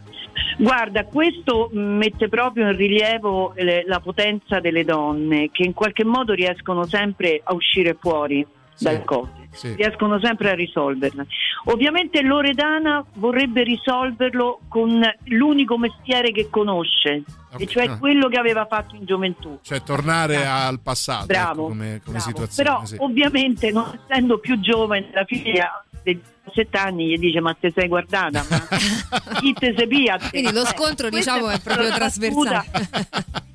Guarda, 0.59 1.05
questo 1.05 1.69
mette 1.75 2.31
proprio 2.31 2.71
in 2.71 2.77
rilievo 2.77 3.53
le- 3.57 3.85
la 3.87 4.01
potenza 4.01 4.61
delle 4.61 4.83
donne 4.85 5.51
che 5.53 5.65
in 5.65 5.75
qualche 5.75 6.05
modo 6.05 6.33
riescono 6.33 6.87
sempre 6.87 7.43
a 7.45 7.53
uscire 7.53 7.95
fuori 8.01 8.47
Sì. 8.73 8.85
dalle 8.85 9.05
cose. 9.05 9.46
Sì. 9.57 9.75
riescono 9.75 10.21
sempre 10.21 10.51
a 10.51 10.55
risolverla. 10.55 11.25
Ovviamente 11.65 12.23
Loredana 12.23 13.05
vorrebbe 13.15 13.63
risolverlo 13.63 14.61
con 14.69 15.01
l'unico 15.25 15.79
mestiere 15.79 16.31
che 16.31 16.49
conosce, 16.51 17.23
e 17.59 17.67
cioè 17.67 17.87
Ah. 17.87 17.99
quello 17.99 18.29
che 18.29 18.39
aveva 18.39 18.67
fatto 18.67 18.95
in 18.95 19.05
gioventù. 19.05 19.59
Cioè 19.63 19.83
tornare 19.83 20.47
al 20.47 20.81
passato 20.81 21.25
ecco, 21.25 21.27
Bravo, 21.33 21.63
come, 21.69 22.01
come 22.05 22.17
bravo. 22.19 22.31
situazione. 22.31 22.69
Però 22.69 22.85
sì. 22.85 22.97
ovviamente 22.99 23.71
non 23.71 23.99
essendo 24.09 24.39
più 24.39 24.59
giovane 24.61 25.09
la 25.13 25.25
figlia 25.25 25.85
dei 26.03 26.21
17 26.45 26.77
anni 26.79 27.09
gli 27.09 27.17
dice 27.19 27.41
ma 27.41 27.53
te 27.59 27.73
sei 27.75 27.89
guardata 27.89 28.45
ma 28.49 28.67
chi 29.41 29.53
te 29.53 29.75
sei 29.77 29.87
pia 29.89 30.17
te?" 30.17 30.29
Quindi 30.31 30.53
lo 30.53 30.63
Eh, 30.63 30.67
scontro 30.67 31.09
diciamo 31.11 31.49
è 31.51 31.59
proprio 31.61 31.91
trasversale. 31.93 32.65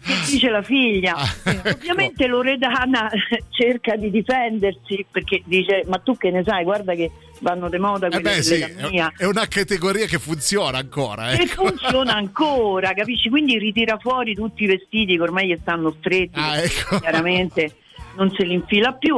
che 0.03 0.13
dice 0.29 0.49
la 0.49 0.61
figlia 0.61 1.15
Ah, 1.15 1.33
ecco. 1.43 1.69
ovviamente 1.69 2.27
Loredana 2.27 3.09
cerca 3.51 3.95
di 3.95 4.09
difendersi 4.11 5.05
perché 5.09 5.41
dice 5.45 5.83
ma 5.87 5.97
tu 5.99 6.17
che 6.17 6.31
ne 6.31 6.43
sai 6.43 6.63
guarda 6.63 6.93
che 6.93 7.09
vanno 7.41 7.69
di 7.69 7.77
moda 7.77 8.07
Eh 8.07 8.09
quelle 8.09 8.35
beh, 8.37 8.41
sì, 8.43 8.59
è, 8.61 8.89
mia 8.89 9.11
è 9.17 9.25
una 9.25 9.47
categoria 9.47 10.05
che 10.05 10.17
funziona 10.19 10.77
ancora. 10.77 11.31
e 11.31 11.41
Ecco. 11.43 11.67
funziona 11.67 12.13
ancora, 12.15 12.93
capisci? 12.93 13.29
Quindi 13.29 13.57
ritira 13.57 13.97
fuori 13.97 14.33
tutti 14.33 14.63
i 14.63 14.67
vestiti 14.67 15.15
che 15.15 15.21
ormai 15.21 15.47
gli 15.49 15.57
stanno 15.59 15.91
stretti, 15.99 16.39
Ah, 16.39 16.57
ecco. 16.57 16.99
chiaramente 16.99 17.75
non 18.15 18.31
se 18.31 18.43
li 18.43 18.53
infila 18.53 18.93
più. 18.93 19.17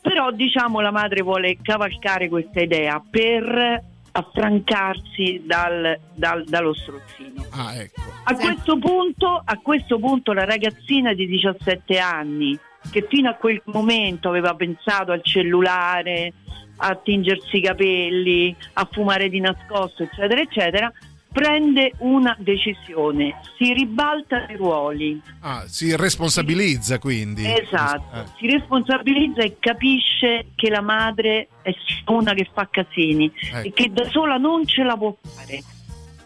Però 0.00 0.30
diciamo 0.30 0.80
la 0.80 0.90
madre 0.90 1.22
vuole 1.22 1.56
cavalcare 1.62 2.28
questa 2.28 2.60
idea 2.60 3.02
per 3.10 3.82
affrancarsi 4.12 5.42
dal- 5.44 5.98
dal- 6.14 6.44
dallo 6.44 6.74
strozzino. 6.74 7.44
Ah, 7.50 7.74
ecco. 7.74 8.00
A 8.24 8.34
questo, 8.34 8.78
punto, 8.78 9.40
a 9.44 9.58
questo 9.62 9.98
punto 9.98 10.32
la 10.32 10.44
ragazzina 10.44 11.12
di 11.14 11.26
17 11.26 11.98
anni, 11.98 12.58
che 12.90 13.06
fino 13.08 13.30
a 13.30 13.34
quel 13.34 13.62
momento 13.66 14.28
aveva 14.28 14.54
pensato 14.54 15.12
al 15.12 15.22
cellulare, 15.22 16.32
a 16.76 16.94
tingersi 16.96 17.56
i 17.58 17.62
capelli, 17.62 18.54
a 18.74 18.88
fumare 18.90 19.28
di 19.28 19.40
nascosto, 19.40 20.02
eccetera, 20.02 20.40
eccetera, 20.40 20.92
prende 21.32 21.92
una 21.98 22.36
decisione, 22.38 23.40
si 23.58 23.72
ribalta 23.72 24.46
i 24.48 24.54
ruoli. 24.56 25.20
Ah, 25.40 25.64
si 25.66 25.94
responsabilizza 25.96 26.98
quindi. 27.00 27.44
Esatto, 27.44 28.16
Eh. 28.16 28.24
si 28.38 28.46
responsabilizza 28.50 29.42
e 29.42 29.56
capisce 29.58 30.46
che 30.54 30.70
la 30.70 30.80
madre 30.80 31.48
è 31.62 31.74
una 32.06 32.34
che 32.34 32.48
fa 32.52 32.68
casini 32.70 33.32
Ecco. 33.52 33.66
e 33.66 33.72
che 33.72 33.90
da 33.92 34.08
sola 34.10 34.36
non 34.36 34.64
ce 34.64 34.84
la 34.84 34.96
può 34.96 35.16
fare. 35.22 35.62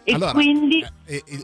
E 0.03 0.13
Allora, 0.13 0.31
quindi, 0.31 0.85
eh, 1.05 1.23
eh, 1.25 1.43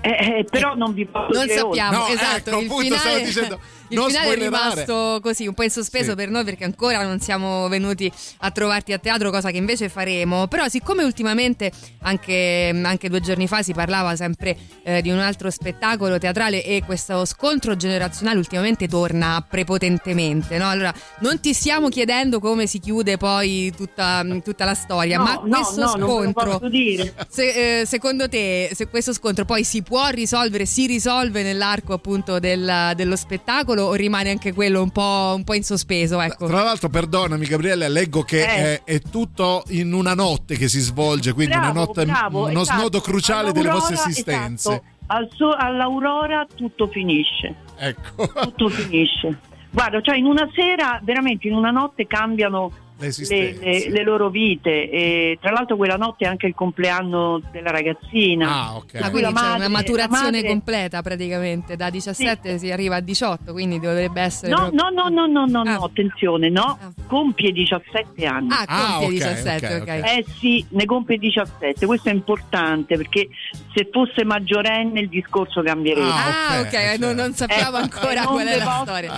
eh, 0.00 0.38
eh, 0.38 0.44
però 0.50 0.74
non 0.74 0.92
vi 0.92 1.04
posso 1.06 1.38
Non 1.38 1.46
dire 1.46 1.58
sappiamo, 1.58 1.98
No, 1.98 2.06
esatto, 2.08 2.50
ecco, 2.50 2.58
il 2.60 2.66
appunto, 2.66 2.82
finale, 2.82 2.98
stavo 3.00 3.18
dicendo, 3.24 3.60
il 3.88 3.96
non 3.96 4.06
finale 4.08 4.26
è 4.28 4.30
spoilerare. 4.32 4.74
rimasto 4.84 5.20
così 5.22 5.46
un 5.46 5.54
po' 5.54 5.62
in 5.62 5.70
sospeso 5.70 6.10
Sì. 6.10 6.16
per 6.16 6.28
noi 6.30 6.44
perché 6.44 6.64
ancora 6.64 7.02
non 7.02 7.20
siamo 7.20 7.68
venuti 7.68 8.10
a 8.38 8.50
trovarti 8.50 8.92
a 8.92 8.98
teatro, 8.98 9.30
cosa 9.30 9.50
che 9.50 9.56
invece 9.56 9.88
faremo. 9.88 10.46
Però 10.48 10.66
siccome 10.68 11.04
ultimamente, 11.04 11.70
anche, 12.02 12.78
anche 12.82 13.08
due 13.08 13.20
giorni 13.20 13.46
fa, 13.46 13.62
si 13.62 13.72
parlava 13.72 14.16
sempre 14.16 14.56
eh, 14.82 15.02
di 15.02 15.10
un 15.10 15.18
altro 15.18 15.50
spettacolo 15.50 16.18
teatrale 16.18 16.64
e 16.64 16.82
questo 16.84 17.24
scontro 17.24 17.76
generazionale 17.76 18.38
ultimamente 18.38 18.88
torna 18.88 19.44
prepotentemente, 19.48 20.58
no? 20.58 20.68
Allora, 20.68 20.92
non 21.20 21.40
ti 21.40 21.52
stiamo 21.54 21.88
chiedendo 21.88 22.40
come 22.40 22.66
si 22.66 22.78
chiude 22.80 23.16
poi 23.16 23.72
tutta, 23.76 24.24
tutta 24.42 24.64
la 24.64 24.74
storia, 24.74 25.18
No, 25.18 25.22
ma 25.24 25.32
no, 25.44 25.56
questo 25.62 25.88
scontro... 25.88 26.58
posso 26.58 26.68
dire. 26.68 27.14
Se- 27.28 27.80
eh, 27.80 27.86
secondo 27.86 28.28
te, 28.28 28.70
se 28.74 28.88
questo 28.88 29.12
scontro 29.12 29.44
poi 29.44 29.64
si 29.64 29.82
può 29.82 30.08
risolvere, 30.08 30.66
si 30.66 30.86
risolve 30.86 31.42
nell'arco 31.42 31.92
appunto 31.92 32.38
del- 32.38 32.92
dello 32.94 33.16
spettacolo 33.16 33.77
o 33.86 33.94
rimane 33.94 34.30
anche 34.30 34.52
quello 34.52 34.82
un 34.82 34.90
po', 34.90 35.32
un 35.36 35.44
po' 35.44 35.54
in 35.54 35.62
sospeso? 35.62 36.20
Ecco. 36.20 36.46
Tra 36.46 36.62
l'altro, 36.62 36.88
perdonami 36.88 37.46
Gabriele, 37.46 37.88
leggo 37.88 38.22
che 38.22 38.40
Eh. 38.42 38.46
è, 38.46 38.82
è 38.84 39.00
tutto 39.00 39.62
in 39.68 39.92
una 39.92 40.14
notte 40.14 40.56
che 40.56 40.68
si 40.68 40.80
svolge, 40.80 41.32
quindi 41.32 41.54
Bravo, 41.54 41.70
una 41.70 41.80
notte, 41.80 42.04
bravo, 42.06 42.46
uno 42.48 42.60
esatto. 42.62 42.78
snodo 42.80 43.00
cruciale 43.00 43.52
delle 43.52 43.70
vostre 43.70 43.94
esistenze. 43.94 44.70
esatto. 44.70 44.84
Al 45.10 45.28
so- 45.34 45.54
all'aurora 45.56 46.46
tutto 46.54 46.86
finisce, 46.88 47.54
Ecco. 47.78 48.28
tutto 48.42 48.68
finisce. 48.68 49.38
Guarda, 49.70 50.00
cioè 50.02 50.16
in 50.16 50.26
una 50.26 50.48
sera, 50.54 51.00
veramente 51.02 51.46
in 51.48 51.54
una 51.54 51.70
notte 51.70 52.06
cambiano 52.06 52.70
le, 52.98 53.56
le- 53.60 53.90
le 53.90 54.02
loro 54.02 54.28
vite. 54.30 54.90
E, 54.90 55.38
tra 55.40 55.50
l'altro 55.52 55.76
quella 55.76 55.96
notte 55.96 56.24
è 56.24 56.28
anche 56.28 56.46
il 56.46 56.54
compleanno 56.54 57.40
della 57.52 57.70
ragazzina. 57.70 58.48
Ah, 58.50 58.76
ok. 58.76 58.94
Ah, 58.96 59.10
quindi 59.10 59.20
la 59.20 59.26
c'è 59.28 59.32
madre- 59.32 59.56
una 59.58 59.68
maturazione 59.68 60.30
madre- 60.30 60.48
completa 60.48 61.02
praticamente, 61.02 61.76
da 61.76 61.90
17 61.90 62.58
si 62.58 62.70
arriva 62.70 62.96
a 62.96 63.00
18, 63.00 63.52
quindi 63.52 63.78
dovrebbe 63.80 64.20
essere... 64.20 64.50
No, 64.52 64.70
proprio- 64.70 64.82
no, 64.90 65.08
no, 65.08 65.26
no, 65.26 65.26
no, 65.26 65.46
no, 65.46 65.60
Ah. 65.60 65.74
no, 65.74 65.84
attenzione, 65.84 66.48
no, 66.48 66.78
Ah. 66.80 66.90
compie 67.06 67.52
17 67.52 68.26
anni. 68.26 68.48
Ah, 68.50 68.64
Ah, 68.66 68.96
compie 68.98 69.06
ok, 69.06 69.12
17, 69.12 69.66
ok, 69.66 69.72
ok. 69.82 69.88
ok. 69.88 69.88
Eh 70.18 70.24
sì, 70.38 70.66
ne 70.70 70.84
compie 70.84 71.18
17, 71.18 71.86
questo 71.86 72.08
è 72.08 72.12
importante 72.12 72.96
perché 72.96 73.28
se 73.74 73.88
fosse 73.92 74.24
maggiorenne 74.24 75.00
il 75.00 75.08
discorso 75.08 75.62
cambierebbe. 75.62 76.06
Ah, 76.08 76.56
Ah, 76.56 76.60
ok, 76.60 76.70
certo. 76.70 77.06
non, 77.06 77.14
non 77.16 77.34
sappiamo 77.34 77.78
Ecco, 77.78 77.96
ancora 77.96 78.22
non 78.22 78.32
qual 78.32 78.46
è 78.46 78.56
la 78.58 78.80
storia. 78.82 79.16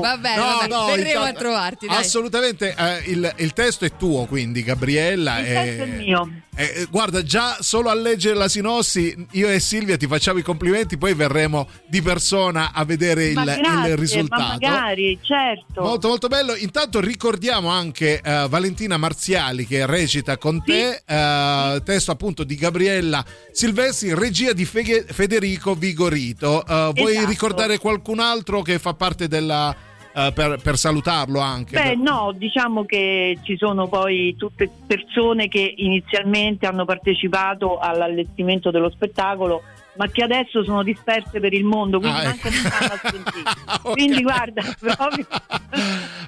Va 0.00 0.16
bene, 0.18 0.36
No, 0.36 0.44
no, 0.80 0.86
verremo 0.86 1.08
intanto- 1.08 1.24
a 1.28 1.32
trovarti. 1.32 1.86
Dai. 1.86 1.96
Assolutamente, 1.96 2.74
eh, 2.76 3.10
il, 3.16 3.34
il 3.38 3.52
testo 3.52 3.84
è 3.84 3.96
tuo, 3.96 4.26
quindi 4.26 4.62
Gabriella. 4.62 5.40
Il 5.40 5.46
eh, 5.46 5.52
testo 5.52 5.82
è 5.82 5.86
mio. 5.86 6.30
eh, 6.54 6.86
guarda, 6.90 7.22
già 7.22 7.56
solo 7.60 7.88
a 7.88 7.94
leggere 7.94 8.34
la 8.34 8.48
sinossi, 8.48 9.26
io 9.32 9.48
e 9.48 9.58
Silvia 9.58 9.96
ti 9.96 10.06
facciamo 10.06 10.38
i 10.38 10.42
complimenti, 10.42 10.98
poi 10.98 11.14
verremo 11.14 11.68
di 11.88 12.02
persona 12.02 12.72
a 12.72 12.84
vedere 12.84 13.26
il, 13.26 13.34
grazie, 13.34 13.90
il 13.90 13.96
risultato. 13.96 14.42
Ma 14.42 14.48
magari, 14.52 15.18
certo. 15.22 15.82
Molto 15.82 16.08
molto 16.08 16.28
bello. 16.28 16.54
Intanto 16.54 17.00
ricordiamo 17.00 17.68
anche 17.68 18.20
eh, 18.20 18.46
Valentina 18.48 18.96
Marziali 18.96 19.66
che 19.66 19.86
recita 19.86 20.36
con 20.36 20.62
te, 20.62 21.02
eh, 21.04 21.82
testo 21.84 22.10
appunto 22.10 22.44
di 22.44 22.54
Gabriella 22.54 23.24
Silvestri, 23.52 24.14
regia 24.14 24.52
di 24.52 24.64
Feghe- 24.64 25.06
Federico 25.08 25.74
Vigorito. 25.74 26.64
Eh, 26.66 26.90
vuoi 26.94 27.12
Esatto. 27.12 27.28
ricordare 27.28 27.78
qualcun 27.78 28.20
altro 28.20 28.62
che 28.62 28.78
fa 28.78 28.94
parte 28.94 29.28
della... 29.28 29.74
eh, 30.16 30.32
per, 30.32 30.58
per 30.62 30.78
salutarlo 30.78 31.40
anche? 31.40 31.78
Beh, 31.78 31.94
no, 31.96 32.32
diciamo 32.34 32.86
che 32.86 33.38
ci 33.42 33.58
sono 33.58 33.86
poi 33.86 34.34
tutte 34.36 34.70
persone 34.86 35.48
che 35.48 35.74
inizialmente 35.76 36.66
hanno 36.66 36.86
partecipato 36.86 37.78
all'allestimento 37.78 38.70
dello 38.70 38.88
spettacolo, 38.88 39.62
ma 39.96 40.08
che 40.10 40.22
adesso 40.22 40.62
sono 40.64 40.82
disperse 40.82 41.40
per 41.40 41.52
il 41.52 41.64
mondo, 41.64 41.98
quindi 42.00 42.18
Ah, 42.20 42.24
manco 42.24 42.48
ecco. 42.48 42.56
mi 42.56 42.62
fanno 42.70 42.92
a 42.92 43.00
sentire. 43.10 43.44
Ok. 43.86 43.92
Quindi 43.92 44.22
guarda, 44.22 44.62
proprio 44.78 45.26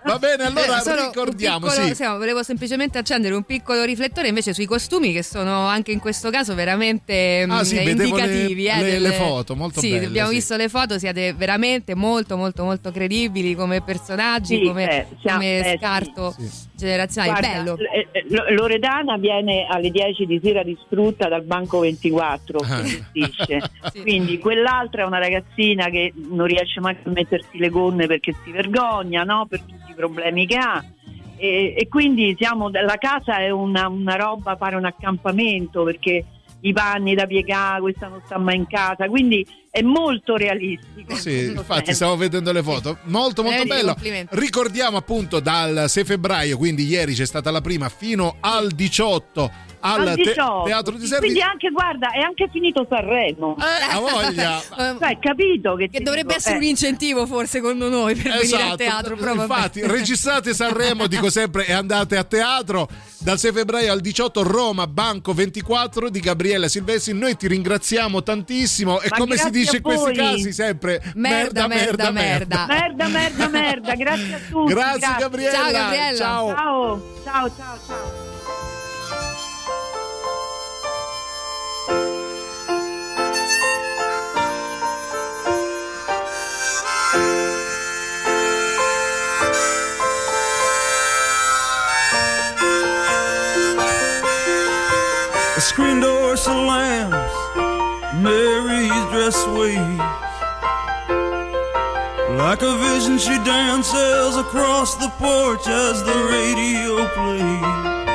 Va 0.04 0.18
bene, 0.18 0.44
allora 0.44 0.80
Eh, 0.82 1.06
ricordiamo, 1.06 1.66
piccolo- 1.66 1.86
sì. 1.88 1.94
sì, 1.94 2.04
volevo 2.04 2.42
semplicemente 2.42 2.98
accendere 2.98 3.34
un 3.34 3.42
piccolo 3.42 3.82
riflettore 3.84 4.28
invece 4.28 4.54
sui 4.54 4.64
costumi 4.66 5.12
che 5.12 5.22
sono 5.22 5.66
anche 5.66 5.90
in 5.92 5.98
questo 5.98 6.30
caso 6.30 6.54
veramente 6.54 7.44
Ah, 7.48 7.60
mh, 7.60 7.62
sì, 7.64 7.74
vedevo 7.76 7.96
le- 7.98 8.04
indicativi. 8.22 8.66
eh, 8.66 8.76
le- 8.76 8.82
delle- 8.82 9.08
le 9.08 9.14
foto, 9.14 9.56
molto 9.56 9.80
sì, 9.80 9.90
belle, 9.90 10.06
abbiamo 10.06 10.28
sì. 10.28 10.34
visto 10.36 10.56
le 10.56 10.68
foto, 10.68 10.98
siete 10.98 11.32
veramente 11.34 11.94
molto 11.94 12.36
molto 12.36 12.64
molto 12.64 12.90
credibili 12.92 13.54
come 13.54 13.82
personaggi, 13.82 14.58
Sì, 14.58 14.64
come, 14.66 14.88
eh, 14.90 15.06
siamo- 15.20 15.38
come 15.38 15.72
eh, 15.72 15.78
scarto 15.78 16.34
Sì. 16.38 16.48
generazionale. 16.76 17.40
Guarda, 17.40 17.62
Bello. 17.74 17.78
eh, 17.92 18.06
eh, 18.12 18.24
Lo- 18.30 18.44
Loredana 18.54 19.16
viene 19.16 19.66
alle 19.68 19.90
10 19.90 20.26
di 20.26 20.40
sera 20.42 20.62
distrutta 20.62 21.28
dal 21.28 21.42
banco 21.42 21.80
24 21.80 22.58
Ah. 22.60 22.80
che 22.82 23.02
gestisce. 23.12 23.57
Sì. 23.92 24.00
Quindi 24.02 24.38
quell'altra 24.38 25.02
è 25.02 25.06
una 25.06 25.18
ragazzina 25.18 25.88
che 25.88 26.12
non 26.14 26.46
riesce 26.46 26.80
mai 26.80 26.96
a 27.02 27.10
mettersi 27.10 27.58
le 27.58 27.68
gonne 27.68 28.06
perché 28.06 28.34
si 28.44 28.50
vergogna 28.50 29.22
no? 29.24 29.46
per 29.46 29.60
tutti 29.60 29.90
i 29.90 29.94
problemi 29.94 30.46
che 30.46 30.56
ha. 30.56 30.84
E, 31.36 31.74
e 31.76 31.88
quindi 31.88 32.34
siamo, 32.38 32.68
la 32.70 32.96
casa 32.98 33.38
è 33.38 33.50
una, 33.50 33.88
una 33.88 34.16
roba, 34.16 34.56
pare 34.56 34.76
un 34.76 34.84
accampamento 34.84 35.84
perché 35.84 36.24
i 36.60 36.72
panni 36.72 37.14
da 37.14 37.26
piegare, 37.26 37.80
questa 37.80 38.08
non 38.08 38.20
sta 38.24 38.38
mai 38.38 38.56
in 38.56 38.66
casa, 38.66 39.06
quindi 39.06 39.46
è 39.70 39.82
molto 39.82 40.34
realistico. 40.34 41.14
Sì, 41.14 41.30
in 41.30 41.36
questo 41.36 41.60
infatti 41.60 41.84
senso. 41.86 41.92
stiamo 41.92 42.16
vedendo 42.16 42.52
le 42.52 42.62
foto. 42.62 42.98
Molto 43.04 43.42
molto 43.42 43.64
Veramente 43.64 44.04
bello. 44.04 44.26
Ricordiamo 44.30 44.96
appunto 44.96 45.40
dal 45.40 45.84
6 45.88 46.04
febbraio, 46.04 46.56
quindi 46.56 46.84
ieri 46.86 47.14
c'è 47.14 47.26
stata 47.26 47.50
la 47.50 47.60
prima, 47.60 47.88
fino 47.88 48.36
al 48.40 48.68
18 48.68 49.66
al, 49.80 50.08
Al 50.08 50.14
te- 50.16 50.22
18. 50.22 50.62
Teatro 50.64 50.96
di 50.96 51.06
Servi. 51.06 51.24
Quindi 51.26 51.42
anche, 51.42 51.70
guarda, 51.70 52.10
è 52.10 52.20
anche 52.20 52.48
finito 52.50 52.86
Sanremo. 52.88 53.56
Eh, 53.58 53.94
a 53.94 53.98
voglia. 54.00 54.58
Eh, 54.60 54.96
Cioè, 54.98 55.18
capito 55.20 55.74
che, 55.74 55.88
che 55.88 56.00
dovrebbe 56.00 56.28
dico, 56.28 56.38
essere 56.38 56.54
eh, 56.54 56.58
un 56.58 56.64
incentivo 56.64 57.26
forse 57.26 57.46
secondo 57.58 57.88
noi 57.88 58.14
per 58.14 58.24
venire 58.32 58.44
Esatto, 58.44 58.72
a 58.72 58.76
teatro. 58.76 59.16
vabbè. 59.16 59.40
infatti 59.40 59.86
registrate 59.86 60.54
Sanremo 60.54 61.06
dico 61.06 61.30
sempre 61.30 61.66
e 61.66 61.72
andate 61.72 62.16
a 62.16 62.24
teatro 62.24 62.88
dal 63.18 63.38
6 63.38 63.52
febbraio 63.52 63.90
al 63.90 64.00
18 64.00 64.42
Roma 64.42 64.86
Banco 64.86 65.32
24 65.32 66.08
di 66.10 66.20
Gabriella 66.20 66.68
Silvestri 66.68 67.14
noi 67.14 67.36
ti 67.36 67.48
ringraziamo 67.48 68.22
tantissimo 68.22 69.00
e 69.00 69.08
Ma 69.10 69.16
come 69.16 69.36
si 69.36 69.42
grazie 69.50 69.60
dice 69.60 69.76
in 69.76 69.82
questi 69.82 70.12
casi 70.12 70.52
sempre 70.52 71.02
Merda, 71.14 71.66
merda, 71.66 72.10
merda. 72.10 72.66
Merda, 72.68 73.08
merda, 73.08 73.48
merda, 73.48 73.94
grazie 73.94 74.34
a 74.34 74.38
tutti. 74.50 74.72
grazie, 74.72 75.14
Gabriella 75.18 75.52
Ciao, 75.52 75.70
Gabriella. 75.72 76.16
ciao 76.16 76.46
Ciao, 76.54 77.02
ciao, 77.24 77.50
ciao, 77.56 77.78
ciao. 77.86 78.27
Mary's 99.28 99.44
dress. 99.44 100.18
Like 102.38 102.62
a 102.62 102.76
vision, 102.78 103.18
she 103.18 103.36
dances 103.44 104.36
across 104.36 104.94
the 104.96 105.08
porch 105.18 105.66
as 105.66 106.02
the 106.02 106.18
radio 106.32 107.06
plays. 107.14 108.08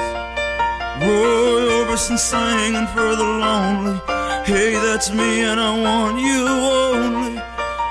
Roy 1.02 1.62
Orbison 1.78 2.18
singing 2.18 2.88
for 2.88 3.16
the 3.16 3.24
lonely. 3.24 4.00
Hey, 4.46 4.74
that's 4.74 5.12
me, 5.12 5.42
and 5.42 5.60
I 5.60 5.80
want 5.80 6.20
you 6.20 6.48
only. 6.48 7.42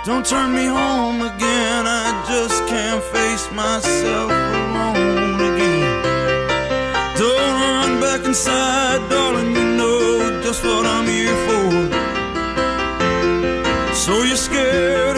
Don't 0.05 0.27
turn 0.27 0.55
me 0.55 0.67
home 0.67 1.23
again, 1.23 1.87
I 1.87 2.25
just 2.29 2.67
can't 2.67 3.03
face 3.05 3.51
myself 3.53 4.31
alone 4.31 5.41
again. 5.55 6.03
Don't 7.19 7.61
run 7.61 8.01
back 8.01 8.25
inside, 8.25 9.09
darling, 9.09 9.55
you 9.55 9.65
know 9.77 10.41
just 10.43 10.65
what 10.65 10.87
I'm 10.87 11.07
here 11.07 11.37
for. 11.47 11.62
So 14.03 14.25
you're 14.25 14.35
scared 14.35 15.12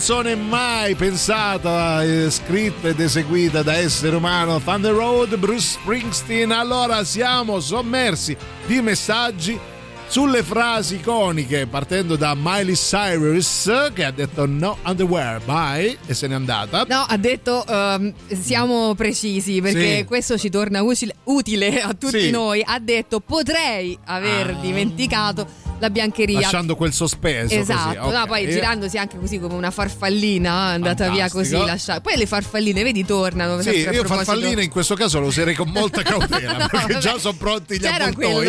canzone 0.00 0.34
mai 0.34 0.94
pensata, 0.94 2.02
eh, 2.02 2.30
scritta 2.30 2.88
ed 2.88 3.00
eseguita 3.00 3.62
da 3.62 3.74
essere 3.74 4.16
umano, 4.16 4.58
Thunder 4.58 4.94
Road, 4.94 5.36
Bruce 5.36 5.78
Springsteen. 5.78 6.52
Allora 6.52 7.04
siamo 7.04 7.60
sommersi 7.60 8.34
di 8.66 8.80
messaggi 8.80 9.58
sulle 10.08 10.42
frasi 10.42 10.94
iconiche, 10.96 11.66
partendo 11.66 12.16
da 12.16 12.34
Miley 12.34 12.74
Cyrus 12.74 13.70
che 13.94 14.04
ha 14.04 14.10
detto 14.10 14.44
no 14.46 14.78
underwear, 14.84 15.40
bye, 15.44 15.98
e 16.06 16.14
se 16.14 16.26
n'è 16.26 16.34
andata. 16.34 16.84
No, 16.88 17.04
ha 17.06 17.16
detto 17.18 17.64
ehm, 17.64 18.12
siamo 18.40 18.94
precisi 18.96 19.60
perché 19.60 19.98
Sì. 19.98 20.04
questo 20.04 20.36
ci 20.38 20.48
torna 20.48 20.82
utile, 20.82 21.14
utile 21.24 21.80
a 21.82 21.92
tutti 21.92 22.22
Sì. 22.22 22.30
noi. 22.30 22.60
Ha 22.64 22.78
detto 22.80 23.20
potrei 23.20 23.96
aver 24.06 24.48
Ah. 24.48 24.60
dimenticato 24.60 25.46
la 25.80 25.90
biancheria. 25.90 26.40
Lasciando 26.40 26.76
quel 26.76 26.92
sospeso. 26.92 27.54
Esatto, 27.54 27.98
così. 28.00 28.14
no, 28.14 28.20
ok. 28.22 28.26
poi 28.28 28.48
girandosi 28.50 28.98
anche 28.98 29.18
così 29.18 29.38
come 29.40 29.54
una 29.54 29.70
farfallina, 29.70 30.70
è 30.70 30.74
andata 30.74 31.08
via 31.10 31.26
Fantastico. 31.28 31.58
così. 31.58 31.66
lascia- 31.70 32.00
Poi 32.00 32.16
le 32.16 32.26
farfalline, 32.26 32.82
vedi, 32.82 33.04
tornano. 33.04 33.60
Sì, 33.62 33.70
io 33.90 34.04
farfallina 34.04 34.62
in 34.62 34.70
questo 34.70 34.94
caso 34.94 35.18
lo 35.20 35.26
userei 35.26 35.54
con 35.54 35.70
molta 35.70 36.02
cautela 36.02 36.68
perché 36.70 36.98
già 36.98 37.18
sono 37.18 37.36
pronti 37.36 37.76
gli 37.76 37.80
C'era 37.80 38.12
quel, 38.12 38.46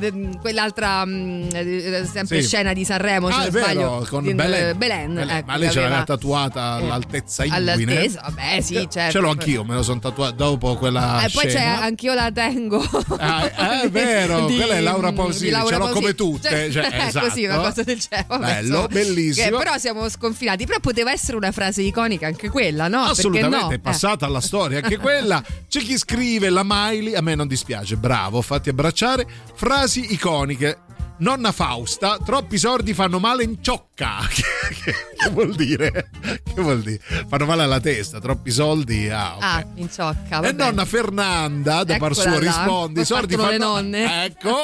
eh, 0.00 0.38
quell'altra 0.40 1.04
mm, 1.04 1.48
eh, 1.52 2.08
sempre 2.10 2.40
Sì. 2.40 2.46
scena 2.46 2.72
di 2.72 2.84
Sanremo, 2.84 3.28
se 3.28 3.34
Ah, 3.34 3.36
non 3.38 3.46
è 3.46 3.50
vero, 3.50 3.64
sbaglio. 3.66 4.06
con 4.08 4.22
di- 4.22 4.34
Belen. 4.34 4.76
Belen, 4.78 5.14
Belen. 5.14 5.30
ecco, 5.36 5.46
Ma 5.46 5.56
lei 5.56 5.68
ce 5.68 5.74
l'aveva 5.80 5.96
aveva- 5.96 6.04
tatuata 6.16 6.62
all'altezza 6.74 7.44
inguine. 7.44 7.72
All'altezza, 7.72 8.20
vabbè, 8.24 8.60
sì, 8.60 8.88
certo. 8.90 9.10
Ce 9.12 9.18
l'ho 9.18 9.30
anch'io, 9.30 9.64
me 9.64 9.74
lo 9.74 9.82
sono 9.82 9.98
tatuato 10.00 10.34
dopo 10.34 10.76
quella 10.76 11.24
E 11.24 11.30
poi 11.32 11.46
c'è 11.46 11.64
anch'io 11.64 12.14
la 12.14 12.30
tengo. 12.32 12.82
Ah, 13.18 13.44
eh, 13.44 13.82
è 13.82 13.90
vero, 13.90 14.44
Di- 14.46 14.56
quella 14.56 14.74
è 14.74 14.80
Laura 14.80 15.12
Pausini, 15.12 15.50
Laura 15.50 15.66
ce 15.68 15.72
l'ho 15.78 15.84
Pausini. 15.86 16.00
come 16.00 16.14
tutte, 16.14 16.48
Cioè, 16.48 16.67
Eh, 16.68 16.72
cioè, 16.72 16.88
esatto. 17.06 17.28
Così, 17.28 17.44
una 17.44 17.56
cosa 17.58 17.82
del 17.82 17.98
genere. 17.98 18.38
Bello, 18.38 18.66
insomma, 18.66 18.86
bellissimo. 18.88 19.58
che 19.58 19.64
però 19.64 19.78
siamo 19.78 20.08
sconfinati. 20.08 20.66
Però 20.66 20.78
poteva 20.80 21.10
essere 21.12 21.36
una 21.36 21.52
frase 21.52 21.82
iconica 21.82 22.26
anche 22.26 22.50
quella, 22.50 22.88
no? 22.88 23.02
Assolutamente, 23.02 23.66
no? 23.66 23.70
è 23.70 23.78
passata 23.78 24.26
alla 24.26 24.40
storia 24.40 24.78
anche 24.82 24.98
quella. 24.98 25.42
C'è 25.68 25.80
chi 25.80 25.96
scrive 25.96 26.50
la 26.50 26.62
Miley, 26.64 27.14
a 27.14 27.20
me 27.20 27.34
non 27.34 27.46
dispiace, 27.46 27.96
bravo, 27.96 28.42
fatti 28.42 28.68
abbracciare. 28.68 29.26
Frasi 29.54 30.12
iconiche. 30.12 30.78
Nonna 31.18 31.50
Fausta, 31.52 32.18
troppi 32.24 32.58
sordi 32.58 32.94
fanno 32.94 33.18
male 33.18 33.42
in 33.42 33.60
ciocca. 33.60 34.18
che, 34.30 34.42
che- 34.84 35.30
vuol 35.30 35.54
dire? 35.56 36.10
Che 36.22 36.60
vuol 36.60 36.80
dire? 36.80 37.00
Fanno 37.28 37.44
male 37.44 37.62
alla 37.64 37.80
testa, 37.80 38.20
troppi 38.20 38.50
soldi. 38.52 39.08
Ah, 39.08 39.34
ok. 39.36 39.42
Ah, 39.42 39.64
in 39.74 39.90
ciocca. 39.90 40.38
E 40.38 40.40
vabbè. 40.40 40.52
nonna 40.52 40.84
Fernanda, 40.84 41.82
da 41.82 41.96
par 41.96 42.12
Eccola 42.12 42.30
suo, 42.30 42.30
là. 42.30 42.38
risponde: 42.38 43.00
i 43.00 43.04
sordi, 43.04 43.36
partono 43.36 43.50
le 43.50 43.58
fanno, 43.58 43.74
nonne. 43.74 44.24
ecco, 44.26 44.56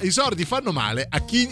I 0.00 0.10
sordi 0.10 0.44
fanno 0.44 0.72
male 0.72 1.06
a 1.08 1.18
chi 1.24 1.48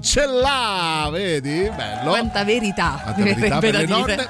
ce 0.00 0.26
l'ha, 0.26 1.08
vedi? 1.10 1.68
Bello. 1.74 2.10
Quanta 2.10 2.44
verità. 2.44 3.00
Quanta 3.02 3.22
verità 3.22 3.58
per 3.58 3.74
le 3.74 3.86
nonne. 3.86 4.28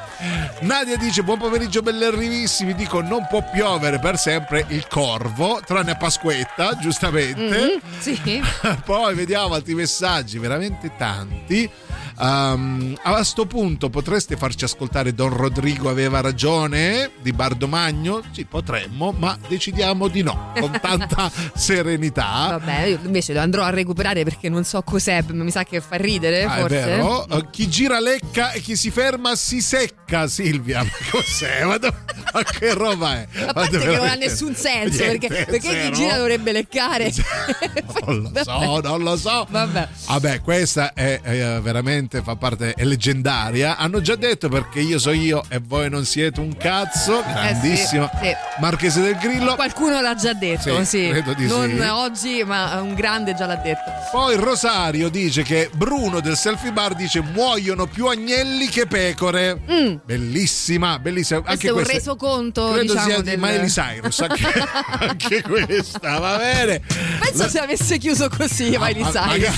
Nadia 0.61 0.97
dice: 0.97 1.23
Buon 1.23 1.39
pomeriggio, 1.39 1.83
belli 1.83 2.05
arrivissimi. 2.05 2.75
Dico: 2.75 3.03
Non 3.03 3.27
può 3.29 3.45
piovere 3.53 3.99
per 3.99 4.17
sempre 4.17 4.65
il 4.69 4.87
corvo, 4.89 5.61
tranne 5.65 5.91
a 5.91 5.97
Pasquetta, 5.97 6.77
giustamente. 6.79 7.81
Mhm, 7.83 8.01
sì. 8.01 8.43
Poi 8.85 9.15
vediamo 9.15 9.53
altri 9.55 9.74
messaggi, 9.75 10.39
veramente 10.39 10.93
tanti. 10.97 11.71
Um, 12.17 12.97
a 13.03 13.23
sto 13.25 13.45
punto 13.47 13.91
potreste 13.91 14.37
farci 14.37 14.65
ascoltare 14.65 15.15
Don 15.15 15.31
Rodrigo 15.37 15.89
aveva 15.91 16.21
ragione 16.21 17.11
di 17.21 17.33
Bardomagno? 17.33 18.23
Sì, 18.31 18.45
potremmo, 18.45 19.13
ma 19.17 19.37
decidiamo 19.49 20.07
di 20.09 20.23
no, 20.23 20.53
con 20.59 20.71
tanta 20.81 21.31
serenità. 21.55 22.57
Vabbè, 22.59 22.83
io 22.85 22.99
invece 23.05 23.33
lo 23.33 23.41
andrò 23.41 23.65
a 23.65 23.71
recuperare 23.71 24.23
perché 24.25 24.49
non 24.49 24.65
so 24.65 24.83
cos'è, 24.83 25.25
mi 25.31 25.51
sa 25.51 25.65
che 25.65 25.81
fa 25.81 25.97
ridere, 25.97 26.45
Ah, 26.45 26.57
è 26.57 26.61
forse. 26.61 26.75
vero? 26.85 27.27
Eh, 27.29 27.47
Chi 27.51 27.69
gira 27.69 27.99
lecca 28.01 28.53
e 28.53 28.61
chi 28.61 28.77
si 28.77 28.91
ferma 28.91 29.35
si 29.35 29.61
secca, 29.61 30.29
Silvia. 30.29 30.83
Ma 30.85 30.91
cos'è? 31.11 31.65
Ma, 31.65 31.79
do- 31.79 31.95
ma 32.33 32.43
che 32.45 32.75
roba 32.75 33.15
è? 33.15 33.29
A 33.47 33.53
parte 33.53 33.79
che 33.79 33.87
non 33.97 34.07
ha 34.07 34.15
nessun 34.15 34.55
senso, 34.55 35.03
Niente, 35.03 35.27
perché, 35.29 35.45
perché 35.51 35.81
chi 35.83 35.93
gira 35.93 36.17
dovrebbe 36.17 36.53
leccare. 36.53 37.13
Non 38.07 38.31
lo 38.35 38.43
so, 38.45 38.81
non 38.81 39.03
lo 39.03 39.17
so. 39.17 39.47
Vabbè. 39.49 39.89
Vabbè, 40.09 40.41
questa 40.43 40.93
è, 40.93 41.21
è 41.23 41.61
veramente 41.63 42.04
fa 42.23 42.37
parte, 42.37 42.75
è 42.75 42.85
leggendaria. 42.85 43.77
Hanno 43.77 44.01
già 44.01 44.17
detto 44.17 44.49
perché 44.49 44.81
io 44.81 44.99
so 44.99 45.11
io 45.11 45.43
e 45.49 45.61
voi 45.65 45.89
non 45.91 46.05
siete 46.05 46.41
un 46.41 46.57
cazzo. 46.57 47.23
Grandissimo. 47.27 48.11
Eh 48.13 48.19
sì, 48.19 48.27
sì. 48.29 48.61
Marchese 48.61 49.01
del 49.01 49.17
Grillo. 49.17 49.55
Qualcuno 49.55 50.01
l'ha 50.01 50.15
già 50.15 50.33
detto, 50.35 50.85
Sì, 50.85 51.13
sì. 51.13 51.23
non 51.47 51.81
oggi, 51.91 52.43
ma 52.45 52.81
un 52.81 52.95
grande 52.95 53.35
già 53.35 53.47
l'ha 53.47 53.57
detto. 53.57 53.91
Poi 54.11 54.37
Rosario 54.37 55.09
dice 55.09 55.43
che 55.43 55.71
Bruno 55.73 56.21
del 56.21 56.37
selfie 56.37 56.73
bar 56.73 56.95
dice 56.95 57.21
muoiono 57.21 57.87
più 57.87 58.07
agnelli 58.07 58.69
che 58.69 58.87
pecore. 58.87 59.61
Bellissima, 60.05 60.99
bellissima. 60.99 61.41
Mm. 61.41 61.43
Questo 61.45 61.53
Anche 61.53 61.67
è 61.67 61.71
un 61.71 61.77
questa- 61.77 61.93
resoconto, 61.95 62.71
Credo 62.73 62.93
diciamo, 62.93 63.07
sia 63.09 63.21
del- 63.23 63.35
di 63.35 63.41
Miley 63.41 63.67
Cyrus, 63.69 64.21
anche, 64.21 64.43
anche 65.01 65.43
questa, 65.43 66.19
va 66.19 66.37
bene. 66.37 66.81
Penso 67.21 67.49
se 67.49 67.59
avesse 67.59 67.99
chiuso 67.99 68.29
così, 68.29 68.71
di 68.71 68.77
ma- 68.77 69.11
sai. 69.11 69.27
magari- 69.41 69.57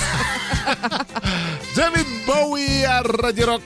David 1.75 2.07
Bowie 2.27 2.83
a 2.83 3.03
Radio 3.23 3.47
Rock. 3.47 3.63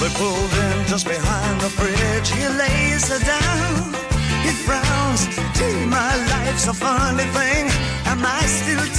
They 0.00 0.08
pulled 0.14 0.52
in 0.52 0.86
just 0.86 1.06
behind 1.06 1.60
the 1.60 1.70
bridge. 1.76 2.28
He 2.30 2.48
lays 2.48 3.08
her 3.08 3.20
down. 3.20 3.94
He 4.42 4.50
frowns. 4.50 5.26
Gee, 5.56 5.86
my 5.86 6.16
life's 6.26 6.66
a 6.66 6.74
funny 6.74 7.22
thing. 7.22 7.70
Am 8.06 8.26
I 8.26 8.42
still? 8.46 8.97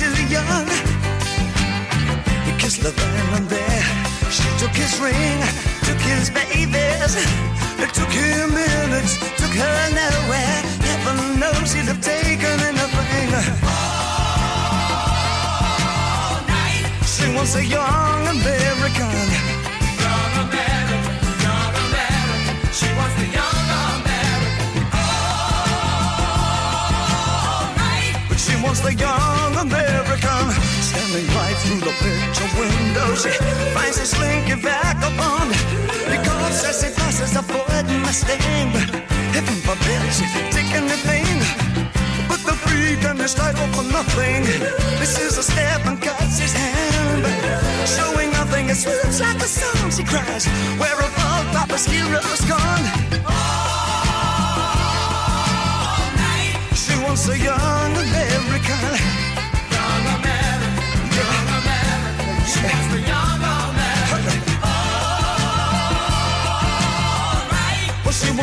He 2.80 2.86
kissed 2.86 3.00
her 3.00 3.12
then 3.12 3.34
and 3.36 3.50
there. 3.50 3.84
She 4.32 4.48
took 4.58 4.72
his 4.72 5.00
ring, 5.00 5.44
took 5.84 6.00
his 6.00 6.30
babies. 6.30 7.16
It 7.78 7.94
took 7.94 8.10
him 8.10 8.54
minutes, 8.54 9.18
took 9.36 9.52
her 9.52 9.90
nowhere. 9.92 10.64
Heaven 10.88 11.40
knows 11.40 11.74
he'd 11.74 11.90
have 11.92 12.00
taken 12.00 12.60
anything. 12.72 13.34
All 14.48 16.40
night. 16.48 16.86
She 17.04 17.28
wants 17.36 17.56
a 17.56 17.66
young 17.66 18.28
American. 18.28 19.28
Young 20.00 20.34
American, 20.48 21.20
young 21.44 21.76
American. 21.84 22.56
She 22.72 22.88
the 23.20 23.28
young 23.40 23.70
American. 23.92 24.88
All 27.44 27.68
night. 27.76 28.16
But 28.30 28.40
she 28.40 28.56
the 28.82 28.94
young 28.94 29.29
through 31.62 31.80
the 31.80 31.94
picture 32.00 32.50
window, 32.60 33.16
she 33.16 33.32
finds 33.76 33.98
a 33.98 34.06
slinky 34.06 34.56
vagabond. 34.56 35.52
Because 36.10 36.64
as 36.66 36.84
he 36.84 36.90
passes 36.96 37.36
a 37.36 37.44
Ford 37.44 37.88
Mustang, 38.04 38.72
heaven 39.36 39.58
forbid 39.68 40.02
she 40.14 40.26
take 40.52 40.72
anything. 40.74 41.28
But 42.28 42.42
the 42.46 42.56
freedom 42.66 43.20
is 43.22 43.34
title 43.34 43.68
for 43.74 43.84
nothing. 43.92 44.44
This 45.00 45.20
is 45.20 45.38
a 45.38 45.44
step 45.44 45.86
and 45.86 46.02
cuts 46.02 46.40
his 46.40 46.54
hand. 46.54 47.26
Showing 47.88 48.32
nothing, 48.32 48.70
it 48.70 48.76
swoops 48.76 49.20
like 49.20 49.38
a 49.38 49.50
song. 49.60 49.92
She 49.92 50.04
cries, 50.04 50.48
Where 50.80 50.96
all 50.96 51.44
Papa's 51.54 51.86
heroes 51.86 52.42
gone? 52.46 52.99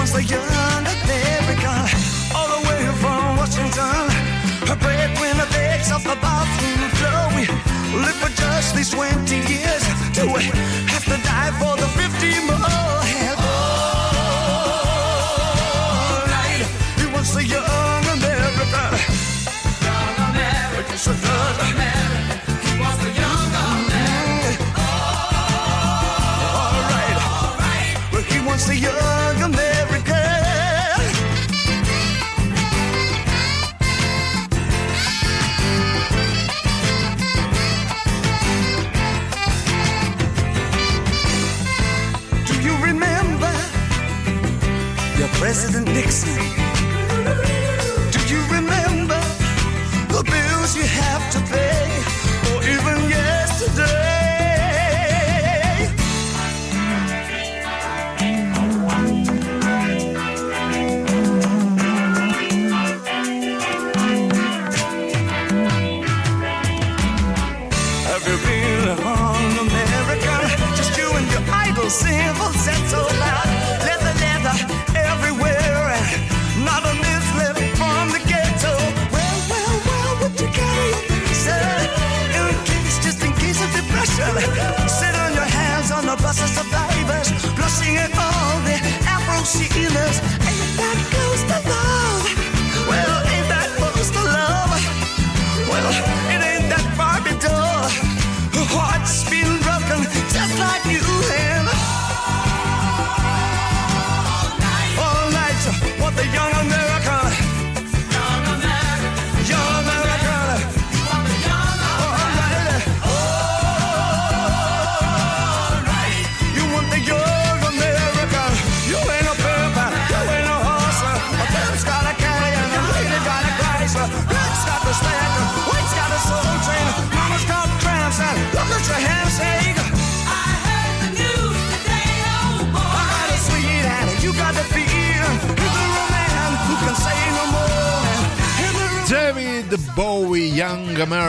Wants 0.07 0.29
the 0.29 0.35
young 0.35 0.87
American. 0.87 1.83
All 2.33 2.47
the 2.47 2.69
way 2.69 2.87
from 3.03 3.37
Washington. 3.39 4.07
Her 4.69 4.77
breadwinner 4.77 5.47
begs 5.51 5.91
off 5.91 6.05
the 6.05 6.15
bathroom 6.23 6.91
floor. 6.95 7.27
Live 8.03 8.15
for 8.15 8.31
just 8.41 8.77
these 8.77 8.91
20 8.91 9.35
years. 9.35 9.83
Do 10.15 10.33
we 10.33 10.86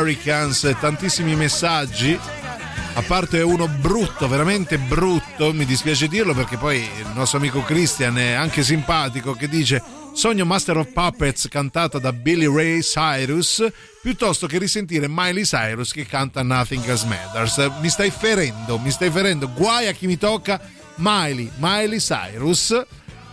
Americans, 0.08 0.74
tantissimi 0.80 1.36
messaggi. 1.36 2.18
A 2.94 3.02
parte 3.02 3.42
uno 3.42 3.68
brutto, 3.68 4.30
veramente 4.30 4.78
brutto, 4.78 5.52
mi 5.52 5.66
dispiace 5.66 6.08
dirlo 6.08 6.34
perché 6.34 6.56
poi 6.56 6.78
il 6.78 7.12
nostro 7.14 7.40
amico 7.40 7.62
Christian 7.62 8.18
è 8.18 8.32
anche 8.32 8.64
simpatico 8.64 9.34
che 9.34 9.50
dice 9.50 9.84
Sogno 10.14 10.46
Master 10.46 10.78
of 10.78 10.94
Puppets 10.94 11.50
cantata 11.50 12.00
da 12.00 12.14
Billy 12.14 12.50
Ray 12.50 12.80
Cyrus 12.80 13.68
piuttosto 14.02 14.48
che 14.48 14.60
risentire 14.60 15.08
Miley 15.10 15.44
Cyrus 15.44 15.92
che 15.92 16.06
canta 16.06 16.42
Nothing 16.42 16.88
Else 16.88 17.06
Matters. 17.06 17.70
Mi 17.82 17.90
stai 17.90 18.10
ferendo, 18.10 18.80
mi 18.80 18.92
stai 18.92 19.12
ferendo. 19.12 19.52
Guai 19.52 19.88
a 19.88 19.92
chi 19.92 20.08
mi 20.08 20.18
tocca. 20.18 20.58
Miley, 20.96 21.52
Miley 21.58 22.00
Cyrus. 22.00 22.74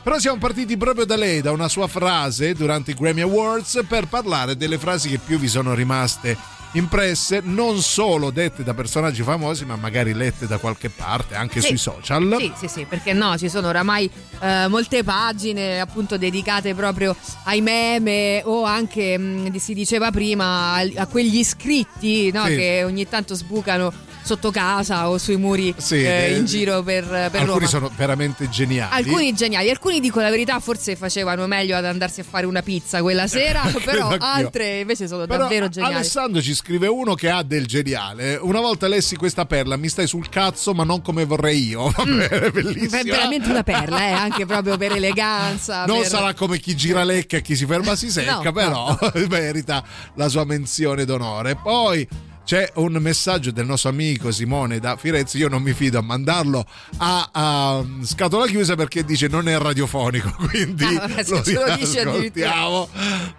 Però 0.05 0.19
siamo 0.19 0.37
partiti 0.39 0.77
proprio 0.77 1.07
da 1.07 1.17
lei, 1.17 1.41
da 1.41 1.51
una 1.51 1.67
sua 1.69 1.87
frase 1.87 2.53
durante 2.53 2.91
i 2.91 2.95
Grammy 2.95 3.23
Awards 3.23 3.85
per 3.89 4.07
parlare 4.07 4.55
delle 4.55 4.77
frasi 4.79 5.09
che 5.09 5.17
più 5.19 5.39
vi 5.39 5.49
sono 5.49 5.73
rimaste 5.73 6.37
impresse, 6.73 7.41
non 7.43 7.81
solo 7.81 8.31
dette 8.31 8.63
da 8.65 8.75
personaggi 8.75 9.23
famosi, 9.23 9.65
ma 9.65 9.77
magari 9.77 10.13
lette 10.13 10.47
da 10.49 10.59
qualche 10.59 10.91
parte, 10.91 11.37
anche 11.37 11.61
Sì. 11.61 11.69
sui 11.69 11.77
social. 11.79 12.37
Sì, 12.39 12.53
sì, 12.59 12.69
sì, 12.69 12.85
perché 12.87 13.13
no, 13.13 13.39
ci 13.39 13.49
sono 13.49 13.69
oramai 13.69 14.11
eh, 14.41 14.67
molte 14.69 15.05
pagine 15.05 15.81
appunto 15.81 16.19
dedicate 16.19 16.75
proprio 16.75 17.15
ai 17.45 17.61
meme 17.61 18.43
o 18.45 18.65
anche, 18.65 19.17
mh, 19.17 19.55
si 19.57 19.73
diceva 19.73 20.11
prima, 20.11 20.73
a, 20.75 20.81
a 20.97 21.07
quegli 21.07 21.39
iscritti 21.39 22.31
no, 22.33 22.45
Sì. 22.47 22.57
che 22.57 22.83
ogni 22.85 23.09
tanto 23.09 23.35
sbucano 23.37 23.93
sotto 24.25 24.51
casa 24.51 25.11
o 25.11 25.19
sui 25.19 25.37
muri 25.37 25.75
Sì, 25.77 26.03
eh, 26.03 26.33
eh, 26.33 26.37
in 26.37 26.47
giro 26.47 26.83
per, 26.83 27.05
per 27.05 27.41
Alcuni 27.41 27.47
Roma. 27.47 27.67
sono 27.67 27.91
veramente 27.95 28.49
geniali. 28.49 29.05
Alcuni 29.05 29.35
geniali, 29.35 29.69
alcuni 29.69 30.01
dico 30.01 30.21
la 30.21 30.31
verità, 30.31 30.59
forse 30.61 30.97
facevano 30.97 31.47
meglio 31.47 31.77
ad 31.77 31.85
andarsi 31.85 32.21
a 32.21 32.25
fare 32.25 32.47
una 32.47 32.63
pizza 32.63 33.03
quella 33.03 33.27
sera, 33.27 33.63
però 33.85 34.17
altre 34.19 34.81
invece 34.81 35.07
sono 35.07 35.27
Però 35.27 35.43
davvero 35.45 35.69
geniali. 35.69 35.95
Alessandro 35.95 36.41
ci 36.41 36.55
scrive 36.55 36.87
uno 36.87 37.15
che 37.15 37.29
ha 37.29 37.43
del 37.43 37.67
geniale. 37.67 38.37
Una 38.37 38.61
volta 38.61 38.89
lessi 38.89 39.17
questa 39.17 39.45
perla, 39.45 39.77
mi 39.77 39.89
stai 39.89 40.07
sul 40.07 40.29
cazzo, 40.31 40.73
ma 40.73 40.85
non 40.85 41.03
come 41.03 41.25
vorrei 41.25 41.69
io. 41.69 41.91
Vabbè, 41.95 42.51
bellissima. 42.51 43.01
È 43.01 43.05
veramente 43.05 43.51
una 43.51 43.63
perla, 43.63 44.09
eh, 44.09 44.13
anche 44.13 44.47
proprio 44.47 44.77
per 44.79 44.93
eleganza. 44.93 45.85
Non 45.85 45.99
per- 45.99 46.09
sarà 46.09 46.33
come 46.33 46.59
chi 46.59 46.75
gira 46.75 47.05
lecca 47.05 47.37
e 47.37 47.43
chi 47.43 47.55
si 47.55 47.67
ferma 47.67 47.95
si 47.95 48.11
secca, 48.11 48.41
No, 48.43 48.53
però 48.53 48.97
merita 49.29 49.85
la 50.17 50.29
sua 50.29 50.45
menzione 50.45 51.05
d'onore. 51.05 51.57
Poi 51.57 52.07
c'è 52.45 52.71
un 52.75 52.93
messaggio 53.01 53.51
del 53.51 53.65
nostro 53.67 53.89
amico 53.91 54.31
Simone 54.31 54.79
da 54.79 54.97
Firenze. 54.97 55.39
Io 55.39 55.49
non 55.49 55.63
mi 55.63 55.73
fido 55.73 55.99
a 55.99 56.03
mandarlo 56.03 56.65
a, 56.99 57.29
a 57.33 57.85
scatola 58.03 58.47
chiusa 58.47 58.75
perché 58.77 59.05
dice 59.05 59.29
non 59.29 59.49
è 59.49 59.57
radiofonico. 59.59 60.31
Quindi 60.51 60.85
Ah, 60.85 61.09
vabbè, 61.09 61.25
lo 61.29 61.41
dici 61.41 61.57
addirittura. 61.57 62.13
ascoltiamo. 62.13 62.89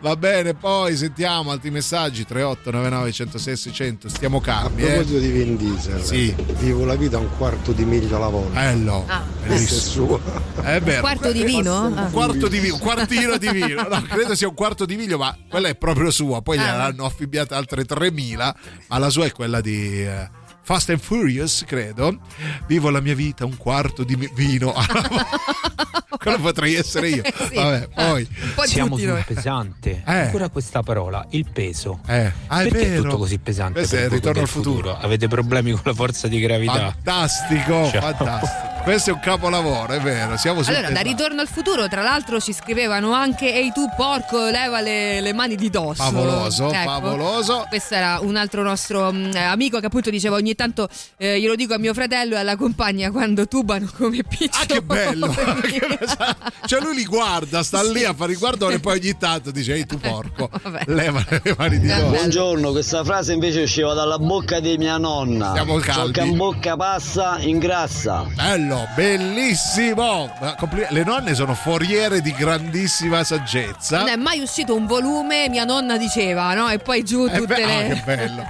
Va 0.02 0.16
bene, 0.16 0.54
poi 0.56 0.96
sentiamo 0.98 1.52
altri 1.52 1.70
messaggi 1.72 2.26
3899 2.26 3.12
106 3.12 3.56
600. 3.56 4.10
Stiamo 4.10 4.38
A 4.38 4.42
calmi. 4.42 4.82
Eh. 4.82 4.86
proposito 4.94 5.20
di 5.20 5.28
Vin 5.30 5.56
Diesel, 5.58 6.04
Sì. 6.04 6.36
vivo 6.60 6.84
la 6.86 6.96
vita 6.96 7.18
un 7.18 7.30
quarto 7.38 7.72
di 7.72 7.86
miglio 7.86 8.16
alla 8.16 8.28
volta. 8.30 8.60
Bello, 8.60 9.06
Ah. 9.08 9.24
È 9.44 9.56
suo. 9.58 10.20
È 10.62 10.80
vero. 10.82 11.02
quarto 11.02 11.32
di 11.32 11.44
vino? 11.44 11.74
Ah. 11.96 12.02
Un 12.06 12.12
quarto 12.12 12.48
di 12.48 12.58
vino, 12.60 12.74
un 12.74 12.80
quartino 12.80 13.38
di 13.38 13.50
vino. 13.50 13.84
No, 13.88 14.02
credo 14.10 14.34
sia 14.36 14.48
un 14.48 14.56
quarto 14.56 14.86
di 14.86 14.96
vino, 14.96 15.18
ma 15.18 15.38
quella 15.48 15.68
è 15.68 15.76
proprio 15.76 16.10
sua. 16.10 16.42
Poi 16.42 16.58
Ah. 16.58 16.62
gliel'hanno 16.64 17.06
affibbiate 17.06 17.54
altre 17.54 17.86
3000, 17.86 18.56
ma 18.96 18.98
la 19.02 19.10
sua 19.10 19.26
è 19.26 19.32
quella 19.34 19.60
di 19.60 20.06
eh, 20.06 20.30
Fast 20.62 20.90
and 20.90 21.00
Furious, 21.00 21.66
credo. 21.68 22.18
Vivo 22.66 22.90
la 22.90 23.02
mia 23.02 23.14
vita 23.14 23.44
un 23.44 23.58
quarto 23.58 24.06
di 24.06 24.16
vino. 24.34 24.74
Quello 26.18 26.40
potrei 26.40 26.76
essere 26.76 27.10
io. 27.10 27.22
Sì. 27.50 27.56
Vabbè, 27.56 27.90
poi. 27.94 28.28
Un 28.42 28.54
po' 28.56 28.66
Siamo 28.66 28.98
sul 28.98 29.24
pesante. 29.28 30.02
Eh. 30.08 30.20
Ancora 30.20 30.48
questa 30.48 30.82
parola, 30.82 31.26
il 31.32 31.46
peso. 31.52 32.00
Eh, 32.08 32.32
ah, 32.48 32.62
è 32.62 32.70
Perché 32.70 32.88
vero. 32.88 33.00
è 33.02 33.04
tutto 33.04 33.18
così 33.18 33.38
pesante? 33.38 33.80
Questo 33.80 33.98
è 33.98 34.04
il 34.04 34.10
ritorno 34.10 34.40
al 34.40 34.46
del 34.46 34.48
futuro. 34.48 34.98
Avete 34.98 35.28
problemi 35.28 35.72
con 35.72 35.82
la 35.84 35.94
forza 35.94 36.30
di 36.30 36.40
gravità? 36.40 36.92
Fantastico, 36.92 37.90
Ciao. 37.90 38.02
fantastico. 38.02 38.75
Questo 38.86 39.10
è 39.10 39.14
un 39.14 39.20
capolavoro, 39.20 39.94
è 39.94 40.00
vero. 40.00 40.38
Siamo 40.38 40.62
sul 40.62 40.72
Allora, 40.72 40.90
da 40.90 41.00
pesante. 41.00 41.10
ritorno 41.10 41.42
al 41.42 41.48
futuro, 41.48 41.88
tra 41.88 42.04
l'altro 42.04 42.40
ci 42.40 42.54
scrivevano 42.54 43.14
anche 43.14 43.52
Ehi 43.52 43.72
tu 43.72 43.90
porco, 43.98 44.52
leva 44.52 44.80
le, 44.80 45.22
le 45.22 45.34
mani 45.34 45.56
di 45.56 45.72
dosso. 45.72 46.04
Favoloso, 46.04 46.72
Ecco. 46.72 46.90
favoloso. 46.92 47.66
Questo 47.68 47.96
era 47.96 48.20
un 48.22 48.36
altro 48.36 48.62
nostro 48.62 49.12
mh, 49.12 49.32
amico 49.38 49.80
che 49.80 49.88
appunto 49.88 50.12
diceva 50.12 50.36
ogni 50.36 50.54
tanto 50.54 50.88
eh, 51.18 51.40
glielo 51.40 51.56
dico 51.56 51.74
a 51.74 51.80
mio 51.80 51.96
fratello 51.96 52.36
e 52.36 52.38
alla 52.38 52.56
compagna 52.56 53.10
quando 53.10 53.48
tubano 53.48 53.90
come 53.98 54.22
piccioni. 54.22 54.52
Ah, 54.62 54.66
che 54.68 54.82
bello! 54.84 55.34
cioè, 56.68 56.80
lui 56.80 56.94
li 56.96 57.06
guarda, 57.06 57.64
sta 57.64 57.82
lì 57.82 58.04
a 58.04 58.14
fare 58.14 58.34
il 58.34 58.38
guardone 58.38 58.76
e 58.76 58.80
poi 58.80 59.00
ogni 59.00 59.18
tanto 59.18 59.50
dice: 59.50 59.74
Ehi, 59.74 59.88
tu 59.88 59.98
porco, 59.98 60.48
leva 60.86 61.26
le 61.28 61.56
mani 61.58 61.80
di 61.80 61.88
dosso. 61.88 62.06
Buongiorno, 62.06 62.70
questa 62.70 63.04
frase 63.04 63.34
invece 63.34 63.62
usciva 63.64 63.96
dalla 63.96 64.20
bocca 64.20 64.60
di 64.60 64.78
mia 64.78 65.00
nonna. 65.00 65.54
Siamo 65.54 65.82
Ciò 65.82 65.92
caldi. 65.92 66.12
che 66.20 66.22
in 66.26 66.38
bocca 66.38 66.76
passa, 66.76 67.38
ingrassa. 67.40 68.28
Bello, 68.36 68.74
bellissimo! 68.96 70.32
Ma 70.40 70.56
compli- 70.56 70.86
Le 70.90 71.04
nonne 71.04 71.34
sono 71.36 71.54
foriere 71.54 72.22
di 72.22 72.32
grandissima 72.32 73.24
saggezza. 73.24 74.00
Non 74.00 74.10
è 74.10 74.16
mai 74.16 74.40
uscito 74.40 74.76
un 74.76 74.86
volume, 74.86 75.50
mia 75.50 75.64
nonna 75.64 75.98
diceva, 75.98 76.54
no? 76.54 76.70
E 76.70 76.80
poi 76.80 77.04
giù 77.04 77.26
Eh 77.26 77.38
tutte 77.38 77.56
beh, 77.56 77.64
ah, 77.64 77.68
le. 77.82 77.88
che 77.88 78.02
bello. 78.06 78.44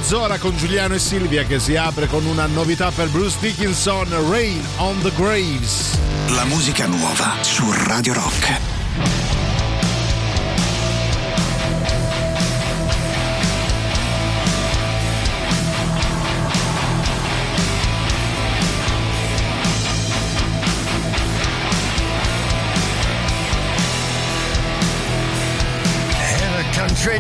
mezz'ora 0.03 0.37
con 0.37 0.57
Giuliano 0.57 0.95
e 0.95 0.99
Silvia 0.99 1.45
che 1.45 1.61
si 1.61 1.77
apre 1.77 2.09
con 2.09 2.27
una 2.27 2.47
novità 2.47 2.91
per 2.91 3.09
Bruce 3.09 3.37
Dickinson, 3.39 4.09
Rain 4.29 4.61
on 4.79 5.01
the 5.01 5.13
Graves. 5.15 5.97
La 6.31 6.45
musica 6.45 6.87
nuova 6.87 7.37
su 7.41 7.71
Radio 7.71 8.13
Rock. 8.15 8.72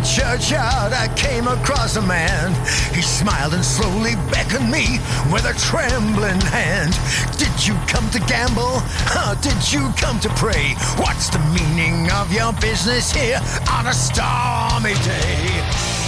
Churchyard, 0.02 0.92
I 0.92 1.08
came 1.16 1.46
across 1.46 1.96
a 1.96 2.02
man. 2.02 2.52
He 2.94 3.02
smiled 3.02 3.54
and 3.54 3.64
slowly 3.64 4.14
beckoned 4.30 4.70
me 4.70 4.98
with 5.32 5.44
a 5.44 5.54
trembling 5.58 6.40
hand. 6.50 6.92
Did 7.38 7.54
you 7.66 7.74
come 7.86 8.08
to 8.10 8.20
gamble? 8.20 8.82
Or 9.16 9.34
did 9.40 9.72
you 9.72 9.92
come 9.96 10.18
to 10.20 10.28
pray? 10.30 10.74
What's 10.98 11.30
the 11.30 11.40
meaning 11.54 12.10
of 12.12 12.32
your 12.32 12.52
business 12.54 13.12
here 13.12 13.40
on 13.70 13.86
a 13.86 13.94
stormy 13.94 14.94
day? 15.04 16.01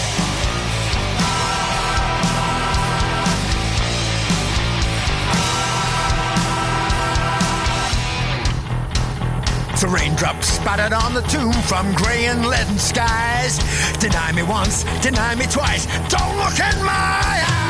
The 9.85 9.90
raindrops 9.90 10.48
spattered 10.48 10.94
on 10.94 11.12
the 11.12 11.20
tomb 11.20 11.52
from 11.52 11.93
grey 11.93 12.24
and 12.24 12.47
leaden 12.47 12.78
skies. 12.78 13.59
Deny 13.98 14.32
me 14.32 14.43
once, 14.43 14.85
deny 15.02 15.35
me 15.35 15.44
twice. 15.44 15.85
Don't 16.09 16.39
look 16.39 16.59
in 16.59 16.82
my 16.82 17.44
eyes. 17.44 17.64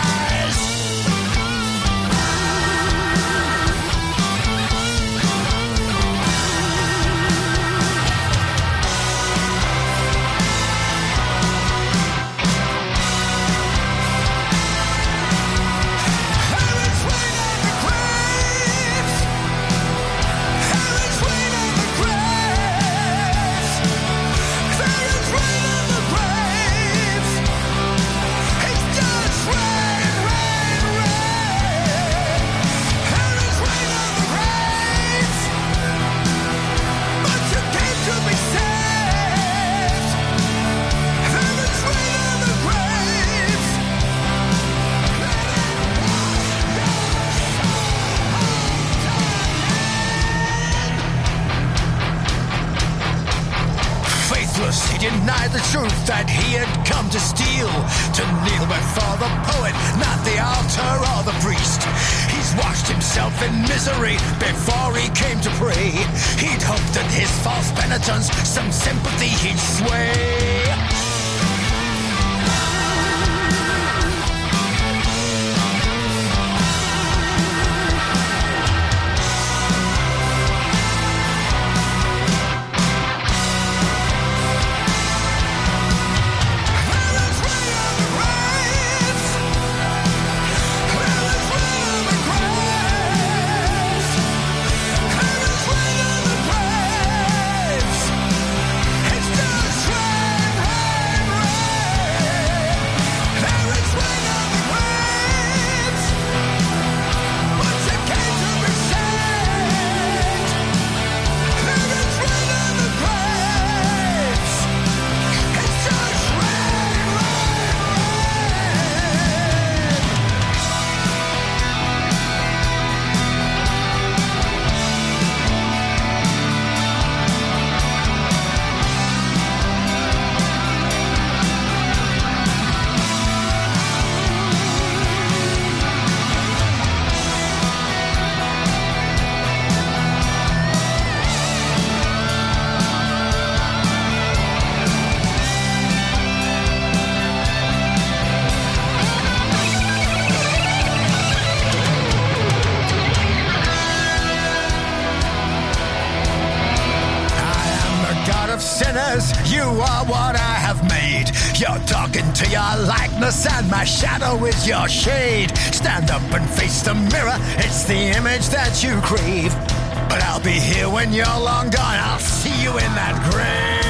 Here 170.75 170.91
when 170.91 171.13
you're 171.13 171.25
long 171.27 171.71
gone, 171.71 171.99
I'll 172.01 172.19
see 172.19 172.63
you 172.63 172.71
in 172.71 172.93
that 172.95 173.31
grave. 173.31 173.84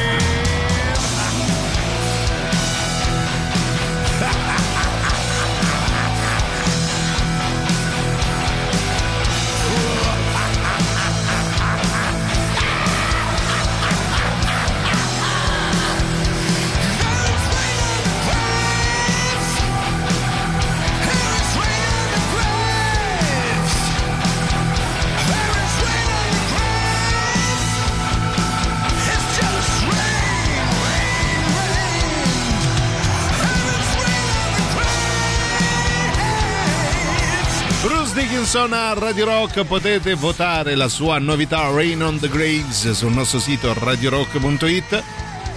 Dickinson 38.35 38.73
a 38.73 38.93
Radio 38.95 39.27
Rock 39.27 39.65
potete 39.65 40.15
votare 40.15 40.75
la 40.75 40.89
sua 40.89 41.19
novità 41.19 41.71
Rain 41.71 42.03
on 42.03 42.19
the 42.19 42.29
Graves 42.29 42.91
sul 42.91 43.13
nostro 43.13 43.39
sito 43.39 43.73
radiorock.it 43.73 45.05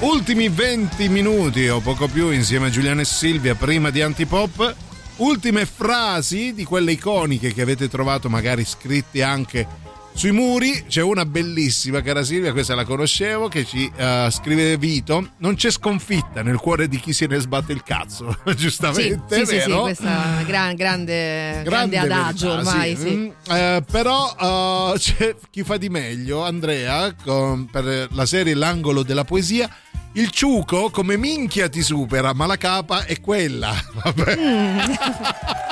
Ultimi 0.01 0.47
20 0.47 1.09
minuti 1.09 1.67
o 1.69 1.79
poco 1.79 2.07
più 2.07 2.29
insieme 2.29 2.67
a 2.67 2.69
Giuliano 2.69 3.01
e 3.01 3.05
Silvia 3.05 3.55
prima 3.55 3.89
di 3.89 4.03
Antipop. 4.03 4.75
Ultime 5.15 5.65
frasi 5.65 6.53
di 6.53 6.65
quelle 6.65 6.91
iconiche 6.91 7.51
che 7.51 7.63
avete 7.63 7.89
trovato 7.89 8.29
magari 8.29 8.63
scritte 8.63 9.23
anche 9.23 9.67
sui 10.17 10.31
muri. 10.31 10.85
C'è 10.87 11.03
una 11.03 11.25
bellissima, 11.25 12.01
cara 12.01 12.23
Silvia, 12.23 12.51
questa 12.51 12.73
la 12.73 12.83
conoscevo, 12.83 13.47
che 13.47 13.63
ci 13.63 13.89
eh, 13.95 14.27
scrive 14.31 14.75
Vito. 14.77 15.33
Non 15.37 15.53
c'è 15.55 15.69
sconfitta 15.69 16.41
nel 16.41 16.57
cuore 16.57 16.87
di 16.87 16.99
chi 16.99 17.13
se 17.13 17.27
ne 17.27 17.37
sbatte 17.37 17.71
il 17.71 17.83
cazzo. 17.83 18.35
Giustamente, 18.57 19.35
sì, 19.35 19.39
sì, 19.41 19.45
sì, 19.45 19.61
sì, 19.61 19.67
vero? 19.67 19.81
questa 19.83 20.41
gran- 20.45 20.75
grande, 20.75 21.61
grande, 21.63 21.97
adagio 21.99 22.49
verità, 22.49 22.69
ormai. 22.71 22.95
sì. 22.95 23.01
sì. 23.01 23.15
Mm, 23.15 23.29
eh, 23.55 23.83
però 23.89 24.35
eh, 24.95 24.97
c'è 24.97 25.35
chi 25.51 25.63
fa 25.63 25.77
di 25.77 25.89
meglio, 25.89 26.43
Andrea, 26.43 27.13
con- 27.13 27.67
per 27.71 28.07
la 28.11 28.25
serie 28.25 28.55
L'angolo 28.55 29.03
della 29.03 29.23
poesia. 29.23 29.69
Il 30.13 30.31
ciuco 30.31 30.89
come 30.89 31.15
minchia 31.15 31.69
ti 31.69 31.83
supera, 31.83 32.33
ma 32.33 32.47
la 32.47 32.57
capa 32.57 33.05
è 33.05 33.21
quella. 33.21 33.71
Vabbè. 33.93 34.35
Mm. 34.35 34.79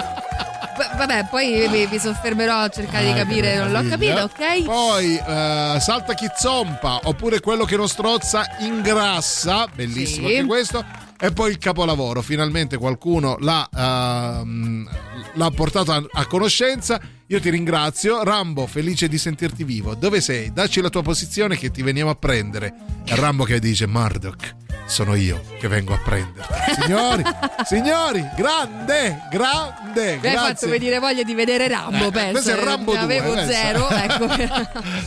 Vabbè, 0.95 1.27
poi 1.30 1.67
mi, 1.69 1.88
mi 1.89 1.99
soffermerò 1.99 2.59
a 2.61 2.69
cercare 2.69 3.05
di 3.05 3.11
Ah, 3.11 3.15
capire, 3.15 3.51
che 3.51 3.57
non 3.59 3.72
l'ho 3.72 3.88
capito, 3.89 4.22
ok? 4.22 4.63
Poi 4.63 5.15
eh, 5.17 5.77
salta 5.80 6.13
chi 6.13 6.27
zompa, 6.38 6.99
oppure 7.03 7.39
quello 7.41 7.65
che 7.65 7.76
non 7.77 7.88
strozza 7.88 8.45
ingrassa, 8.59 9.67
bellissimo 9.73 10.27
Sì. 10.27 10.35
anche 10.35 10.47
questo. 10.47 10.84
E 11.19 11.31
poi 11.31 11.51
il 11.51 11.57
capolavoro, 11.57 12.22
finalmente 12.22 12.77
qualcuno 12.77 13.38
l'ha, 13.39 13.67
ehm, 13.73 14.89
l'ha 15.34 15.49
portato 15.51 15.91
a, 15.91 16.03
a 16.11 16.26
conoscenza. 16.26 16.99
Io 17.27 17.39
ti 17.41 17.49
ringrazio, 17.49 18.23
Rambo, 18.23 18.68
felice 18.68 19.07
di 19.07 19.18
sentirti 19.18 19.64
vivo. 19.64 19.95
Dove 19.95 20.22
sei? 20.22 20.53
Dacci 20.53 20.80
la 20.80 20.89
tua 20.89 21.02
posizione 21.02 21.57
che 21.57 21.72
ti 21.72 21.81
veniamo 21.81 22.11
a 22.11 22.15
prendere. 22.15 22.73
E 23.03 23.15
Rambo 23.15 23.45
che 23.45 23.57
dice: 23.60 23.88
Murdoch, 23.88 24.56
sono 24.85 25.15
io 25.15 25.41
che 25.60 25.68
vengo 25.68 25.93
a 25.95 25.97
prenderti. 25.97 26.53
Signori, 26.84 27.23
signori, 27.65 28.23
grande, 28.35 29.22
grande. 29.31 30.19
Mi 30.22 30.27
hai 30.27 30.35
fatto 30.35 30.68
venire 30.68 30.99
voglia 30.99 31.23
di 31.23 31.34
vedere 31.34 31.68
Rambo, 31.68 32.10
Eh, 32.10 32.11
penso. 32.11 32.31
questo 32.34 32.49
è 32.52 32.53
eh, 32.53 32.64
Rambo 32.64 32.93
ne 32.93 32.99
avevo 32.99 33.27
2, 33.34 33.35
pensa. 33.38 33.53
zero, 33.53 33.89
ecco. 33.89 34.27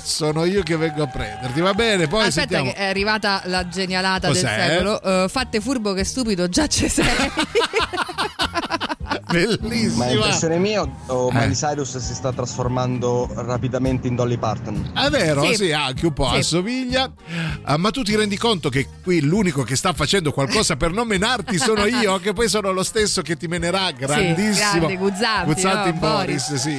Sono 0.03 0.45
io 0.45 0.62
che 0.65 0.77
vengo 0.77 1.05
a 1.05 1.07
prenderti, 1.07 1.61
va 1.61 1.73
bene? 1.74 2.09
Poi 2.09 2.27
Aspetta 2.27 2.57
sentiamo. 2.57 2.74
è 2.74 2.85
arrivata 2.89 3.43
la 3.45 3.69
genialata 3.69 4.27
Cos'è? 4.27 4.40
del 4.57 4.69
secolo. 4.70 5.03
Eh, 5.03 5.28
fatte 5.28 5.61
furbo 5.61 5.93
che 5.93 6.03
stupido, 6.03 6.49
già 6.49 6.66
ci 6.66 6.89
sei. 6.89 7.07
Bellissima. 9.30 10.05
Ma 10.05 10.06
è 10.10 10.14
impressione 10.14 10.59
mia 10.59 10.82
o- 10.82 10.90
o 11.06 11.28
Eh. 11.30 11.35
Miley 11.35 11.55
Cyrus 11.55 11.97
si 11.98 12.14
sta 12.14 12.32
trasformando 12.32 13.30
rapidamente 13.35 14.06
in 14.09 14.14
Dolly 14.14 14.36
Parton? 14.39 14.93
È 14.94 15.09
vero, 15.10 15.44
sì, 15.44 15.55
Sì. 15.55 15.72
anche 15.72 16.06
un 16.06 16.12
po' 16.12 16.28
Sì. 16.30 16.36
assomiglia. 16.39 17.10
Ah, 17.62 17.76
ma 17.76 17.90
tu 17.90 18.02
ti 18.02 18.14
rendi 18.16 18.36
conto 18.36 18.68
che 18.68 18.86
qui 19.02 19.20
l'unico 19.20 19.62
che 19.62 19.76
sta 19.76 19.93
facendo 19.93 20.32
qualcosa 20.32 20.76
per 20.76 20.93
non 20.93 21.06
menarti 21.06 21.59
sono 21.59 21.85
io, 21.86 22.18
che 22.18 22.32
poi 22.32 22.48
sono 22.48 22.70
lo 22.72 22.82
stesso 22.82 23.22
che 23.22 23.36
ti 23.36 23.47
menerà, 23.47 23.90
grandissimo. 23.90 24.86
grande, 24.86 24.97
Guzzanti, 24.97 25.62
no, 25.62 25.86
in 25.94 25.98
Boris, 25.98 26.48
Boris. 26.48 26.55
sì. 26.55 26.76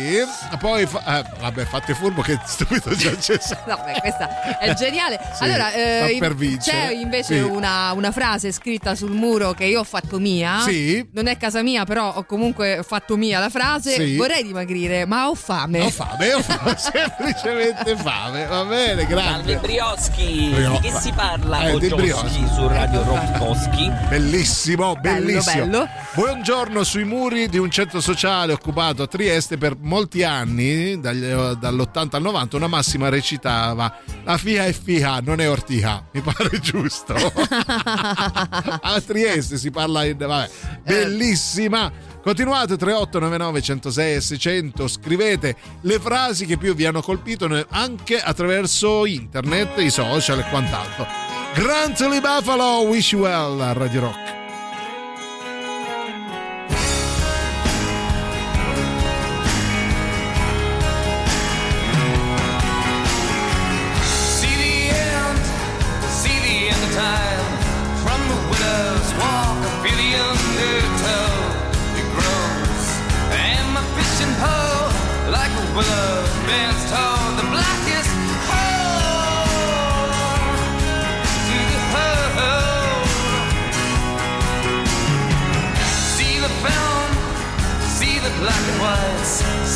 Poi, 0.60 0.86
fa- 0.86 1.20
eh, 1.20 1.26
vabbè, 1.40 1.66
fate 1.66 1.94
furbo 1.94 2.22
che 2.22 2.40
stupido 2.46 2.94
già 2.96 3.12
c'è. 3.16 3.38
No, 3.70 3.80
beh, 3.86 4.00
questa 4.00 4.58
è 4.60 4.74
geniale. 4.74 5.20
Sì, 5.36 5.44
allora, 5.44 5.72
eh, 5.74 6.18
per 6.20 6.36
vincere. 6.36 6.78
c'è 6.88 6.94
invece 6.94 7.36
Sì. 7.36 7.42
una, 7.42 7.92
una 7.94 8.12
frase 8.12 8.52
scritta 8.52 8.96
sul 8.96 9.12
muro 9.12 9.54
che 9.54 9.66
io 9.66 9.80
ho 9.82 9.84
fatto 9.84 10.18
mia. 10.20 10.60
Sì. 10.62 11.08
Non 11.14 11.28
è 11.28 11.38
casa 11.38 11.62
mia, 11.62 11.86
però 11.86 12.19
ho 12.20 12.24
comunque 12.26 12.82
fatto 12.86 13.18
mia 13.18 13.40
la 13.40 13.50
frase. 13.50 13.94
Sì. 13.96 14.16
Vorrei 14.16 14.44
dimagrire, 14.44 15.06
ma 15.06 15.28
ho 15.30 15.36
fame. 15.36 15.82
Ho 15.82 15.90
fame, 15.90 16.34
ho 16.34 16.42
fame, 16.42 16.76
semplicemente 16.78 17.96
fame. 17.98 18.46
Va 18.46 18.64
bene, 18.66 19.06
grande. 19.06 19.54
Salve 19.54 19.68
Brioschi, 19.68 20.50
Brio- 20.54 20.72
di 20.72 20.80
che 20.90 21.00
si 21.00 21.12
parla 21.12 21.62
Eh, 21.68 21.72
con 21.72 21.80
di 21.80 21.88
Brioschi. 21.90 22.48
su 22.54 22.68
Radio 22.68 23.04
Rockoschi? 23.04 23.92
Bellissimo, 24.10 24.96
Bello, 24.96 25.26
bellissimo. 25.26 25.66
bello. 25.66 25.88
Buongiorno 26.14 26.84
sui 26.84 27.04
muri 27.04 27.48
di 27.50 27.58
un 27.58 27.70
centro 27.72 28.00
sociale 28.02 28.54
occupato 28.54 29.04
a 29.04 29.08
Trieste 29.08 29.58
per 29.58 29.76
molti 29.80 30.24
anni, 30.24 31.00
dagli- 31.00 31.32
dall'80 31.58 32.16
al 32.16 32.22
90, 32.22 32.56
una 32.58 32.68
massima 32.68 33.10
recitava 33.10 33.94
La 34.24 34.38
fia 34.38 34.66
è 34.66 34.74
fia, 34.74 35.20
non 35.22 35.40
è 35.40 35.50
ortica. 35.50 36.04
Mi 36.12 36.22
pare 36.22 36.60
giusto. 36.60 37.14
a 37.16 39.02
Trieste 39.06 39.58
si 39.58 39.72
parla 39.72 40.04
in... 40.06 40.18
Vabbè, 40.18 40.50
bellissima. 40.84 41.92
Continuate 42.22 42.76
3899 42.76 43.62
106 43.62 44.16
e 44.16 44.22
600, 44.22 44.88
scrivete 44.88 45.56
le 45.82 46.00
frasi 46.00 46.46
che 46.46 46.58
più 46.58 46.76
vi 46.76 46.86
hanno 46.86 47.02
colpito 47.02 47.48
anche 47.70 48.20
attraverso 48.20 49.06
internet, 49.06 49.80
i 49.80 49.90
social 49.90 50.40
e 50.40 50.50
quant'altro. 50.50 51.06
Grantly 51.54 52.20
Buffalo, 52.20 52.82
wish 52.88 53.14
you 53.14 53.22
well 53.22 53.60
a 53.62 53.74
Radio 53.74 54.02
Rock. 54.02 54.39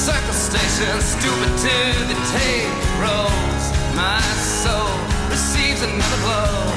Circle 0.04 0.34
station, 0.34 1.00
stupid 1.00 1.54
to 1.64 1.76
the 2.10 2.18
tape 2.36 3.00
rolls. 3.00 3.66
My 3.96 4.20
soul 4.36 5.00
receives 5.30 5.82
another 5.82 6.18
blow 6.24 6.68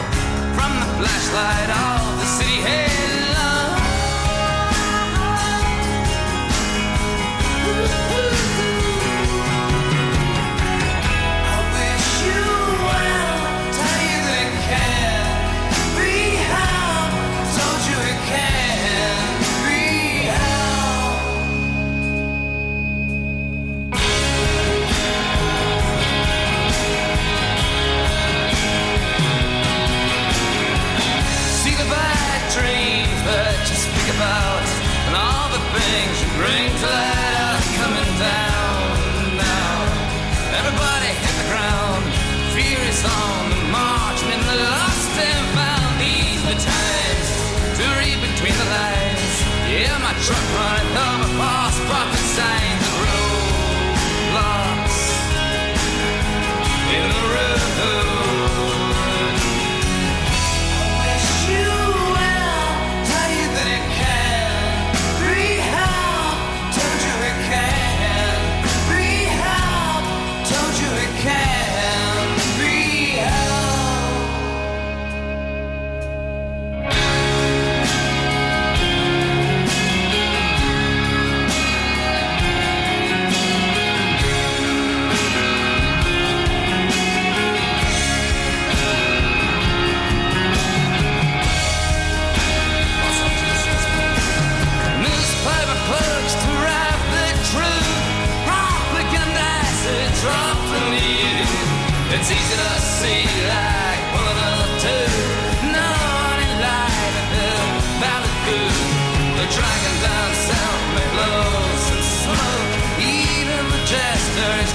from 0.55 0.71
the 0.79 0.87
flashlight 0.95 1.71
of 1.71 2.21
the 2.21 2.25
city 2.25 2.63
halo. 2.63 3.16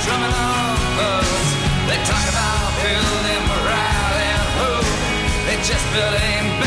Drumming 0.04 0.34
on 0.34 0.76
those. 0.98 1.50
They 1.88 2.00
talk 2.10 2.26
about 2.34 2.74
building 2.82 3.44
morale 3.50 4.18
and 4.30 4.42
hope. 4.58 4.90
They 5.46 5.58
just 5.62 5.86
bigotry 5.94 6.61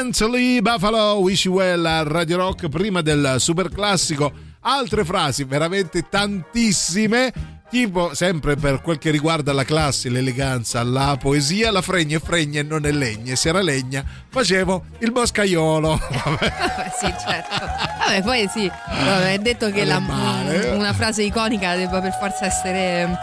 Lee 0.00 0.62
Buffalo 0.62 1.18
Wish 1.20 1.44
You 1.44 1.56
Well 1.56 1.84
a 1.84 2.02
Radio 2.04 2.38
Rock 2.38 2.68
prima 2.70 3.02
del 3.02 3.34
super 3.38 3.68
classico 3.68 4.32
altre 4.60 5.04
frasi 5.04 5.44
veramente 5.44 6.06
tantissime 6.08 7.58
tipo 7.68 8.14
sempre 8.14 8.56
per 8.56 8.80
quel 8.80 8.96
che 8.96 9.10
riguarda 9.10 9.52
la 9.52 9.62
classe 9.64 10.08
l'eleganza 10.08 10.82
la 10.82 11.18
poesia 11.20 11.70
la 11.70 11.82
fregna 11.82 12.16
è 12.16 12.20
fregna 12.20 12.60
e 12.60 12.62
non 12.62 12.86
è 12.86 12.90
legna 12.92 13.32
e 13.32 13.36
se 13.36 13.50
era 13.50 13.60
legna 13.60 14.02
facevo 14.30 14.84
il 15.00 15.12
boscaiolo. 15.12 16.00
Vabbè, 16.24 16.52
sì, 16.98 17.06
certo. 17.22 17.66
Vabbè, 17.98 18.22
poi 18.22 18.48
sì, 18.50 18.66
vabbè, 18.68 19.34
è 19.34 19.38
detto 19.38 19.70
che 19.70 19.84
la- 19.84 19.98
una 19.98 20.94
frase 20.94 21.24
iconica 21.24 21.76
debba 21.76 22.00
per 22.00 22.16
forza 22.18 22.46
essere 22.46 23.18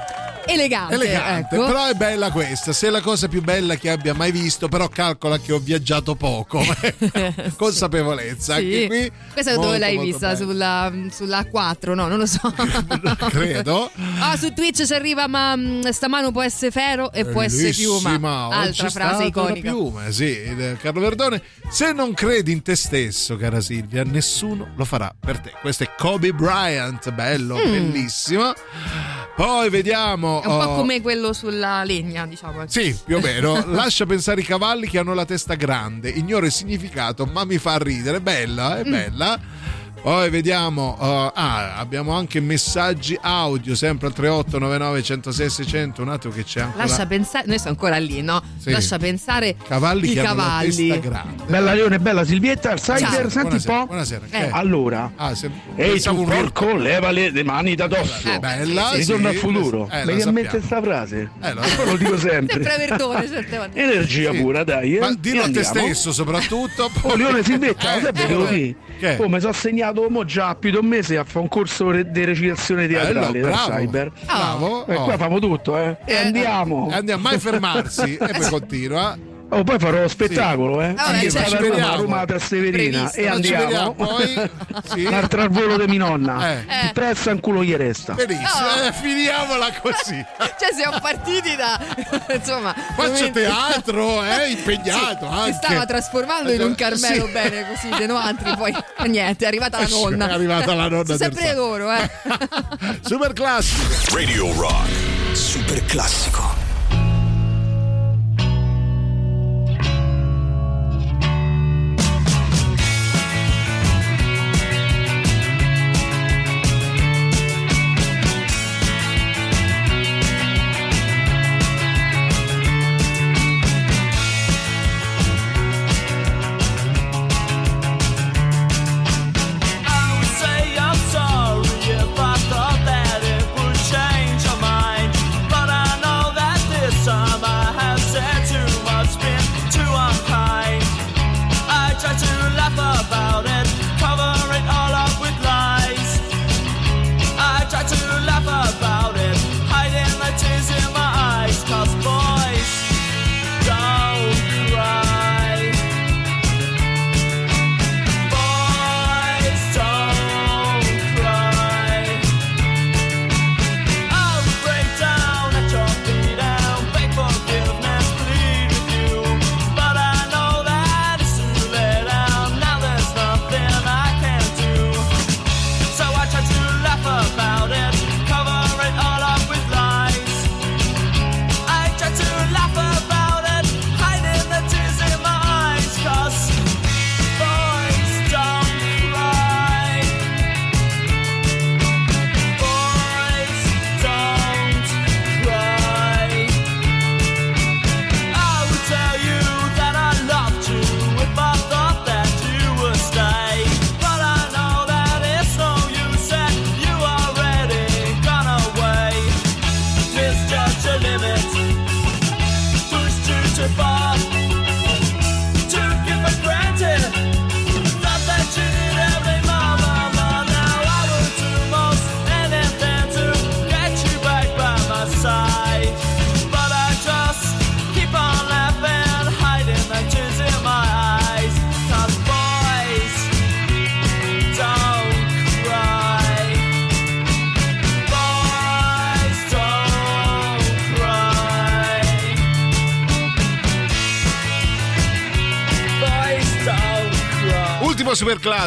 elegante. 0.47 0.93
elegante 0.95 1.55
ecco. 1.55 1.65
però 1.65 1.85
è 1.87 1.93
bella 1.93 2.31
questa 2.31 2.73
se 2.73 2.87
è 2.87 2.89
la 2.89 3.01
cosa 3.01 3.27
più 3.27 3.41
bella 3.41 3.75
che 3.75 3.89
abbia 3.89 4.13
mai 4.13 4.31
visto 4.31 4.67
però 4.67 4.87
calcola 4.87 5.37
che 5.39 5.51
ho 5.53 5.59
viaggiato 5.59 6.15
poco 6.15 6.63
consapevolezza 7.55 8.55
Sì. 8.55 8.61
anche 8.63 8.87
qui 8.87 9.11
Questa 9.33 9.53
dove 9.53 9.65
molto, 9.67 9.79
l'hai 9.79 9.95
molto 9.95 10.09
vista? 10.11 10.35
Sulla, 10.35 10.91
sulla 11.11 11.45
4? 11.45 11.93
No, 11.95 12.07
non 12.07 12.17
lo 12.19 12.25
so. 12.25 12.39
credo 13.29 13.91
Ah, 14.19 14.35
su 14.37 14.53
Twitch 14.53 14.85
ci 14.85 14.93
arriva, 14.93 15.27
ma 15.27 15.55
mm, 15.55 15.81
sta 15.89 16.07
mano 16.07 16.31
può 16.31 16.41
essere 16.41 16.71
ferro 16.71 17.11
e 17.11 17.25
può 17.25 17.41
essere 17.41 17.71
piuma. 17.71 18.47
Altra 18.51 18.89
frase 18.89 19.25
iconica. 19.25 19.69
Piuma, 19.71 20.09
sì, 20.11 20.75
Carlo 20.81 20.99
Verdone. 21.01 21.41
Se 21.69 21.91
non 21.91 22.13
credi 22.13 22.51
in 22.51 22.61
te 22.61 22.75
stesso, 22.75 23.35
cara 23.37 23.61
Silvia, 23.61 24.03
nessuno 24.03 24.71
lo 24.75 24.85
farà 24.85 25.13
per 25.19 25.39
te. 25.39 25.51
Questo 25.61 25.83
è 25.83 25.91
Kobe 25.97 26.33
Bryant, 26.33 27.11
bello, 27.11 27.55
Mm. 27.57 27.71
bellissimo. 27.71 28.53
Poi 29.37 29.69
vediamo. 29.69 30.41
È 30.41 30.47
un 30.47 30.57
po' 30.57 30.69
oh, 30.71 30.75
come 30.77 30.99
quello 30.99 31.31
sulla 31.31 31.83
legna, 31.83 32.25
diciamo. 32.25 32.63
Sì, 32.65 32.97
più 33.05 33.17
o 33.17 33.19
meno. 33.19 33.63
Lascia 33.71 34.07
pensare 34.07 34.41
i 34.41 34.43
cavalli 34.43 34.87
che 34.87 34.97
hanno 34.97 35.13
la 35.13 35.25
testa 35.25 35.53
grande. 35.53 36.09
Ignoro 36.09 36.47
il 36.47 36.51
significato, 36.51 37.27
ma 37.27 37.45
mi 37.45 37.59
fa 37.59 37.77
ridere. 37.77 38.19
Bella, 38.19 38.79
è 38.79 38.83
Mm. 38.83 38.91
Poi 40.01 40.29
vediamo, 40.29 40.95
uh, 40.97 41.31
ah, 41.33 41.75
abbiamo 41.75 42.13
anche 42.13 42.39
messaggi 42.39 43.17
audio, 43.19 43.75
sempre 43.75 44.07
al 44.07 44.13
3899 44.13 45.03
106 45.03 45.49
600. 45.49 46.01
Un 46.01 46.09
attimo 46.09 46.33
che 46.33 46.43
c'è 46.45 46.61
ancora. 46.61 46.85
Lascia 46.85 47.05
pensare, 47.05 47.45
noi 47.47 47.57
siamo 47.57 47.71
ancora 47.71 47.97
lì, 47.97 48.21
no? 48.21 48.41
Sì. 48.57 48.71
Lascia 48.71 48.97
pensare 48.97 49.55
Cavalli 49.67 50.11
i 50.11 50.13
che 50.13 50.19
hanno 50.21 50.35
la 50.35 50.43
cavalli. 50.43 50.87
testa 50.87 51.09
grande. 51.09 51.43
Bella 51.47 51.73
Leone, 51.73 51.99
bella 51.99 52.23
Silvietta. 52.23 52.75
Cyber, 52.75 53.29
senti 53.31 53.55
un 53.55 53.61
po'. 53.65 53.85
buonasera, 53.87 54.25
Eh. 54.29 54.37
è? 54.47 54.49
Allora, 54.53 55.11
Ah, 55.17 55.35
se- 55.35 55.49
ehi 55.75 55.99
tu 55.99 56.15
un 56.15 56.25
porco, 56.25 56.73
leva 56.75 57.11
le, 57.11 57.29
le 57.31 57.43
mani 57.43 57.75
da 57.75 57.87
dosso. 57.87 58.29
Eh, 58.31 58.39
bella, 58.39 58.91
Ritorno 58.93 59.29
sì, 59.29 59.35
al 59.35 59.41
futuro. 59.41 59.89
eh, 59.91 60.05
Mi 60.05 60.13
mente 60.31 60.61
sappiamo. 60.61 60.65
sta 60.65 60.81
frase. 60.81 61.31
Eh, 61.41 61.53
lo- 61.53 61.61
lo 61.83 61.97
dico 61.97 62.17
sempre. 62.17 62.63
Sempre 62.63 62.85
Verdone, 62.87 63.27
certe 63.29 63.57
volte. 63.57 63.83
Energia 63.83 64.31
Sì. 64.31 64.37
pura, 64.39 64.63
dai. 64.63 64.95
Eh. 64.95 64.99
Ma 64.99 65.13
dillo 65.19 65.43
a 65.43 65.49
te 65.51 65.63
stesso 65.63 66.13
soprattutto. 66.13 66.89
Oh, 67.01 67.15
Leone 67.15 67.43
Silvetta, 67.43 67.95
Eh, 68.17 68.33
lo 68.33 68.45
sai 68.45 68.75
eh? 68.99 69.15
Oh, 69.19 69.27
mi 69.29 69.39
sono 69.39 69.53
segnato 69.53 69.86
mo 70.09 70.25
già 70.25 70.55
più 70.55 70.71
di 70.71 70.77
un 70.77 70.85
mese 70.85 71.17
a 71.17 71.23
fare 71.23 71.39
un 71.39 71.47
corso 71.47 71.91
di 71.91 72.25
recitazione 72.25 72.87
teatrale 72.87 73.39
da 73.39 73.47
bravo. 73.47 73.71
Cyber. 73.71 74.11
Bravo. 74.25 74.85
E 74.87 74.95
oh. 74.95 75.03
qua 75.03 75.17
famo 75.17 75.39
tutto, 75.39 75.77
eh. 75.77 75.97
E 76.05 76.15
andiamo. 76.15 76.89
E 76.91 76.95
andiamo, 76.95 77.21
mai 77.21 77.39
fermarsi. 77.39 78.15
e 78.15 78.27
poi 78.27 78.49
continua. 78.49 79.17
Oh, 79.49 79.63
poi 79.63 79.79
farò 79.79 80.05
spettacolo, 80.09 80.81
eh. 80.81 80.93
Vabbè, 80.93 81.09
Anche 81.23 81.27
a 81.27 81.43
Roma, 81.43 81.47
Speriamo. 81.47 81.95
Roma 82.01 82.19
a 82.19 82.25
Trastevere 82.25 82.71
Previsto. 82.71 83.17
e 83.19 83.27
andiamo. 83.27 83.63
vediamo 83.65 83.93
poi. 83.93 84.49
Sì. 84.87 85.05
Un 85.05 85.13
altro 85.13 85.41
al 85.41 85.49
volo 85.49 85.77
di 85.77 85.87
mia 85.87 85.99
nonna. 86.05 86.51
Eh. 86.51 86.85
Il 86.85 86.91
prezzo 86.93 87.29
in 87.29 87.39
culo 87.39 87.63
gli 87.63 87.73
resta. 87.75 88.13
Benissimo, 88.13 88.59
No. 88.59 88.87
eh, 88.87 88.91
finiamola 88.93 89.73
così. 89.81 90.23
Cioè, 90.37 90.73
siamo 90.75 90.99
partiti 90.99 91.55
da. 91.55 91.79
Insomma. 92.33 92.75
Faccio 92.95 93.31
teatro, 93.31 94.23
eh, 94.23 94.49
impegnato 94.51 95.25
Si 95.27 95.33
anche. 95.39 95.53
stava 95.61 95.85
trasformando 95.85 96.51
in 96.51 96.61
un 96.61 96.75
Carmelo 96.75 97.25
Sì. 97.25 97.31
bene 97.31 97.65
così, 97.67 97.89
De 97.97 98.05
Noantri, 98.05 98.55
poi 98.55 98.71
eh, 98.97 99.07
niente, 99.07 99.45
è 99.45 99.47
arrivata 99.47 99.79
la 99.79 99.87
nonna. 99.87 100.27
È 100.29 100.33
arrivata 100.33 100.73
la 100.73 100.87
nonna 100.89 101.05
Sono 101.05 101.17
sempre 101.17 101.53
loro, 101.53 101.91
eh. 101.91 102.09
Super 103.01 103.33
classico. 103.33 104.13
Radio 104.15 104.53
Rock. 104.53 104.89
Super 105.31 105.83
classico. 105.85 106.66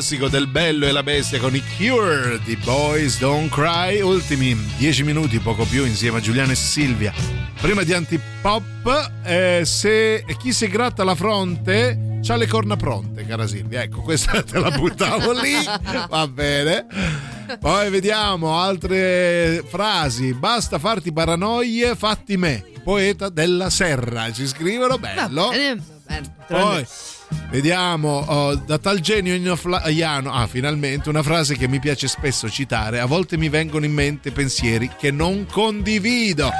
Classico 0.01 0.29
del 0.29 0.47
Bello 0.47 0.87
e 0.87 0.93
la 0.93 1.03
Bestia 1.03 1.39
con 1.39 1.55
i 1.55 1.63
Cure 1.77 2.41
di 2.43 2.57
Boys 2.57 3.19
Don't 3.19 3.51
Cry. 3.51 4.01
Ultimi 4.01 4.59
10 4.79 5.03
minuti, 5.03 5.39
poco 5.41 5.67
più, 5.67 5.85
insieme 5.85 6.17
a 6.17 6.21
Giuliano 6.23 6.53
e 6.53 6.55
Silvia. 6.55 7.13
Prima 7.61 7.83
di 7.83 7.93
Antipop, 7.93 9.11
eh, 9.25 9.61
se 9.67 10.25
chi 10.39 10.55
si 10.55 10.69
gratta 10.69 11.05
la 11.05 11.15
fronte 11.15 12.19
c'ha 12.23 12.37
le 12.37 12.47
corna 12.47 12.77
pronte, 12.77 13.27
cara 13.27 13.47
Silvia. 13.47 13.83
Ecco, 13.83 14.01
questa 14.01 14.41
te 14.43 14.59
la 14.59 14.71
buttavo 14.71 15.33
lì. 15.33 15.57
Va 16.09 16.27
bene. 16.27 16.87
Poi 17.61 17.91
vediamo 17.91 18.59
altre 18.59 19.63
frasi. 19.69 20.33
Basta 20.33 20.79
farti 20.79 21.13
paranoie, 21.13 21.95
fatti 21.95 22.39
me. 22.39 22.65
Poeta 22.83 23.29
della 23.29 23.69
Serra. 23.69 24.33
Ci 24.33 24.47
scrivono, 24.47 24.97
bello. 24.97 25.53
Eh, 25.53 25.77
bene, 26.07 26.35
Poi 26.49 26.87
vediamo 27.51 28.25
oh, 28.27 28.55
da 28.55 28.79
tal 28.79 29.01
genio 29.01 29.35
ignoflaiano. 29.35 30.33
Ah, 30.33 30.47
finalmente 30.47 31.09
una 31.09 31.23
frase 31.23 31.57
che 31.57 31.69
mi 31.69 31.79
piace 31.81 32.09
spesso 32.09 32.49
citare. 32.49 33.01
A 33.01 33.07
volte 33.07 33.37
mi 33.37 33.49
vengono 33.49 33.85
in 33.85 33.93
mente 33.93 34.31
pensieri 34.33 34.91
che 34.99 35.11
non 35.11 35.47
condivido. 35.51 36.51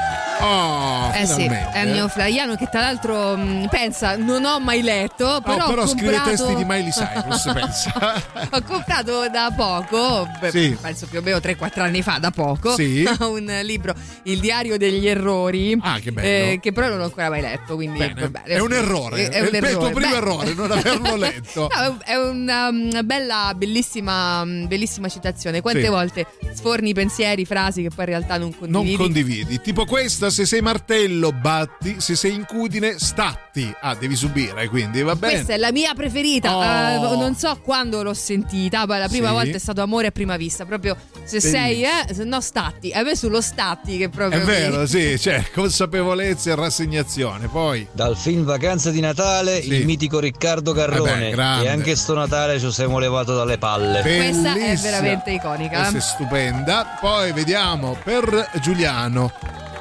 Oh, 0.43 1.11
Eh 1.15 1.27
sì, 1.27 1.47
Ennio 1.75 2.09
Flaiano 2.09 2.57
che 2.57 2.67
tra 2.71 2.81
l'altro 2.81 3.37
mh, 3.37 3.69
pensa 3.69 4.17
non 4.17 4.43
ho 4.47 4.59
mai 4.59 4.81
letto, 4.81 5.41
però, 5.45 5.67
Oh, 5.67 5.69
però 5.69 5.87
scrive 5.87 6.13
comprato... 6.15 6.31
testi 6.31 6.55
di 6.55 6.65
Miley 6.65 6.91
Cyrus, 6.91 7.43
pensa. 7.53 8.23
ho 8.51 8.63
comprato 8.63 9.29
da 9.29 9.53
poco, 9.55 10.27
Sì. 10.51 10.75
penso 10.81 11.07
più 11.09 11.19
o 11.19 11.23
meno 11.23 11.37
3-4 11.37 11.81
anni 11.83 12.01
fa, 12.01 12.17
da 12.19 12.31
poco, 12.31 12.73
Sì. 12.75 13.07
un 13.21 13.61
libro, 13.65 13.95
Il 14.23 14.41
diario 14.41 14.79
degli 14.79 15.07
errori, 15.07 15.79
Ah, 15.83 15.99
che 15.99 16.11
bello. 16.11 16.27
eh, 16.27 16.59
che 16.63 16.73
però 16.73 16.89
non 16.89 17.01
ho 17.01 17.05
ancora 17.05 17.29
mai 17.29 17.43
letto, 17.43 17.75
quindi 17.75 17.99
Bene, 17.99 18.15
vabbè, 18.23 18.43
è 18.45 18.59
un 18.61 18.73
errore. 18.73 19.29
È, 19.29 19.41
un 19.41 19.47
È 19.47 19.57
il 19.57 19.59
tuo 19.59 19.67
errore. 19.69 19.93
primo 19.93 20.11
Beh, 20.11 20.17
errore, 20.17 20.55
non 20.55 20.71
averlo 20.89 21.17
letto. 21.17 21.69
No, 21.75 21.99
è 22.05 22.15
una, 22.17 22.69
una 22.69 23.03
bella, 23.03 23.53
bellissima, 23.57 24.45
bellissima 24.47 25.09
citazione. 25.09 25.61
Quante 25.61 25.83
Sì. 25.85 25.89
volte 25.89 26.27
sforni 26.55 26.93
pensieri, 26.95 27.45
frasi 27.45 27.83
che 27.83 27.89
poi 27.89 28.05
in 28.05 28.11
realtà 28.11 28.39
non 28.39 28.57
condividi? 28.57 28.91
Non 28.97 28.97
condividi. 29.05 29.61
Tipo 29.61 29.85
questa, 29.85 30.31
se 30.31 30.45
sei 30.47 30.61
martello, 30.61 31.33
batti, 31.33 31.97
se 31.99 32.15
sei 32.15 32.35
incudine, 32.35 32.99
statti. 32.99 33.73
Ah, 33.81 33.95
devi 33.95 34.15
subire, 34.17 34.69
quindi 34.69 35.03
va 35.03 35.17
bene. 35.17 35.35
Questa 35.35 35.53
è 35.55 35.57
la 35.57 35.73
mia 35.73 35.93
preferita. 35.95 36.57
Oh. 36.57 36.63
Eh, 36.63 37.17
non 37.17 37.35
so 37.37 37.59
quando 37.63 38.03
l'ho 38.03 38.15
sentita, 38.15 38.87
ma 38.87 38.99
la 38.99 39.09
prima 39.09 39.29
Sì. 39.29 39.33
volta 39.35 39.57
è 39.57 39.59
stato 39.61 39.83
amore 39.83 40.09
a 40.09 40.11
prima 40.11 40.37
vista. 40.37 40.65
Proprio 40.65 40.97
se 41.25 41.41
sei, 41.41 41.83
eh, 41.83 42.13
se 42.15 42.25
no 42.25 42.41
statti. 42.41 42.91
A 42.93 43.03
me 43.03 43.17
sullo 43.17 43.41
statti 43.41 43.97
che 43.99 44.09
proprio. 44.09 44.41
È 44.41 44.45
vero, 44.45 44.87
sì, 44.87 45.19
cioè 45.19 45.45
consapevolezza 45.53 46.51
e 46.51 46.55
rassegnazione. 46.55 47.49
Poi 47.49 47.87
Dal 47.93 48.17
film 48.17 48.45
Vacanza 48.45 48.91
di 48.91 49.01
Natale, 49.01 49.59
il 49.59 49.85
mitico 49.85 50.19
Riccardo 50.21 50.70
Carrone. 50.73 51.35
Vabbè, 51.35 51.65
e 51.65 51.69
anche 51.69 51.95
sto 51.97 52.15
Natale 52.15 52.59
ci 52.59 52.71
siamo 52.73 52.99
levato 52.99 53.37
dalle 53.37 53.59
palle. 53.59 54.01
Questa 54.03 54.53
è 54.53 54.55
Bellissima. 54.55 54.91
veramente 54.91 55.31
iconica. 55.31 55.79
Questa 55.79 55.99
è 55.99 56.01
stupenda. 56.01 56.97
Poi 57.01 57.33
vediamo 57.33 57.97
per 58.03 58.51
Giuliano. 58.61 59.31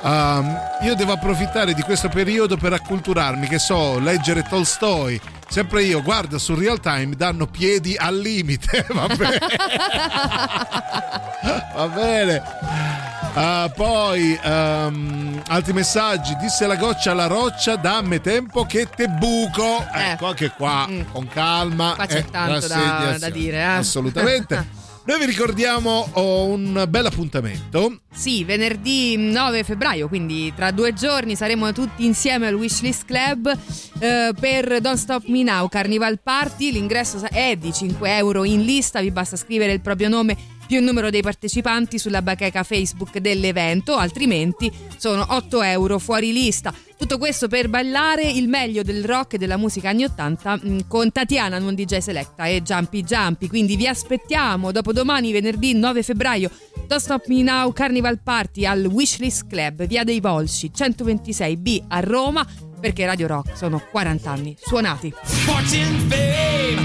ehm, 0.03 0.57
io 0.84 0.95
devo 0.95 1.11
approfittare 1.14 1.74
di 1.74 1.82
questo 1.82 2.10
periodo 2.10 2.56
per 2.57 2.74
acculturarmi, 2.74 3.48
che 3.48 3.60
so, 3.60 3.99
leggere 3.99 4.44
Tolstoi. 4.44 5.20
Sempre 5.49 5.84
io, 5.84 6.02
guarda, 6.03 6.38
su 6.38 6.53
real 6.56 6.80
time 6.80 7.16
danno 7.16 7.48
piedi 7.48 7.95
al 7.98 8.16
limite. 8.18 8.86
Va 8.94 9.07
bene. 9.07 9.38
Va 11.76 11.88
bene. 11.88 13.09
Ah, 13.34 13.72
poi 13.73 14.38
ehm, 14.41 15.41
altri 15.47 15.73
messaggi. 15.73 16.35
Disse 16.41 16.68
la 16.68 16.76
goccia 16.76 17.11
alla 17.11 17.27
roccia: 17.27 17.76
dammi 17.76 18.19
tempo 18.22 18.65
che 18.65 18.88
te 18.93 19.07
buco. 19.07 19.85
Ecco, 19.93 20.27
anche 20.27 20.51
qua 20.56 20.88
con 21.11 21.27
calma. 21.27 21.93
Eh. 21.93 21.95
Qua 21.95 22.06
c'è 22.06 22.18
eh, 22.18 22.30
tanto 22.30 22.68
da- 22.68 23.18
da 23.18 23.30
dire, 23.30 23.57
eh. 23.57 23.64
Assolutamente. 23.64 24.77
Noi 25.10 25.18
vi 25.18 25.26
ricordiamo 25.26 26.07
oh, 26.14 26.49
un 26.49 26.85
bel 26.88 27.06
appuntamento. 27.07 28.01
Sì, 28.14 28.43
venerdì 28.43 29.18
9 29.18 29.64
febbraio, 29.64 30.07
quindi 30.07 30.53
tra 30.53 30.69
due 30.69 30.93
giorni 30.93 31.35
saremo 31.35 31.72
tutti 31.73 32.06
insieme 32.06 32.45
al 32.45 32.53
Wishlist 32.53 33.06
Club 33.06 33.51
eh, 33.97 34.34
per 34.39 34.80
Don't 34.81 34.97
Stop 34.97 35.26
Me 35.26 35.41
Now 35.41 35.68
Carnival 35.68 36.19
Party. 36.22 36.72
L'ingresso 36.72 37.19
è 37.31 37.56
di 37.56 37.73
5 37.73 38.18
euro 38.18 38.43
in 38.43 38.61
lista, 38.61 39.01
vi 39.01 39.10
basta 39.10 39.35
scrivere 39.35 39.72
il 39.73 39.81
proprio 39.81 40.10
nome 40.10 40.38
più 40.70 40.78
il 40.78 40.84
numero 40.84 41.10
dei 41.10 41.24
partecipanti 41.24 41.98
sulla 41.98 42.22
bacheca 42.22 42.62
Facebook 42.62 43.18
dell'evento, 43.18 43.96
altrimenti 43.96 44.72
sono 44.98 45.26
8 45.28 45.64
euro 45.64 45.98
fuori 45.98 46.32
lista. 46.32 46.72
Tutto 46.96 47.18
questo 47.18 47.48
per 47.48 47.70
ballare 47.70 48.30
il 48.30 48.48
meglio 48.48 48.84
del 48.84 49.04
rock 49.04 49.34
e 49.34 49.38
della 49.40 49.58
musica 49.58 49.90
anni 49.90 50.04
80 50.04 50.60
mh, 50.62 50.88
con 50.88 51.12
Tatiana, 51.12 51.58
non 51.58 51.74
DJ 51.74 51.98
Selecta 51.98 52.46
e 52.46 52.62
Jumpy 52.62 53.02
Jumpy. 53.02 53.48
Quindi 53.48 53.78
vi 53.78 53.88
aspettiamo 53.88 54.72
dopodomani, 54.72 55.32
venerdì 55.32 55.74
9 55.74 56.04
febbraio. 56.04 56.52
Don't 56.86 57.02
Stop 57.02 57.26
Me 57.26 57.41
Now 57.41 57.74
Carnival 57.74 58.20
Party 58.22 58.66
al 58.66 58.86
Wishlist 58.86 59.48
Club, 59.48 59.88
via 59.88 60.04
dei 60.04 60.20
Volsci 60.20 60.70
126B 60.72 61.86
a 61.88 62.00
Roma, 62.02 62.46
perché 62.80 63.08
Radio 63.08 63.26
Rock 63.26 63.58
sono 63.58 63.82
40 63.90 64.30
anni 64.30 64.56
suonati. 64.60 65.12
Fortune, 65.24 65.98
vein, 66.06 66.78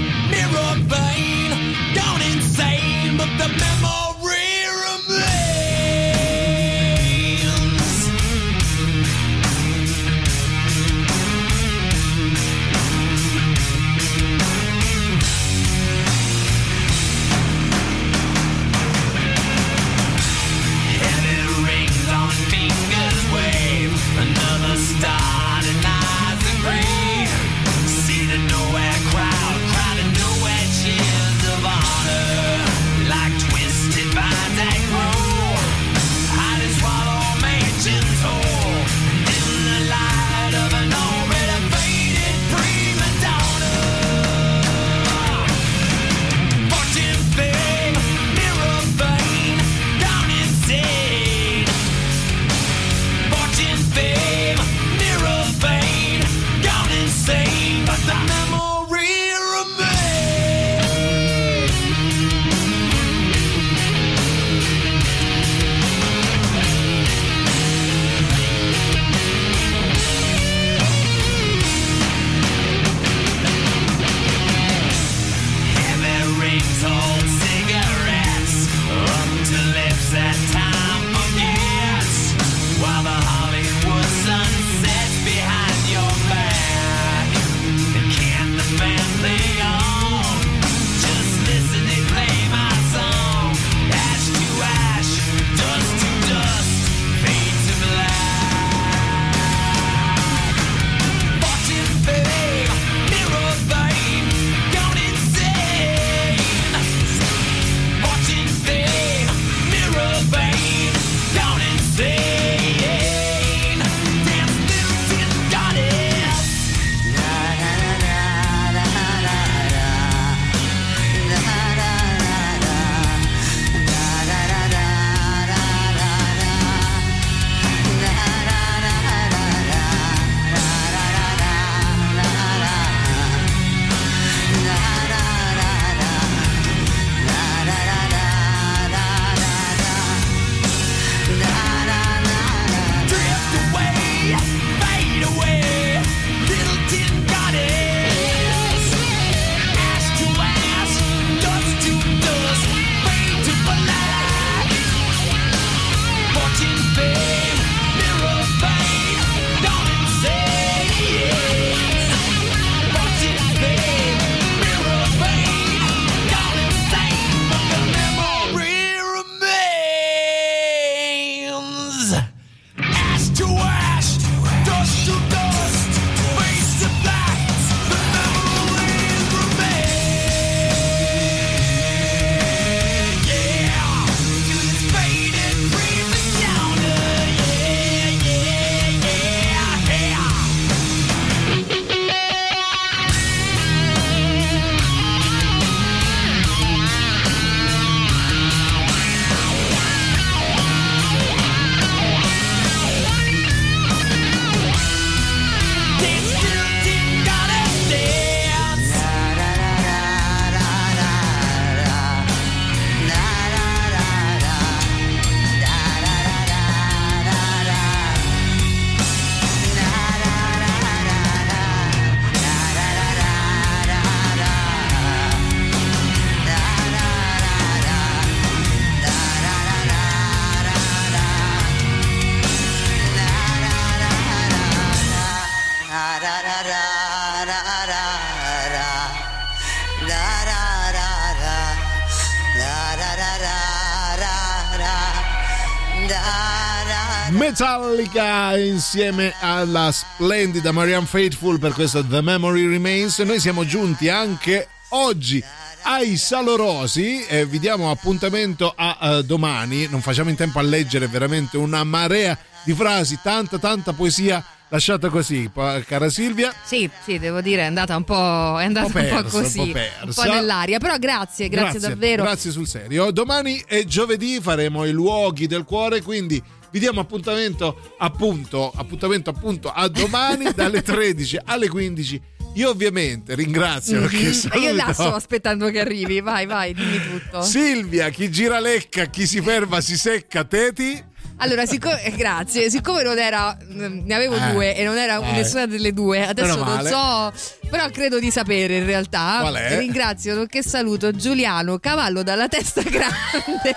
Metallica 247.77 248.57
insieme 248.57 249.33
alla 249.41 249.91
splendida 249.91 250.71
Marianne 250.71 251.05
Faithful 251.05 251.59
per 251.59 251.73
questo 251.73 252.05
The 252.05 252.21
Memory 252.21 252.67
Remains. 252.69 253.19
Noi 253.19 253.39
siamo 253.41 253.65
giunti 253.65 254.07
anche 254.07 254.69
oggi 254.89 255.43
ai 255.83 256.15
salorosi 256.15 257.25
e 257.25 257.45
vi 257.45 257.59
diamo 257.59 257.91
appuntamento 257.91 258.73
a 258.75 258.97
eh, 259.01 259.23
domani. 259.23 259.87
Non 259.89 259.99
facciamo 259.99 260.29
in 260.29 260.37
tempo 260.37 260.59
a 260.59 260.61
leggere 260.61 261.07
veramente 261.07 261.57
una 261.57 261.83
marea 261.83 262.37
di 262.63 262.73
frasi, 262.73 263.19
tanta 263.21 263.57
tanta 263.57 263.91
poesia 263.91 264.43
lasciata 264.69 265.09
così, 265.09 265.51
cara 265.85 266.09
Silvia. 266.09 266.53
Sì, 266.63 266.89
sì, 267.03 267.19
devo 267.19 267.41
dire, 267.41 267.63
è 267.63 267.65
andata 267.65 267.95
un 267.97 268.05
po', 268.05 268.57
è 268.57 268.63
andata 268.63 268.85
Un 268.85 268.91
po' 268.93 268.99
un 268.99 269.05
po' 269.09 269.21
persa, 269.21 269.37
così, 269.37 269.59
un 269.59 269.71
po' 269.71 269.79
un 269.79 270.13
po' 270.13 270.21
persa. 270.21 270.33
nell'aria. 270.33 270.79
Però 270.79 270.97
grazie, 270.97 271.49
grazie, 271.49 271.79
davvero. 271.79 272.23
Grazie 272.23 272.51
sul 272.51 272.67
serio. 272.67 273.11
Domani 273.11 273.61
è 273.67 273.83
giovedì, 273.83 274.39
faremo 274.39 274.85
i 274.85 274.91
luoghi 274.91 275.45
del 275.45 275.65
cuore, 275.65 276.01
quindi 276.01 276.41
vi 276.75 276.81
diamo 276.81 276.99
appuntamento 276.99 277.93
appunto, 277.99 278.69
appuntamento 278.75 279.29
appunto 279.29 279.71
a 279.71 279.87
domani 279.87 280.51
dalle 280.53 280.81
13 280.81 281.39
alle 281.45 281.69
15. 281.69 282.21
Io 282.55 282.69
ovviamente 282.69 283.33
ringrazio 283.33 284.01
Mhm. 284.01 284.07
che 284.09 284.33
saluto 284.33 284.59
Io 284.59 284.73
là 284.75 284.91
sto 284.91 285.13
aspettando 285.13 285.69
che 285.69 285.79
arrivi, 285.79 286.19
vai, 286.19 286.45
vai, 286.45 286.73
dimmi 286.73 286.99
tutto. 287.01 287.43
Silvia, 287.43 288.09
chi 288.09 288.29
gira 288.29 288.59
lecca, 288.59 289.05
chi 289.05 289.25
si 289.25 289.39
ferma 289.41 289.79
si 289.79 289.95
secca, 289.97 290.43
Teti. 290.43 291.13
Allora, 291.37 291.65
siccome, 291.65 292.01
eh, 292.03 292.11
grazie, 292.11 292.69
siccome 292.69 293.03
non 293.03 293.19
era, 293.19 293.57
ne 293.67 294.13
avevo 294.15 294.35
Eh, 294.35 294.51
due 294.51 294.75
e 294.75 294.83
non 294.85 294.97
era 294.97 295.17
eh. 295.19 295.31
nessuna 295.33 295.65
delle 295.65 295.91
due, 295.93 296.25
adesso 296.27 296.61
non 296.63 296.85
so, 296.85 297.33
però 297.69 297.89
credo 297.89 298.19
di 298.19 298.31
sapere 298.31 298.77
in 298.77 298.85
realtà. 298.85 299.39
Qual 299.41 299.55
è? 299.55 299.77
Ringrazio, 299.77 300.33
nonché 300.35 300.61
saluto 300.63 301.11
Giuliano, 301.11 301.77
cavallo 301.79 302.23
dalla 302.23 302.47
testa 302.49 302.81
grande, 302.83 303.75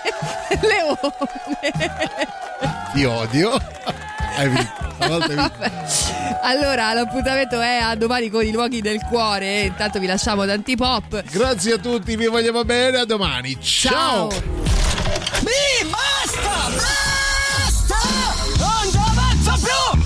leone. 0.62 2.28
Ti 2.98 3.04
odio. 3.04 3.52
Hai 4.34 4.48
vinto. 4.48 4.72
Allora, 6.42 6.92
l'appuntamento 6.94 7.60
è 7.60 7.76
a 7.76 7.94
domani 7.94 8.28
con 8.28 8.44
i 8.44 8.50
luoghi 8.50 8.80
del 8.80 8.98
cuore. 9.08 9.60
Intanto 9.60 10.00
vi 10.00 10.06
lasciamo 10.06 10.44
tanti 10.46 10.74
pop. 10.74 11.22
Grazie 11.30 11.74
a 11.74 11.78
tutti, 11.78 12.16
vi 12.16 12.26
vogliamo 12.26 12.64
bene, 12.64 12.98
a 12.98 13.04
domani. 13.04 13.56
Ciao. 13.62 14.26
Mi 14.26 15.88
basta! 15.88 16.70
Basta! 16.74 17.98
Non 18.58 18.90
ci 18.90 18.96
avanzo 18.96 19.54
più! 19.62 20.00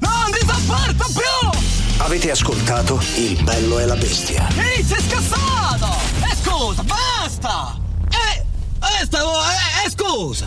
Non 0.00 0.30
ti 0.32 0.46
sopporto 0.46 1.04
più! 1.12 1.60
Avete 1.98 2.30
ascoltato 2.30 2.98
Il 3.16 3.42
bello 3.44 3.78
e 3.78 3.84
la 3.84 3.96
bestia. 3.96 4.48
Ehi, 4.56 4.82
sei 4.82 5.02
scassato! 5.02 5.98
E 6.22 6.34
scusa, 6.42 6.82
basta! 6.82 7.78
Eh, 8.08 8.42
eh, 9.02 9.04
stavo, 9.04 9.32
eh, 9.32 9.84
eh, 9.84 9.90
scusa! 9.90 10.46